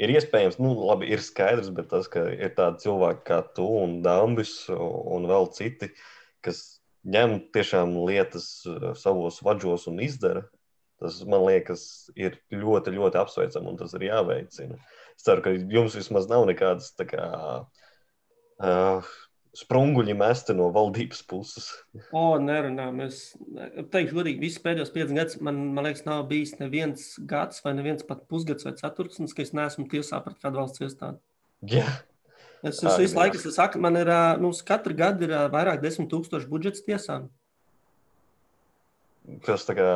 ir 0.00 0.08
iespējams, 0.14 0.56
nu, 0.62 0.72
labi, 0.88 1.10
ir 1.12 1.20
skaidrs, 1.20 1.68
bet 1.76 1.90
tas, 1.92 2.08
ka 2.08 2.22
ir 2.32 2.54
tādi 2.56 2.86
cilvēki 2.86 3.24
kā 3.28 3.42
tu 3.54 3.66
un 3.82 3.98
Dambis 4.04 4.54
un 4.72 5.28
vēl 5.28 5.50
citi, 5.52 5.90
kas 6.40 6.80
ņem 7.04 7.52
tiešām 7.52 7.92
lietas 8.06 8.64
eh, 8.66 8.94
savos 8.96 9.42
vaļos 9.44 9.86
un 9.92 10.00
izdara. 10.00 10.46
Tas 11.00 11.22
man 11.28 11.46
liekas, 11.46 11.82
ir 12.18 12.36
ļoti, 12.52 12.92
ļoti 12.96 13.20
apsveicami 13.20 13.72
un 13.72 13.78
tas 13.80 13.94
ir 13.96 14.04
jāveicina. 14.10 14.76
Es 15.16 15.24
ceru, 15.24 15.44
ka 15.44 15.54
jums 15.56 15.96
vismaz 15.96 16.28
nav 16.28 16.44
nekādas 16.48 16.90
kā, 17.08 17.28
uh, 18.60 19.10
sprunguļi 19.56 20.14
mesti 20.20 20.54
no 20.58 20.68
valdības 20.74 21.22
puses. 21.30 21.70
O, 22.12 22.36
nerunā. 22.42 22.90
Mēs, 22.94 23.22
teikšu, 23.92 24.18
godīgi, 24.20 24.42
visus 24.44 24.62
pēdējos 24.64 24.92
piecus 24.94 25.16
gadus 25.16 25.40
man, 25.44 25.64
man 25.74 25.88
liekas, 25.88 26.04
nav 26.06 26.26
bijis 26.30 26.54
neviens 26.60 27.14
gads, 27.32 27.64
vai 27.64 27.74
neviens 27.78 28.04
pat 28.06 28.26
pusgads 28.30 28.68
vai 28.68 28.76
ceturksnis, 28.78 29.34
ka 29.34 29.44
es 29.46 29.56
neesmu 29.56 29.88
tiesā 29.90 30.20
pret 30.24 30.38
kādu 30.44 30.62
valsts 30.62 30.84
iestādi. 30.84 31.18
Jā, 31.72 31.88
Es, 32.60 32.76
es 32.76 32.84
Ak, 32.84 32.98
visu 33.00 33.16
laiku 33.16 33.38
Dievs. 33.38 33.46
es 33.48 33.56
saku, 33.56 33.80
man 33.80 33.96
ir, 33.96 34.08
ā, 34.12 34.36
nu, 34.40 34.50
katru 34.68 34.92
gadu 34.96 35.24
ir 35.24 35.32
vairāk 35.52 35.80
desmit 35.80 36.10
tūkstoši 36.12 36.48
budžets 36.50 36.84
tiesām. 36.84 37.30
tas 39.46 39.64
tā 39.64 39.76
kā 39.78 39.86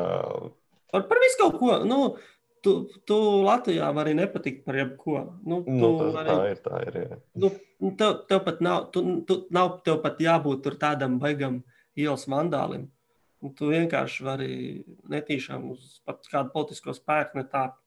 Par, 0.95 1.09
par 1.11 1.18
visu 1.18 1.40
kaut 1.40 1.59
ko. 1.59 1.76
Nu, 1.88 2.01
tu, 2.62 2.74
tu 3.09 3.18
Latvijā 3.42 3.90
vari 3.97 4.14
nepatikt 4.14 4.64
par 4.66 4.78
jebko. 4.78 5.20
Nu, 5.42 5.61
tu 5.66 5.74
nu, 5.74 5.92
tas, 5.99 6.12
vari, 6.14 6.30
tā 6.30 6.51
ir. 6.53 6.61
Tā 6.64 6.82
ir 6.86 6.99
jā. 7.01 7.20
nu, 7.42 7.51
tev, 7.99 8.20
tev 8.30 8.42
pat 8.47 8.61
nav, 8.64 8.90
tu, 8.95 9.03
tu, 9.26 9.40
nav 9.55 9.80
tev 9.86 9.99
pat 10.05 10.22
jābūt 10.22 10.70
tādam 10.80 11.18
baigam 11.22 11.64
ielas 11.99 12.28
vandālim. 12.30 12.86
Tu 13.59 13.66
vienkārši 13.68 14.24
vari 14.24 14.53
netīšām 15.12 15.66
uz 15.74 15.99
kādu 16.30 16.49
politisko 16.55 16.95
spēku 16.97 17.42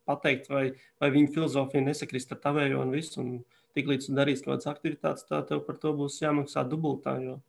pateikt, 0.05 0.51
vai, 0.51 0.67
vai 1.01 1.09
viņa 1.15 1.31
filozofija 1.33 1.81
nesakrist 1.87 2.35
ar 2.35 2.43
tavējo 2.43 2.83
un 2.83 2.91
visu. 2.93 3.23
Un 3.23 3.31
tiklīdz 3.77 4.09
tu 4.09 4.17
darīsi 4.19 4.43
kaut 4.43 4.57
kādas 4.57 4.69
aktivitātes, 4.73 5.25
tā 5.31 5.39
tev 5.47 5.63
par 5.65 5.79
to 5.81 5.95
būs 5.97 6.19
jāmaksā 6.21 6.67
dubultā, 6.69 7.15
jo 7.23 7.39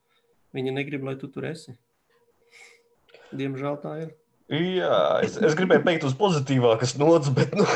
viņi 0.56 0.78
negrib, 0.78 1.04
lai 1.04 1.18
tu 1.20 1.28
tur 1.34 1.50
esi. 1.50 1.76
Diemžēl 3.36 3.76
tā 3.82 3.98
ir. 4.06 4.16
Jā, 4.49 5.20
es, 5.26 5.34
es 5.44 5.53
gribēju 5.59 5.84
teikt, 5.84 6.05
uz 6.09 6.14
pozitīvākas 6.16 6.94
nots, 6.96 7.28
bet 7.36 7.53
nu, 7.57 7.66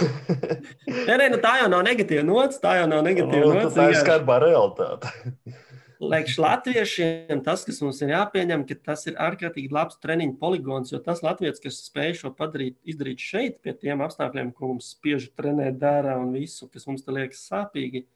Nē, 1.09 1.19
nē, 1.21 1.27
nu 1.35 1.41
tā 1.43 1.59
jau 1.61 1.67
nav 1.69 1.83
negatīva 1.85 2.25
nots, 2.25 2.63
tā 2.63 2.79
jau 2.79 2.87
nav 2.89 3.03
negatīva 3.05 3.51
nu, 3.51 3.59
nots. 3.59 3.77
tā 3.77 3.91
ir 3.93 3.99
skarbā 4.01 4.39
realitāte. 4.41 5.13
Liekas, 6.03 6.39
latviešiem 6.41 7.43
tas, 7.47 7.63
kas 7.69 7.77
mums 7.85 8.01
ir 8.03 8.11
jāpieņem, 8.11 8.65
ka 8.67 8.79
tas 8.89 9.05
ir 9.07 9.21
ārkārtīgi 9.23 9.71
labs 9.71 10.01
treniņu 10.03 10.35
poligons, 10.41 10.91
jo 10.91 10.99
tas 11.05 11.21
latviečs, 11.23 11.63
kas 11.63 11.79
spēj 11.85 12.17
šo 12.23 12.33
padarīt, 12.41 12.81
izdarīt 12.89 13.23
šeit, 13.23 13.61
pie 13.63 13.77
tiem 13.77 14.03
apstākļiem, 14.03 14.51
ko 14.57 14.73
mums 14.73 14.95
spiež 14.97 15.29
trenēt, 15.39 15.77
dara 15.79 16.17
un 16.19 16.33
visu, 16.35 16.67
kas 16.73 16.89
mums 16.89 17.05
liekas 17.07 17.45
sāpīgi, 17.53 18.07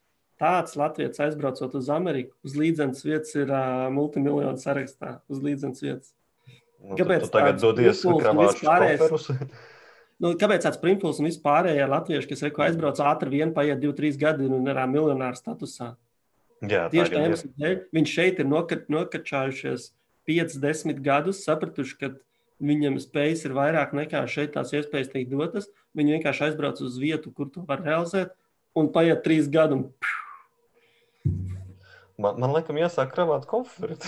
tāds 0.41 0.75
latviečs 0.81 1.23
aizbraucot 1.29 1.77
uz 1.79 1.93
Ameriku, 1.93 2.35
uz 2.43 2.57
līdzenas 2.59 3.05
vietas 3.07 3.37
ir 3.37 3.53
uh, 3.53 3.87
multimiljonu 3.95 4.59
sarakstā, 4.65 5.21
uz 5.31 5.45
līdzenas 5.45 5.85
vietas. 5.85 6.16
Nu, 6.85 6.97
Kāpēc 6.99 7.25
tu, 7.25 7.31
tu 7.31 7.35
tagad 7.39 7.61
dodies 7.63 8.03
vispārējais? 8.05 9.01
koferus? 9.01 9.31
Nu, 10.17 10.31
kāpēc 10.41 10.63
tāds 10.65 10.79
primpuls 10.81 11.19
un 11.21 11.27
vispārējie 11.29 11.85
latvieši, 11.93 12.29
kas 12.31 12.43
reku 12.47 12.63
aizbrauc 12.65 12.97
ātri 13.05 13.35
vien, 13.35 13.51
paiet 13.53 13.83
2-3 13.83 14.17
gadi 14.17 14.47
un 14.49 14.65
ir 14.65 14.79
miljonāra 14.89 15.37
statusā? 15.37 15.91
Jā, 16.65 16.87
Tieši 16.89 17.13
tā 17.13 17.25
iemesla 17.27 17.51
dēļ 17.61 17.75
viņš 17.93 18.15
šeit 18.15 18.41
ir 18.41 18.49
noka- 18.49 18.79
nokačājušies 18.89 19.91
5-10 20.25 21.03
gadus, 21.05 21.43
sapratuši, 21.45 21.99
ka 22.01 22.11
viņam 22.65 22.97
spējas 23.03 23.45
ir 23.45 23.53
vairāk 23.59 23.93
nekā 23.93 24.23
šeit 24.25 24.55
tās 24.57 24.73
iespējas 24.73 25.13
tiek 25.13 25.29
dotas. 25.29 25.69
Viņi 25.93 26.17
vienkārši 26.17 26.49
aizbrauc 26.49 26.81
uz 26.81 26.97
vietu, 26.97 27.29
kur 27.37 27.53
to 27.53 27.67
var 27.69 27.85
realizēt, 27.85 28.33
un 28.73 28.89
paiet 28.97 29.21
3 29.27 29.53
gadi. 29.53 29.83
Un, 29.83 29.93
Man, 32.17 32.39
man 32.41 32.55
liekas, 32.57 32.73
jāsāk 32.81 33.11
kravāt 33.13 33.45
koferi. 33.45 33.99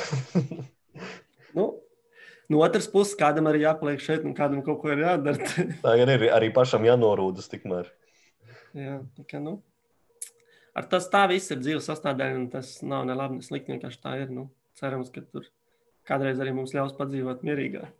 nu, 1.58 1.66
no 2.52 2.62
otras 2.64 2.88
puses, 2.90 3.16
kādam 3.18 3.50
arī 3.50 3.64
jāpaliek 3.64 4.02
šeit, 4.02 4.24
un 4.26 4.36
kādam 4.36 4.64
kaut 4.66 4.80
ko 4.82 4.92
ir 4.94 5.04
jādara. 5.04 5.50
Tagad 5.86 6.14
ir 6.14 6.28
arī 6.34 6.50
pašam 6.54 6.86
jānorūdas 6.88 7.50
tikmēr. 7.52 7.90
Jā, 8.76 8.98
tā 9.16 9.24
kā, 9.28 9.40
nu, 9.42 9.58
ar 10.76 10.88
tas 10.90 11.08
tā 11.12 11.24
viss 11.30 11.52
ir 11.54 11.62
dzīves 11.62 11.88
sastāvdaļa, 11.88 12.40
un 12.40 12.48
tas 12.52 12.78
nav 12.86 13.06
ne 13.08 13.16
labi, 13.18 13.40
ne 13.40 13.46
slikti. 13.46 13.74
Vienkārši 13.74 14.02
tā 14.04 14.16
ir. 14.22 14.34
Nu, 14.34 14.48
cerams, 14.78 15.12
ka 15.14 15.24
tur 15.24 15.48
kādreiz 16.08 16.40
arī 16.40 16.54
mums 16.56 16.74
ļaus 16.76 16.96
padzīvot 16.98 17.44
mierīgāk. 17.46 17.94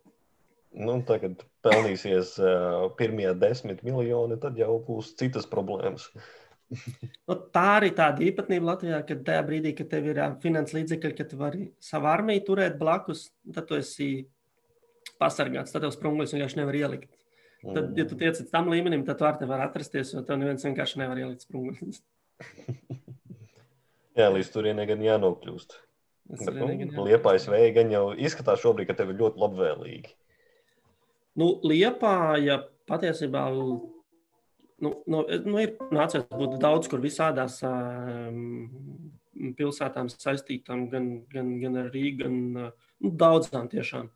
Nu, 0.79 0.99
tagad 1.05 1.41
pelnīsies 1.65 2.35
uh, 2.41 2.91
pirmie 2.97 3.31
desmit 3.41 3.81
miljoni, 3.85 4.37
tad 4.41 4.59
jau 4.59 4.75
būs 4.85 5.15
citas 5.19 5.49
problēmas. 5.49 6.11
Nu, 7.25 7.33
tā 7.49 7.63
arī 7.79 7.87
tāda 7.97 8.21
īpatnība 8.21 8.67
Latvijā, 8.67 8.99
ka 9.01 9.15
tajā 9.25 9.41
brīdī, 9.47 9.71
kad 9.73 9.87
tev 9.89 10.05
ir 10.11 10.19
finanses 10.43 10.75
līdzekļi, 10.75 11.15
ka 11.17 11.25
tu 11.25 11.39
vari 11.39 11.63
savu 11.81 12.05
armiju 12.11 12.43
turēt 12.45 12.75
blakus, 12.77 13.23
tad 13.55 13.65
tu 13.65 13.79
esi 13.79 14.09
pasargāts. 15.21 15.73
Tad 15.73 15.85
tev 15.85 15.93
sprunglis 15.95 16.33
vienkārši 16.35 16.61
nevar 16.61 16.77
ielikt. 16.79 17.11
Tad, 17.59 17.91
ja 17.99 18.05
tu 18.07 18.15
tiec 18.19 18.39
līdz 18.39 18.53
tam 18.53 18.69
līmenim, 18.71 19.03
tad 19.07 19.19
tu 19.19 19.27
ar 19.27 19.35
tevi 19.39 19.51
var 19.51 19.65
atrasties, 19.65 20.13
jo 20.15 20.23
tev 20.23 20.39
neviens 20.39 20.63
vienkārši 20.63 21.01
nevar 21.01 21.19
ielikt 21.19 21.43
sprunglis. 21.43 21.99
Jā, 24.19 24.27
līdz 24.31 24.49
turienei 24.51 24.87
gan 24.87 25.03
jānokļūst. 25.03 25.75
Bet, 26.29 26.49
arī 26.51 26.75
nu, 26.83 26.87
jā. 26.91 27.03
Liepājas 27.07 27.47
vēja 27.49 27.69
gan 27.79 27.91
jau 27.93 28.03
izskatās 28.13 28.61
šobrīd, 28.61 28.89
ka 28.89 28.95
tev 28.99 29.13
ir 29.13 29.21
ļoti 29.21 29.41
labvēlīgi. 29.41 30.11
Nu, 31.39 31.47
Liepāja 31.65 32.59
patiesībā 32.89 33.45
nu, 33.55 34.91
nu, 35.07 35.23
nu, 35.29 35.55
ir 35.61 35.75
nācies 35.95 36.25
būt 36.29 36.57
daudz, 36.61 36.89
kur 36.91 37.01
visādās 37.01 37.59
um, 37.65 38.59
pilsētām 39.57 40.11
saistītām, 40.11 40.87
gan, 40.91 41.09
gan, 41.31 41.55
gan 41.63 41.79
ar 41.85 41.89
Rīgu, 41.95 42.25
gan 42.25 42.37
uh, 42.67 42.89
nu, 43.01 43.13
daudzām 43.23 43.69
tiešām. 43.71 44.11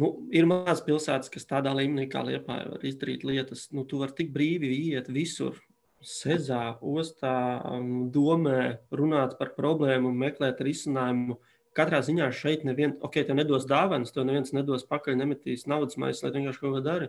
Nu, 0.00 0.10
ir 0.34 0.46
mazas 0.50 0.82
pilsētas, 0.82 1.30
kas 1.30 1.46
tādā 1.46 1.70
līmenī 1.76 2.08
kā 2.10 2.24
Liepāja 2.26 2.66
var 2.72 2.82
izdarīt 2.86 3.22
lietas. 3.26 3.68
Nu, 3.70 3.84
tu 3.86 4.00
vari 4.00 4.16
tik 4.18 4.32
brīvi 4.34 4.72
iet 4.90 5.10
visur. 5.12 5.60
Sezā, 6.04 6.74
ostā, 6.84 7.36
um, 7.70 8.08
domē, 8.12 8.80
runāt 8.92 9.38
par 9.38 9.54
problēmu, 9.56 10.10
meklēt 10.20 10.58
risinājumu. 10.66 11.38
Katrā 11.78 12.02
ziņā 12.04 12.26
šeit 12.34 12.66
neviens, 12.66 12.98
ok, 13.06 13.20
tev 13.24 13.38
nedos 13.38 13.64
dāvanas, 13.70 14.12
tev 14.12 14.26
neviens 14.28 14.52
nedos 14.54 14.84
pakaļ, 14.90 15.16
nemetīs 15.22 15.64
naudas 15.70 15.96
maisu, 15.98 16.26
lai 16.26 16.34
vienkārši 16.34 16.60
kaut 16.60 16.76
ko 16.76 16.82
dari. 16.84 17.08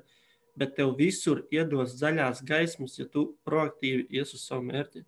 Bet 0.56 0.78
tev 0.78 0.94
visur 0.96 1.44
iedos 1.52 1.98
zaļās 2.00 2.46
gaismas, 2.48 2.96
ja 3.02 3.10
tu 3.10 3.28
proaktīvi 3.50 4.08
ies 4.16 4.32
uz 4.38 4.46
savu 4.46 4.64
mērķi. 4.70 5.04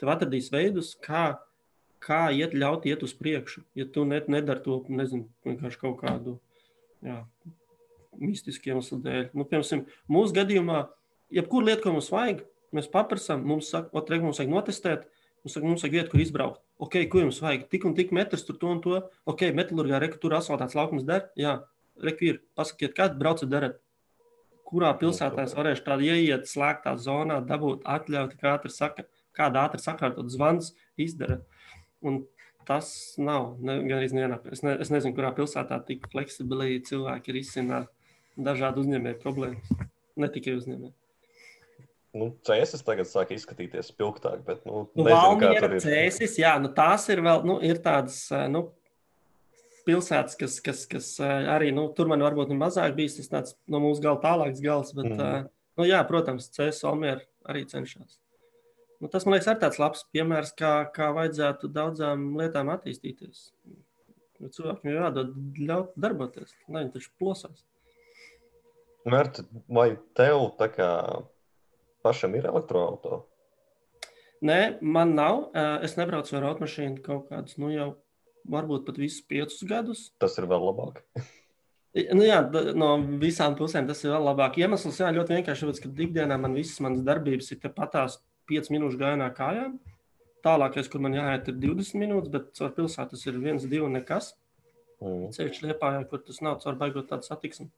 Tev 0.00 0.10
atradīs 0.16 0.50
veidus, 0.50 0.96
kā, 1.04 1.28
kā 2.02 2.24
iet, 2.34 2.56
ļaut 2.56 2.88
iet 2.88 3.04
uz 3.06 3.14
priekšu. 3.14 3.62
Ja 3.78 3.86
tu 3.86 4.08
ne, 4.08 4.24
nedari 4.26 4.64
to, 4.64 4.82
nezinu, 4.90 5.28
vienkārši 5.46 5.84
kaut 5.84 6.00
kādu 6.02 6.40
jā, 7.04 7.18
mistisku 8.18 8.72
iemeslu 8.72 9.00
dēļ. 9.04 9.28
Nu, 9.36 9.46
piemēram, 9.48 9.84
mūsu 10.10 10.36
gadījumā, 10.36 10.86
jebkura 11.34 11.70
lieta, 11.70 11.82
ko 11.84 11.94
mums 11.96 12.10
vajag, 12.12 12.42
mēs 12.74 12.90
paprasām, 12.92 13.44
mums 13.48 13.70
saka, 13.72 13.92
ot, 13.96 14.10
re, 14.10 14.20
mums 14.22 14.40
vajag 14.40 14.54
notestēt, 14.54 15.06
mums 15.44 15.56
saka, 15.56 15.68
mums 15.68 15.84
vajag 15.84 15.98
vietu, 15.98 16.12
kur 16.14 16.24
izbraukt. 16.24 16.62
Ok, 16.78 17.00
ko 17.10 17.24
jums 17.24 17.40
vajag? 17.42 17.66
Tik 17.72 17.88
un 17.88 17.94
tik 17.98 18.12
metrs 18.14 18.44
tur 18.46 18.54
to 18.60 18.70
un 18.70 18.80
to. 18.82 19.00
Ok, 19.26 19.48
metālurgā 19.56 19.98
reku 19.98 20.20
tur 20.22 20.36
asfaltāts 20.38 20.76
laukums 20.78 21.06
der. 21.08 21.24
Jā, 21.38 21.56
reku 22.04 22.28
ir. 22.28 22.40
Pasakiet, 22.58 22.94
kādu 22.94 23.18
braucat 23.18 23.50
darat? 23.50 23.80
Kurā 24.68 24.92
pilsētā 25.00 25.42
es 25.48 25.56
varēšu 25.58 25.82
tādu 25.86 26.06
ieiet, 26.06 26.46
slēgtā 26.46 26.92
zonā, 27.00 27.40
dabūt 27.48 27.82
atļauti, 27.88 28.38
kā 28.38 28.52
ātri 28.54 28.70
saka, 28.70 29.06
kāda 29.34 29.64
ātri 29.64 29.80
sakārtot 29.82 30.30
zvans 30.30 30.70
izdara. 31.00 31.40
Un 32.04 32.20
tas 32.68 32.90
nav 33.16 33.54
ne, 33.64 33.78
gan 33.88 33.98
arī 33.98 34.08
nevienā. 34.12 34.38
Es, 34.52 34.62
ne, 34.66 34.76
es 34.82 34.92
nezinu, 34.92 35.16
kurā 35.16 35.32
pilsētā 35.36 35.80
tik 35.88 36.08
fleksibili 36.12 36.82
cilvēki 36.84 37.32
ir 37.32 37.40
izsināt 37.40 37.92
dažādu 38.38 38.84
uzņēmēju 38.84 39.20
problēmas. 39.22 39.70
Ne 40.18 40.28
tikai 40.34 40.58
uzņēmēji. 40.58 40.94
Nu, 42.18 42.30
CSS 42.46 42.84
tagad 42.86 43.08
sāk 43.08 43.32
izskatīties 43.36 43.90
spilgtāk, 43.92 44.40
bet 44.46 44.64
nu, 44.66 44.86
Nu, 44.96 45.04
nezinu, 45.06 45.40
kā 45.42 45.50
tur 45.60 45.76
ir. 45.76 45.82
Cēsis, 45.84 46.38
jā, 46.40 46.54
nu, 46.62 46.70
tās 46.74 47.04
ir 47.12 47.20
vēl, 47.24 47.44
nu, 47.46 47.58
ir 47.64 47.80
tādas, 47.84 48.22
eh, 48.32 48.46
nu, 48.52 48.64
pilsētas, 49.88 50.38
kas, 50.40 50.56
kas, 50.64 50.84
kas 50.88 51.10
eh, 51.20 51.50
arī, 51.52 51.68
nu, 51.76 51.88
tur 51.96 52.08
man 52.10 52.24
varbūt 52.24 52.52
ir 52.52 52.60
mazāk 52.60 52.96
bijis, 52.96 53.18
tas 53.20 53.32
tāds 53.34 53.58
no 53.68 53.82
mūsu 53.84 54.04
gala 54.04 54.20
tālāks 54.24 54.64
gals, 54.64 54.94
bet, 54.96 55.12
mm. 55.12 55.50
nu, 55.80 55.88
jā, 55.88 56.00
protams, 56.08 56.48
Cēsis 56.56 56.84
Valmiera 56.88 57.22
arī 57.48 57.66
cenšas. 57.68 58.16
Nu, 58.98 59.06
tas, 59.06 59.24
man 59.26 59.36
liekas, 59.36 59.46
ir 59.52 59.60
tāds 59.62 59.78
labs 59.78 60.02
piemērs, 60.14 60.50
kā, 60.58 60.72
kā 60.94 61.12
vajadzētu 61.14 61.70
daudzām 61.70 62.32
lietām 62.38 62.70
attīstīties. 62.72 63.48
Nu, 64.42 64.50
cilvēkiem 64.54 64.90
ir 64.90 64.98
jādod 64.98 65.32
ļaut 65.58 65.94
darboties, 65.98 66.54
lai 66.66 66.82
viņi 66.84 66.94
taču 66.96 67.12
plosās. 67.20 67.62
Mērķi, 69.08 69.44
vai 69.70 69.88
tev 70.18 70.48
tā 70.58 70.68
kā 70.74 70.90
pašam 72.04 72.34
ir 72.38 72.50
elektroautorāta? 72.50 73.24
Nē, 74.42 74.78
man 74.82 75.14
nav. 75.18 75.48
eh, 75.54 75.78
Es 75.86 75.96
nebraucu 75.98 76.36
ar 76.36 76.50
automašīnu 76.52 77.02
kaut 77.02 77.28
kādus, 77.30 77.56
nu, 77.58 77.70
jau 77.74 77.96
varbūt 78.48 78.86
pat 78.86 78.98
visus 78.98 79.22
piecus 79.26 79.62
gadus. 79.66 80.10
Tas 80.18 80.38
ir 80.38 80.46
vēl 80.50 80.62
labāk. 80.70 81.02
Nu, 82.14 82.22
jā, 82.22 82.42
no 82.78 82.96
visām 83.18 83.56
pusēm 83.58 83.86
tas 83.88 84.04
ir 84.04 84.12
vēl 84.12 84.26
labāk. 84.28 84.58
Iemesls 84.60 85.00
jā, 85.00 85.08
ļoti 85.14 85.38
vienkārši, 85.38 85.64
tāpēc, 85.64 85.80
ka 85.82 86.02
ikdienā 86.04 86.36
man 86.38 86.54
visas 86.54 86.78
manas 86.84 87.02
darbības 87.06 87.50
ir 87.54 87.72
patās 87.74 88.18
5 88.48 88.72
minūšu 88.74 89.00
gājienā 89.00 89.28
kājām. 89.36 89.78
Tālākais, 90.44 90.88
kur 90.90 91.02
man 91.02 91.16
jāiet, 91.16 91.50
ir 91.50 91.58
20 91.64 91.98
minūtes, 92.00 92.30
bet 92.32 92.52
caur 92.58 92.70
pilsētu 92.76 93.16
tas 93.16 93.26
ir 93.26 93.40
1, 93.40 93.66
2 93.68 93.90
nekas. 93.96 94.32
Mm. 95.02 95.28
Ceļš 95.34 95.60
liepājā, 95.66 96.02
kur 96.10 96.22
tas 96.26 96.40
nav 96.42 96.58
caur 96.62 96.78
baigot 96.78 97.08
tādu 97.10 97.26
satiksmi. 97.26 97.68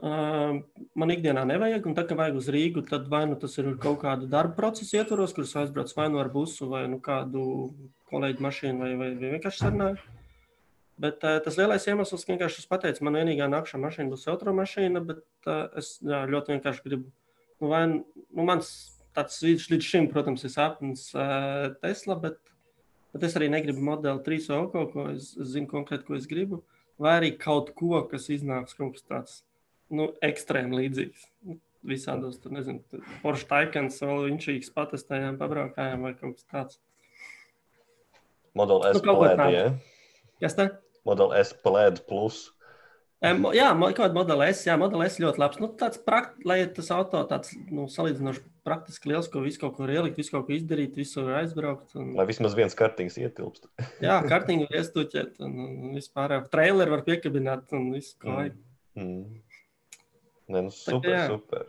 Uh, 0.00 0.62
man 0.96 1.12
ikdienā 1.12 1.42
nevajag, 1.44 1.84
un 1.90 1.96
tā 1.98 2.06
kā 2.08 2.16
vajag 2.16 2.38
uz 2.40 2.46
Rīgu, 2.54 2.86
tad 2.88 3.10
vai 3.12 3.26
nu 3.28 3.34
tas 3.36 3.58
ir 3.60 3.66
kaut 3.82 3.98
kāda 4.00 4.24
darba 4.32 4.56
procesa 4.56 4.96
ietvaros, 4.96 5.34
kurus 5.36 5.52
aizbrauc 5.60 5.92
vai 5.98 6.06
nu 6.08 6.22
ar 6.22 6.30
busu, 6.32 6.70
vai 6.70 6.86
nu 6.88 6.96
kādu 7.04 7.42
kolēģu 8.08 8.46
mašīnu, 8.46 8.80
vai, 8.80 8.94
vai, 8.96 9.10
vai 9.20 9.34
vienkārši 9.34 9.60
sarunāju. 9.60 10.00
Bet 11.04 11.26
uh, 11.28 11.36
tas 11.44 11.58
lielais 11.60 11.84
iemesls, 11.84 12.24
ka 12.24 12.32
vienkārši 12.32 12.62
es 12.62 12.70
pateicu, 12.70 13.04
man 13.04 13.18
vienīgā 13.20 13.50
nākamā 13.52 13.90
mašīna 13.90 14.14
būs 14.14 14.24
automašīna, 14.32 15.04
bet 15.10 15.20
uh, 15.48 15.66
es 15.80 15.92
jā, 16.00 16.22
ļoti 16.32 16.56
vienkārši 16.56 16.84
gribu. 16.86 17.12
Nu, 17.60 17.68
vai, 17.74 17.84
nu, 17.92 18.48
mans 18.48 18.72
tāds 19.20 19.38
līdz, 19.44 19.84
šim, 19.86 20.08
protams, 20.10 20.42
ir 20.48 20.52
sapnis 20.54 21.06
uh, 21.14 21.70
Tesla, 21.84 22.16
bet, 22.20 22.40
bet 23.14 23.28
es 23.28 23.36
arī 23.38 23.50
negribu 23.52 23.84
modeli 23.84 24.24
3 24.26 24.50
vai 24.50 24.58
vēl 24.58 24.68
kaut 24.74 24.92
ko. 24.96 25.06
Es, 25.12 25.30
es 25.36 25.54
zinu 25.54 25.70
konkrēti, 25.70 26.08
ko 26.08 26.18
es 26.18 26.28
gribu. 26.30 26.62
Vai 27.00 27.16
arī 27.20 27.30
kaut 27.40 27.70
ko, 27.78 28.00
kas 28.10 28.28
iznāks 28.32 28.76
kaut 28.76 28.96
kas 28.96 29.06
tāds 29.06 29.38
nu, 29.92 30.10
ekstrēmi 30.24 30.82
līdzīgs. 30.82 31.26
Nu, 31.48 31.60
Visādos 31.80 32.36
tur, 32.36 32.52
nezinu, 32.52 32.82
Porsche 33.22 33.46
Taycans, 33.48 34.02
vēl 34.04 34.26
viņš 34.26 34.68
patestējām, 34.76 35.38
pabraukājām 35.40 36.02
vai 36.04 36.12
kaut 36.18 36.36
kas 36.36 36.44
tāds. 36.52 36.80
Model 38.52 38.84
S 38.90 39.00
Nu, 39.00 39.14
tādu. 39.14 39.54
ja? 39.54 39.66
Kas 40.42 40.56
tā? 40.58 40.66
Model 41.08 41.32
S 41.38 41.54
plēdi 41.56 42.04
plus. 42.04 42.50
Jā, 43.20 43.70
kaut 43.76 43.98
kāda 43.98 44.16
modela 44.16 44.46
S, 44.48 44.66
jā, 44.68 44.76
modela 44.80 45.04
S 45.08 45.18
ļoti 45.20 45.40
labs. 45.40 45.58
Nu, 45.60 45.68
tāds 45.76 46.00
prakt, 46.00 46.40
lai 46.48 46.62
tas 46.72 46.88
auto 46.94 47.20
tāds 47.28 47.52
nu, 47.68 47.84
salīdzinoši 47.88 48.44
praktiski 48.70 49.10
liels, 49.10 49.26
ko 49.32 49.42
visu 49.42 49.60
kaut 49.64 49.80
var 49.82 49.90
ielikt, 49.92 50.20
visu 50.22 50.36
kaut 50.36 50.46
ko 50.46 50.54
izdarīt, 50.54 50.94
visu 50.98 51.24
var 51.26 51.42
aizbraukt. 51.42 51.96
Un, 51.98 52.14
Lai 52.18 52.28
vismaz 52.30 52.54
viens 52.58 52.78
kartiņš 52.78 53.18
ietilpst. 53.24 53.66
jā, 54.06 54.20
kartiņu 54.30 54.68
var 54.70 54.78
iestuķēt 54.80 55.42
un, 55.42 55.58
un 55.66 55.98
vispār. 55.98 56.38
Traileri 56.54 56.94
var 56.94 57.02
piekabināt 57.10 57.74
un 57.76 57.90
visu, 57.96 58.14
ko 58.22 58.38
vajag. 58.38 58.56
Mm. 59.00 59.20
Nē, 60.50 60.64
nu, 60.66 60.70
Tā 60.70 60.78
super, 60.78 61.12
jā. 61.16 61.26
super. 61.30 61.68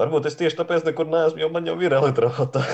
Varbūt 0.00 0.26
es 0.26 0.34
tieši 0.40 0.58
tāpēc 0.58 0.88
nekur 0.88 1.06
neesmu, 1.06 1.44
jo 1.44 1.52
man 1.54 1.68
jau 1.70 1.76
ir 1.84 1.94
elektroautorāta. 2.00 2.64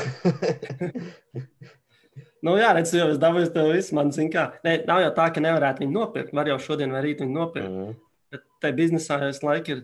Nu, 2.40 2.54
jā, 2.56 2.70
redz, 2.72 2.92
jau 2.96 3.10
es 3.12 3.18
dabūju 3.20 3.50
to 3.52 3.66
visu. 3.68 3.94
Man 3.96 4.10
zina, 4.16 4.30
kā. 4.32 4.44
Nē, 4.64 4.78
nav 4.88 5.02
jau 5.04 5.10
tā, 5.18 5.26
ka 5.34 5.42
nevarētu 5.44 5.84
viņu 5.84 5.92
nopirkt. 5.92 6.32
Var 6.36 6.48
jau 6.48 6.56
šodien 6.64 6.94
vai 6.94 7.02
rīt 7.04 7.20
viņu 7.20 7.34
nopirkt. 7.36 7.68
mm. 7.68 7.98
Bet 8.32 8.44
tajā 8.64 8.76
biznesā 8.78 9.18
jau 9.20 9.28
visu 9.28 9.44
laiku 9.44 9.74
ir, 9.74 9.82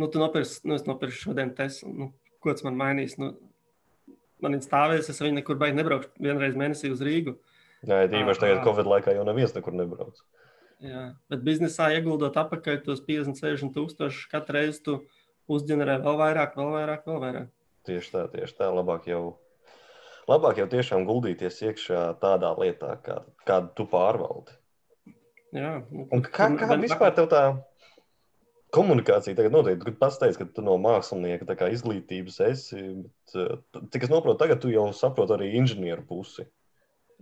nu, 0.00 0.08
tu 0.12 0.20
nopirksi, 0.20 0.58
nu, 0.68 0.76
es 0.76 0.84
nopirkšu 0.88 1.30
šodien 1.30 1.54
Tesla. 1.56 1.92
Nu, 1.96 2.10
ko 2.44 2.54
tas 2.54 2.64
man 2.66 2.78
mainīs? 2.78 3.16
Nu, 3.20 3.32
man 4.44 4.56
viņa 4.56 4.68
stāvēs, 4.68 5.10
es 5.10 5.20
viņu 5.22 5.40
nekur 5.40 5.58
baigi 5.60 5.78
nebraukšu 5.80 6.12
vienreiz 6.22 6.56
mēnesī 6.58 6.92
uz 6.92 7.02
Rīgu. 7.04 7.36
Jā, 7.84 8.04
ja 8.04 8.08
īpaši 8.08 8.42
tagad 8.42 8.62
Ā. 8.62 8.64
Covid 8.64 8.88
laikā 8.88 9.14
jau 9.16 9.26
neviens 9.28 9.52
nekur 9.56 9.76
nebrauc. 9.76 10.20
Jā, 10.84 11.04
bet 11.32 11.44
biznesā 11.46 11.90
ieguldot 11.96 12.36
apakaļ 12.36 12.82
tos 12.84 13.00
50, 13.04 13.38
60 13.40 13.72
tūkstošus, 13.76 14.26
katru 14.32 14.58
reizi 14.58 14.82
tu 14.84 14.96
uzģenerē 15.52 15.98
vēl 16.04 16.18
vairāk, 16.20 16.56
vēl 16.58 16.72
vairāk, 16.74 17.06
vēl 17.08 17.20
vairāk. 17.22 17.48
Tieši 17.88 18.12
tā, 18.14 18.24
tieši 18.32 18.56
tā. 18.58 18.68
Labāk 18.72 19.06
jau, 19.08 19.22
labāk 20.28 20.60
jau 20.60 20.66
tiešām 20.72 21.06
guldīties 21.08 21.60
iekšā 21.68 22.02
tādā 22.20 22.52
lietā, 22.60 22.96
kā, 23.04 23.20
kādu 23.48 23.72
tu 23.76 23.88
pārvaldi. 23.88 24.56
Jā, 25.54 25.76
nu, 25.92 26.08
Un 26.10 26.24
kā, 26.24 26.48
kā 26.58 26.76
vispār 26.82 27.14
tev 27.14 27.28
tā 27.30 27.44
komunikācija 28.74 29.36
tagad 29.38 29.54
notiek? 29.54 29.82
Tu 29.82 29.94
pats 29.98 30.18
teici, 30.20 30.40
ka 30.40 30.48
tu 30.50 30.64
no 30.66 30.76
mākslinieka 30.82 31.56
kā 31.58 31.70
izglītības 31.74 32.40
esi, 32.50 32.82
bet, 33.04 33.36
eh, 33.38 33.84
cik 33.94 34.06
es 34.06 34.12
saprotu, 34.12 34.40
tagad 34.42 34.62
tu 34.62 34.72
jau 34.74 34.88
saproti 34.92 35.38
arī 35.38 35.52
inženieru 35.60 36.06
pusi. 36.08 36.48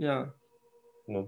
Jā, 0.01 0.25
Nu, 1.11 1.25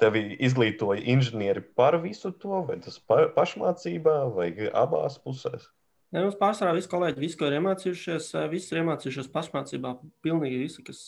tevi 0.00 0.20
izglītoja 0.44 1.00
inženieri 1.08 1.62
par 1.76 1.96
visu 2.02 2.30
to, 2.42 2.60
vai 2.68 2.76
tas 2.84 2.98
pa, 3.00 3.22
pašmācībā, 3.32 4.16
vai 4.34 4.50
abās 4.76 5.16
pusēs? 5.22 5.68
Ja 6.12 6.24
mums 6.24 6.36
pārsvarā 6.40 6.74
visi 6.76 6.90
kolēģi, 6.92 7.20
visi, 7.20 7.38
ko 7.40 7.48
ir 7.48 7.58
iemācījušies, 7.58 8.28
eh, 8.36 8.48
visi 8.52 8.72
ir 8.72 8.82
iemācījušies 8.82 9.30
pašmācībā. 9.32 9.94
Pilnīgi 10.24 10.60
visi, 10.60 10.84
kas 10.84 11.02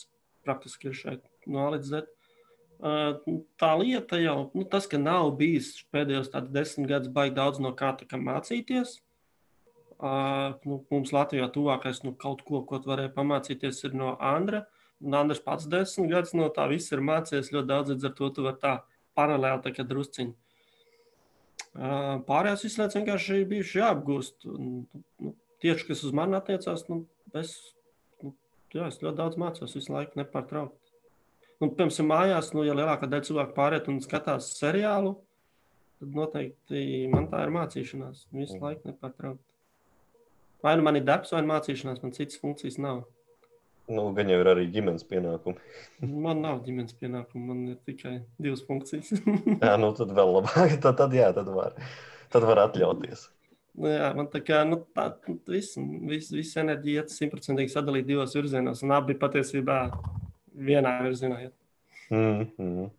praktiski 0.45 0.89
ir 0.89 0.97
šeit 0.97 1.23
no 1.47 1.61
A 1.65 1.71
līdz 1.75 1.93
Z. 1.93 2.01
Eh, 2.01 2.20
Tā 2.81 3.69
lieta 3.77 4.17
jau, 4.17 4.49
nu, 4.57 4.65
tas, 4.65 4.87
ka 4.89 4.97
nav 4.97 5.35
bijis 5.37 5.75
pēdējos 5.93 6.31
desmit 6.49 6.89
gadus 6.89 7.13
baigi 7.13 7.35
daudz 7.37 7.61
no 7.61 7.75
kā 7.77 7.93
mācīties. 8.17 8.97
Uh, 10.01 10.57
nu, 10.65 10.79
mums 10.89 11.11
Latvijā 11.13 11.45
tuvākais 11.53 11.99
nu, 12.01 12.15
kaut 12.17 12.39
ko, 12.41 12.63
ko 12.65 12.79
varēja 12.81 13.11
pamācīties, 13.13 13.83
ir 13.85 13.93
no 13.93 14.15
Andra. 14.17 14.63
Un 15.01 15.13
Andris 15.13 15.43
pats 15.45 15.67
desmit 15.69 16.09
gadus 16.09 16.33
no 16.33 16.47
tā 16.49 16.65
viss 16.71 16.89
ir 16.89 17.03
mācījies 17.05 17.51
ļoti 17.53 17.69
daudz, 17.69 17.93
līdz 17.93 18.07
ar 18.09 18.15
to 18.17 18.29
tu 18.33 18.47
vari 18.47 18.61
tā 18.63 18.73
paralēli 19.17 19.61
tā 19.61 19.75
kā 19.75 19.85
drusciņi. 19.85 20.33
Uh, 21.71 22.17
pārējās 22.25 22.65
izslēdz 22.65 22.97
vienkārši 22.97 23.43
bijuši 23.53 23.77
jāapgūst. 23.83 24.49
Un, 24.49 24.73
nu, 25.21 25.35
tieši, 25.61 25.91
kas 25.91 26.01
uz 26.09 26.17
mani 26.17 26.33
attiecās, 26.39 26.87
nu, 26.89 27.03
es, 27.37 27.53
nu, 28.25 28.33
jā, 28.73 28.89
es 28.89 28.97
ļoti 29.05 29.19
daudz 29.21 29.37
mācos 29.37 29.77
visu 29.77 29.93
laiku 29.93 30.17
nepārtraukti. 30.17 30.80
Nu, 31.61 31.69
piemēram, 31.69 32.07
mājās, 32.09 32.47
nu, 32.57 32.63
ja 32.65 32.73
lielākā 32.73 33.05
daļa 33.05 33.27
cilvēku 33.27 33.53
pāriet 33.53 33.87
un 33.91 33.99
skatās 34.01 34.47
seriālu, 34.57 35.13
tad 36.01 36.15
noteikti 36.17 37.05
man 37.11 37.27
tā 37.29 37.43
ir 37.45 37.51
mācīšanās. 37.53 38.23
Visu 38.33 38.55
mm. 38.57 38.63
laiku 38.65 38.89
nepārtraukti. 38.89 39.45
Vai 40.65 40.73
nu 40.77 40.85
man 40.85 40.97
ir 40.97 41.05
darbs, 41.05 41.33
vai 41.35 41.43
mācīšanās, 41.45 42.01
man 42.01 42.15
citas 42.15 42.39
funkcijas 42.41 42.79
nav. 42.81 43.03
Nu, 43.91 44.07
gan 44.17 44.29
jau 44.31 44.39
ir 44.41 44.49
arī 44.49 44.63
ģimenes 44.73 45.05
pienākumi. 45.09 45.61
man 46.25 46.41
nav 46.41 46.63
ģimenes 46.65 46.97
pienākumu, 46.97 47.43
man 47.51 47.61
ir 47.75 47.77
tikai 47.85 48.15
divas 48.41 48.65
funkcijas. 48.65 49.13
jā, 49.65 49.75
nu 49.81 49.91
tad 49.97 50.15
vēl 50.17 50.33
labāk. 50.39 50.73
Tad, 50.87 50.97
tad 51.03 51.13
jā, 51.13 51.29
tad 51.37 51.53
var, 51.53 51.77
tad 52.33 52.47
var 52.49 52.63
atļauties. 52.63 53.27
Nu, 53.77 53.85
jā, 53.93 54.09
man 54.17 54.33
tā 54.33 54.41
kā 54.43 54.63
nu, 54.65 54.81
tā, 54.97 55.11
viss, 55.45 55.77
viss, 55.77 56.33
viss 56.33 56.57
enerģija 56.59 57.05
iet 57.05 57.13
simtprocentīgi 57.13 57.71
sadalīt 57.71 58.09
divos 58.09 58.33
virzienos, 58.35 58.81
un 58.81 58.97
abi 58.97 59.15
patiesībā 59.21 59.79
vienā 60.61 60.97
virzienā. 61.05 61.41
Iet. 61.47 61.55
Mm 62.11 62.47
-hmm. 62.57 62.89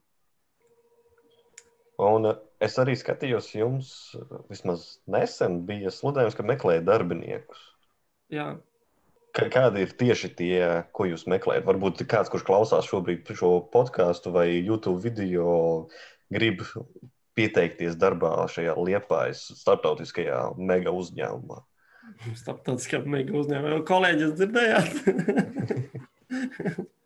Un 2.03 2.27
eh, 2.27 2.37
es 2.61 2.79
arī 2.79 2.97
skatījos, 2.99 3.55
jums 3.55 4.17
vismaz 4.51 4.99
nesen 5.07 5.67
bija 5.67 5.91
sludinājums, 5.91 6.37
ka 6.37 6.43
meklējat 6.43 6.85
darbiniekus. 6.89 7.65
Jā. 8.33 8.57
Kādi 9.33 9.87
ir 9.87 9.93
tieši 9.97 10.29
tie, 10.37 10.85
ko 10.93 11.07
jūs 11.09 11.27
meklējat? 11.27 11.65
Varbūt 11.65 12.03
kāds, 12.09 12.29
kurš 12.33 12.45
klausās 12.45 12.89
šobrīd 12.89 13.31
šo 13.37 13.63
podkāstu 13.73 14.33
vai 14.33 14.49
YouTube 14.61 15.01
video, 15.01 15.89
grib 16.33 16.61
pieteikties 17.35 17.97
darbā 17.97 18.49
šajā 18.53 18.75
liepājas 18.77 19.47
starptautiskajā 19.63 20.53
mega 20.59 20.93
uzņēmumā? 20.93 21.63
Starptautiskajā 22.37 23.07
mega 23.09 23.33
uzņēmumā. 23.41 23.81
Kolēģis 23.89 24.37
dzirdējāt? 24.37 24.93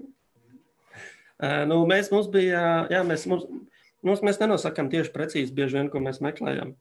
nu, 1.70 1.82
mēs, 1.88 2.10
mums 2.12 2.28
bija, 2.32 2.86
jā, 2.92 3.02
mēs, 3.06 3.26
mums, 3.30 3.46
mums, 4.06 4.22
mēs 4.24 4.40
nenosakām 4.42 4.90
tieši 4.92 5.12
precīzi 5.14 5.54
bieži 5.56 5.80
vien, 5.80 5.90
ko 5.92 6.00
mēs 6.04 6.22
meklējam. 6.24 6.74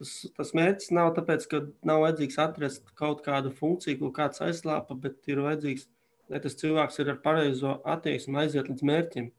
Tas, 0.00 0.12
tas 0.36 0.50
mērķis 0.58 0.90
nav 0.96 1.12
tāpēc, 1.16 1.46
ka 1.50 1.62
nav 1.86 2.02
vajadzīgs 2.02 2.40
atrast 2.42 2.90
kaut 2.98 3.22
kādu 3.24 3.52
funkciju, 3.54 4.00
ko 4.02 4.10
kāds 4.16 4.42
aizslāpa, 4.44 4.96
bet 4.98 5.30
ir 5.30 5.40
vajadzīgs, 5.44 5.86
lai 6.32 6.42
tas 6.42 6.58
cilvēks 6.60 7.00
ir 7.00 7.14
ar 7.14 7.22
pareizo 7.24 7.78
attieksmi 7.94 8.42
aiziet 8.42 8.68
līdz 8.72 8.86
mērķim. 8.90 9.30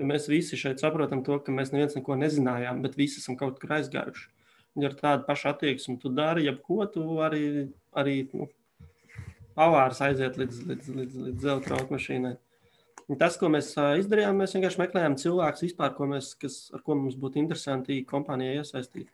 Jo 0.00 0.08
mēs 0.08 0.28
visi 0.32 0.56
šeit 0.56 0.80
saprotam 0.80 1.22
to, 1.24 1.36
ka 1.44 1.52
mēs 1.52 1.72
neviens 1.74 1.96
neko 1.96 2.16
nezinājām, 2.18 2.80
bet 2.84 2.96
visi 2.98 3.20
esam 3.20 3.36
kaut 3.40 3.60
kur 3.62 3.76
aizgājuši. 3.76 4.28
Ja 4.80 4.88
ar 4.88 4.94
tādu 4.98 5.26
pašu 5.26 5.50
attieksmi 5.50 5.98
tu 6.00 6.12
dari, 6.14 6.46
jebko, 6.46 6.84
tu 6.94 7.04
arī, 7.24 7.68
arī 7.98 8.22
nu, 8.32 8.46
pavārs 9.56 10.00
aiziet 10.06 10.38
līdz, 10.40 10.62
līdz, 10.70 10.92
līdz, 10.98 11.18
līdz 11.26 11.44
zelta 11.44 11.74
automašīnai. 11.78 12.36
Un 13.10 13.18
tas, 13.18 13.34
ko 13.40 13.48
mēs 13.50 13.72
izdarījām, 13.74 14.38
mēs 14.38 14.54
vienkārši 14.54 14.78
meklējām 14.84 15.16
cilvēkus, 15.18 15.64
vispār, 15.66 15.94
ko 15.96 16.06
mēs, 16.12 16.30
kas, 16.38 16.60
ar 16.76 16.84
ko 16.86 16.94
mums 16.94 17.16
būtu 17.18 17.40
interesanti 17.42 17.96
kompānijai 18.06 18.60
iesaistīt. 18.60 19.08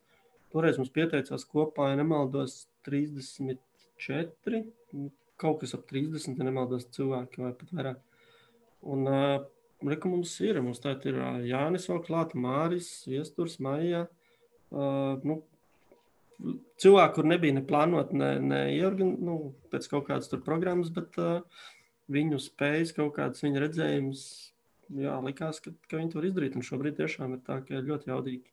Toreiz 0.53 0.77
mums 0.77 0.93
pieteicās 0.93 1.47
kopā, 1.49 1.89
ja 1.93 2.01
nemaldos, 2.03 2.67
34, 2.85 4.61
kaut 5.41 5.63
kas 5.63 5.73
ap 5.79 5.89
30, 5.89 6.37
ja 6.37 6.49
nemaldos, 6.49 6.85
cilvēki 6.97 7.45
vai 7.45 7.55
pat 7.57 7.73
vairāk. 7.73 8.03
Un, 8.87 9.09
uh, 9.09 9.37
Reka 9.85 10.09
mums 10.09 10.33
ir. 10.41 10.57
Mums 10.65 10.81
tā 10.81 10.95
ir 11.09 11.19
Jānis 11.45 11.89
vēl 11.91 12.01
klāta, 12.07 12.39
Māris, 12.41 12.89
Viesturs, 13.09 13.59
Maijā. 13.61 14.07
Uh, 14.73 15.21
nu, 15.27 15.41
cilvēki, 16.81 17.15
kur 17.19 17.29
nebija 17.29 17.57
ne 17.59 17.65
plānot, 17.67 18.13
ne, 18.17 18.31
ne 18.41 18.63
nu, 19.29 19.37
pēc 19.73 19.89
kaut 19.93 20.09
kādas 20.09 20.33
tur 20.33 20.41
programmas, 20.45 20.89
bet 20.93 21.17
uh, 21.21 21.43
viņu 22.13 22.41
spējas, 22.43 22.95
kaut 22.97 23.15
kādas 23.19 23.45
viņa 23.45 23.63
redzējums, 23.65 24.25
jā, 25.03 25.15
likās, 25.25 25.61
ka, 25.65 25.73
ka 25.91 26.01
viņi 26.01 26.13
to 26.13 26.21
var 26.21 26.29
izdarīt. 26.31 26.59
Un 26.59 26.67
šobrīd 26.67 26.99
tiešām 27.01 27.37
ir 27.37 27.43
tā, 27.47 27.61
ka 27.67 27.83
ļoti 27.83 28.13
jaudīgi. 28.13 28.51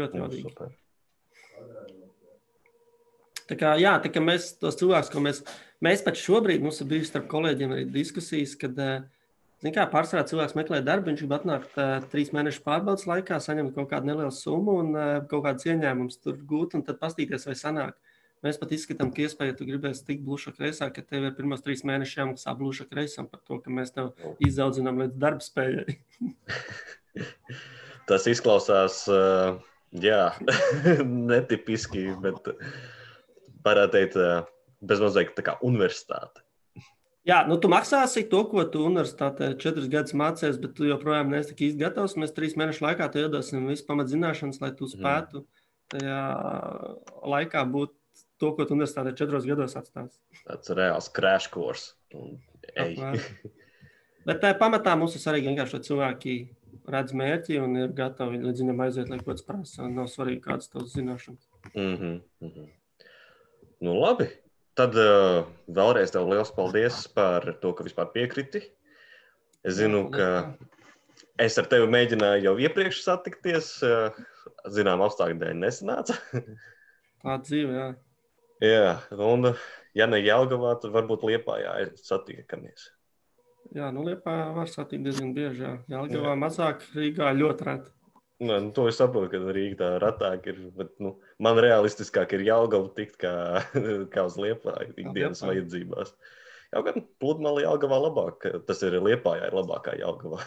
Ļoti 0.00 0.22
jaudīgi. 0.22 0.48
Super. 0.48 0.76
Tā 3.50 3.56
kā, 3.58 3.74
jā, 3.82 3.96
tā 4.02 4.12
kā 4.14 4.22
mēs 4.22 4.52
tos 4.62 4.78
cilvēkus, 4.78 5.10
ko 5.10 5.22
mēs, 5.24 5.42
mēs 5.82 6.04
pat 6.06 6.18
šobrīd, 6.20 6.62
mums 6.62 6.78
ir 6.80 6.90
bijusi 6.92 7.10
starp 7.10 7.26
kolēģiem 7.32 7.74
arī 7.74 7.88
diskusijas, 7.90 8.54
kad 8.58 8.78
Ziniet, 9.60 9.74
kā 9.76 9.84
pārsvarā 9.92 10.22
cilvēks 10.24 10.54
meklē 10.56 10.78
darbu, 10.80 11.10
viņš 11.10 11.20
grib 11.20 11.32
atnākt 11.36 11.74
uh, 11.76 11.98
trīs 12.08 12.30
mēnešu 12.32 12.62
pārbaudas 12.64 13.04
laikā, 13.04 13.36
saņemt 13.44 13.74
kaut 13.74 13.90
kādu 13.90 14.08
nelielu 14.08 14.32
summu 14.32 14.78
un 14.80 14.94
uh, 14.96 15.08
kaut 15.28 15.42
kādu 15.44 15.68
ieņēmumu 15.68 16.14
tur 16.24 16.38
gūt, 16.48 16.78
un 16.78 16.84
tad 16.86 16.96
paskatīties, 17.02 17.44
vai 17.44 17.56
sanāk. 17.60 17.98
Mēs 18.40 18.56
pat 18.56 18.70
izskatām, 18.72 19.10
ka 19.12 19.26
iespēja, 19.26 19.52
ja 19.52 19.56
tu 19.58 19.66
gribēsi 19.68 20.04
tikt 20.06 20.22
blūžā 20.24 20.54
kreisā, 20.56 20.88
ka 20.94 21.02
tev 21.04 21.26
ir 21.28 21.34
pirmos 21.36 21.60
trīs 21.64 21.82
mēnešus 21.84 22.16
jāmaksā 22.22 22.54
blūžā 22.56 22.86
kreisam 22.88 23.28
par 23.28 23.42
to, 23.44 23.58
ka 23.60 23.72
mēs 23.76 23.92
tev 23.92 24.14
izaudzinām 24.46 25.02
līdz 25.02 25.18
darba 25.20 25.44
spējai. 25.44 25.98
Tas 28.08 28.24
izklausās, 28.30 29.02
jā, 29.92 30.22
netipiski, 31.32 32.08
bet 32.24 32.48
varētu 33.66 33.98
teikt, 33.98 34.16
bezmazliet 34.80 35.36
tā 35.36 35.44
kā 35.44 35.58
universitāte. 35.60 36.40
Jā, 37.28 37.42
nu, 37.44 37.60
tu 37.60 37.68
maksāsi 37.68 38.24
to, 38.32 38.40
ko 38.48 38.64
tu 38.72 38.86
universitātē 38.88 39.52
četras 39.60 39.92
gadus 39.92 40.16
mācījies, 40.16 40.56
bet 40.62 40.72
tu 40.78 40.88
joprojām 40.88 41.28
neesi 41.28 41.52
tik 41.52 41.66
īsti 41.68 41.84
gatavs. 41.84 42.16
Mēs 42.16 42.32
trīs 42.32 42.56
mēnešu 42.56 42.86
laikā 42.86 43.12
tev 43.12 43.28
iedosim 43.28 43.68
visu 43.68 43.84
pamatzināšanas, 43.90 44.62
lai 44.64 44.72
tu 44.72 44.88
mhm. 44.88 44.96
spētu 44.96 45.44
tajā 45.92 46.22
laikā 47.28 47.68
būt 47.68 47.99
to, 48.40 48.52
ko 48.56 48.66
tu 48.66 48.76
universitātē 48.76 49.12
četros 49.16 49.46
gados 49.48 49.76
atstās. 49.78 50.16
Tas 50.46 50.72
ir 50.72 50.80
reāls 50.80 51.10
crash 51.12 51.50
course. 51.52 51.94
bet 54.28 54.40
tā 54.42 54.52
pamatā 54.58 54.96
mums 54.98 55.16
ir 55.16 55.22
svarīgi 55.22 55.50
vienkārši, 55.50 55.76
lai 55.76 55.88
cilvēki 55.88 56.34
redz 56.90 57.14
mērķi 57.16 57.60
un 57.62 57.78
ir 57.82 57.96
gatavi 57.96 58.42
līdz 58.42 58.64
viņam 58.64 58.84
aiziet, 58.86 59.08
lai 59.12 59.20
kaut 59.20 59.34
kas 59.34 59.46
prasa. 59.46 59.88
Nav 59.88 60.10
svarīgi, 60.12 60.44
kādas 60.44 60.72
tavas 60.72 60.94
zināšanas. 60.96 61.44
Mm 61.74 61.96
-hmm, 61.96 62.20
mm 62.40 62.50
-hmm. 62.50 62.68
Nu, 63.80 64.00
labi. 64.00 64.28
Tad 64.74 64.96
uh, 64.96 65.46
vēlreiz 65.68 66.12
tev 66.12 66.28
liels 66.28 66.52
paldies 66.56 67.08
par 67.08 67.58
to, 67.60 67.72
ka 67.72 67.84
vispār 67.84 68.12
piekriti. 68.12 68.60
Es 69.64 69.74
zinu, 69.74 70.10
ka 70.10 70.54
es 71.38 71.58
ar 71.58 71.66
tevi 71.66 71.86
mēģināju 71.86 72.44
jau 72.44 72.58
iepriekš 72.58 73.02
satikties. 73.02 73.82
Uh, 73.82 74.24
zinām, 74.68 75.02
apstākļu 75.04 75.38
dēļ 75.40 75.58
nesanāca. 75.60 76.16
Tā 77.22 77.36
dzīve, 77.44 77.76
jā. 77.76 77.88
Jā, 78.60 78.96
un 79.16 79.52
ja 79.96 80.06
ne 80.10 80.18
Jelgavā, 80.20 80.74
tad 80.82 80.92
varbūt 80.92 81.24
Liepājā 81.28 81.76
satiekamies. 82.00 82.90
Jā, 83.76 83.88
nu 83.94 84.02
Liepājā 84.04 84.50
var 84.56 84.68
satikt 84.68 85.06
diezgan 85.06 85.32
bieži, 85.36 85.62
jā. 85.64 85.72
Jelgavā 85.92 86.34
mazāk, 86.38 86.84
Rīgā 86.96 87.30
ļoti 87.38 87.66
reti. 87.68 87.92
Nu, 88.40 88.54
nu, 88.56 88.70
to 88.72 88.86
es 88.88 88.96
saprotu, 88.96 89.28
ka 89.34 89.52
Rīga 89.52 89.76
tā 89.78 89.88
ratāk 90.00 90.46
ir. 90.48 90.60
Bet, 90.76 90.94
nu, 91.04 91.14
man 91.44 91.60
realistiskāk 91.60 92.32
ir 92.36 92.46
jāgala 92.48 92.88
tikt 92.96 93.18
kā, 93.20 93.32
kā 94.14 94.24
uz 94.28 94.38
liepāju 94.40 94.94
ikdienas 94.96 95.42
Liepā. 95.42 95.50
vajadzībās. 95.52 96.14
Jau 96.70 96.82
gan 96.86 97.04
pludmali 97.20 97.66
jāgavā 97.66 97.98
labāk. 98.00 98.48
Tas 98.68 98.80
ir 98.86 98.96
liepājā, 99.04 99.50
ir 99.50 99.58
labākā 99.58 99.98
jāgavā. 100.00 100.40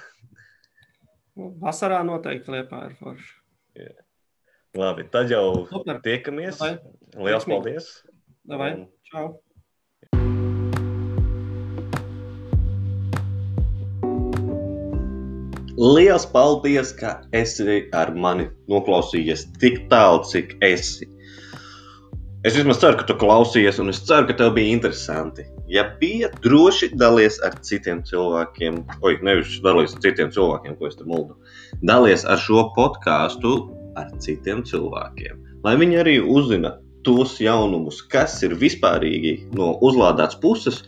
Nu, 1.38 1.52
vasarā 1.62 2.02
noteikti 2.06 2.54
liepā 2.54 2.88
ir 2.90 2.98
forši. 2.98 3.32
Yeah. 3.78 4.02
Labi, 4.74 5.04
tad 5.12 5.30
jau 5.30 5.68
Super. 5.70 6.00
tiekamies. 6.02 6.58
Vai. 6.58 6.80
Liels 7.14 7.44
paldies! 7.46 7.90
Davai. 8.50 8.88
Čau! 9.06 9.28
Lielas 15.78 16.26
paldies, 16.26 16.90
ka 16.98 17.20
esi 17.38 17.84
ar 17.94 18.16
mani 18.18 18.48
noklausījies 18.66 19.46
tik 19.62 19.78
tālu, 19.94 20.24
cik 20.26 20.58
esi. 20.66 21.06
Es 22.42 22.58
vismaz 22.58 22.82
ceru, 22.82 22.98
ka 22.98 23.06
tu 23.06 23.14
klausījies, 23.22 23.78
un 23.78 23.94
es 23.94 24.02
ceru, 24.02 24.26
ka 24.32 24.40
tev 24.42 24.56
bija 24.58 24.74
interesanti. 24.74 25.46
Ja 25.70 25.86
bija, 26.02 26.32
droši 26.42 26.90
dalies 26.98 27.38
ar 27.46 27.60
citiem 27.62 28.02
cilvēkiem, 28.10 28.82
oi, 29.06 29.20
nevis 29.22 29.54
dalies 29.62 29.94
ar 29.94 30.02
citiem 30.02 30.34
cilvēkiem, 30.34 30.82
ko 30.82 30.90
es 30.90 30.98
te 30.98 31.06
muldu. 31.06 31.38
Dalies 31.86 32.26
ar 32.26 32.42
šo 32.42 32.72
podkāstu 32.74 33.83
ar 34.00 34.12
citiem 34.24 34.64
cilvēkiem, 34.68 35.40
lai 35.66 35.76
viņi 35.80 36.00
arī 36.02 36.18
uzzina 36.22 36.78
tos 37.04 37.36
jaunumus, 37.44 38.02
kas 38.12 38.38
ir 38.46 38.56
vispārīgi 38.60 39.50
no 39.58 39.74
uzlādētas 39.84 40.40
puses, 40.44 40.84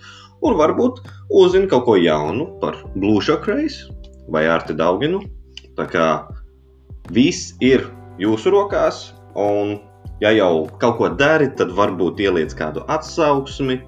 un 0.46 0.56
varbūt 0.60 1.02
uzzina 1.34 1.70
kaut 1.72 1.86
ko 1.88 1.98
jaunu 2.00 2.48
par 2.62 2.80
Race 2.96 3.92
vai 4.32 4.46
Arti 4.48 4.74
Dauginu. 4.74 5.22
Tā 5.76 5.86
kā 5.92 6.08
viss 7.12 7.54
ir 7.60 7.84
jūsu 8.18 8.54
rokās, 8.54 9.12
un 9.36 9.76
ja 10.24 10.32
jau 10.32 10.68
kaut 10.80 10.98
ko 11.00 11.10
dari, 11.10 11.50
tad 11.60 11.74
varbūt 11.76 12.22
ieliec 12.24 12.56
kādu 12.56 12.86
atsauksmi. 12.88 13.82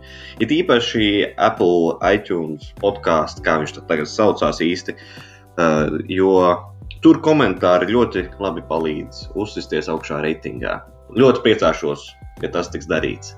It 0.43 0.51
īpaši 0.51 1.33
Apple 1.37 1.95
iTunes 2.03 2.73
podkāstu, 2.81 3.43
kā 3.45 3.59
viņš 3.61 3.77
tagad 3.87 4.11
saucās 4.11 4.59
īsti, 4.63 4.97
uh, 5.57 5.95
jo 6.11 6.33
tur 7.03 7.19
komentāri 7.25 7.91
ļoti 7.93 8.27
labi 8.43 8.63
palīdz 8.69 9.27
uzsisties 9.39 9.89
augšā 9.91 10.21
reitingā. 10.25 10.79
Ļoti 11.17 11.43
priecāšos, 11.45 12.07
ja 12.43 12.51
tas 12.53 12.71
tiks 12.73 12.89
darīts. 12.89 13.35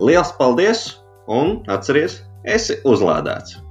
Lielas 0.00 0.34
paldies! 0.38 0.88
Un 1.26 1.56
atceries, 1.72 2.20
esi 2.46 2.76
uzlādēts! 2.86 3.65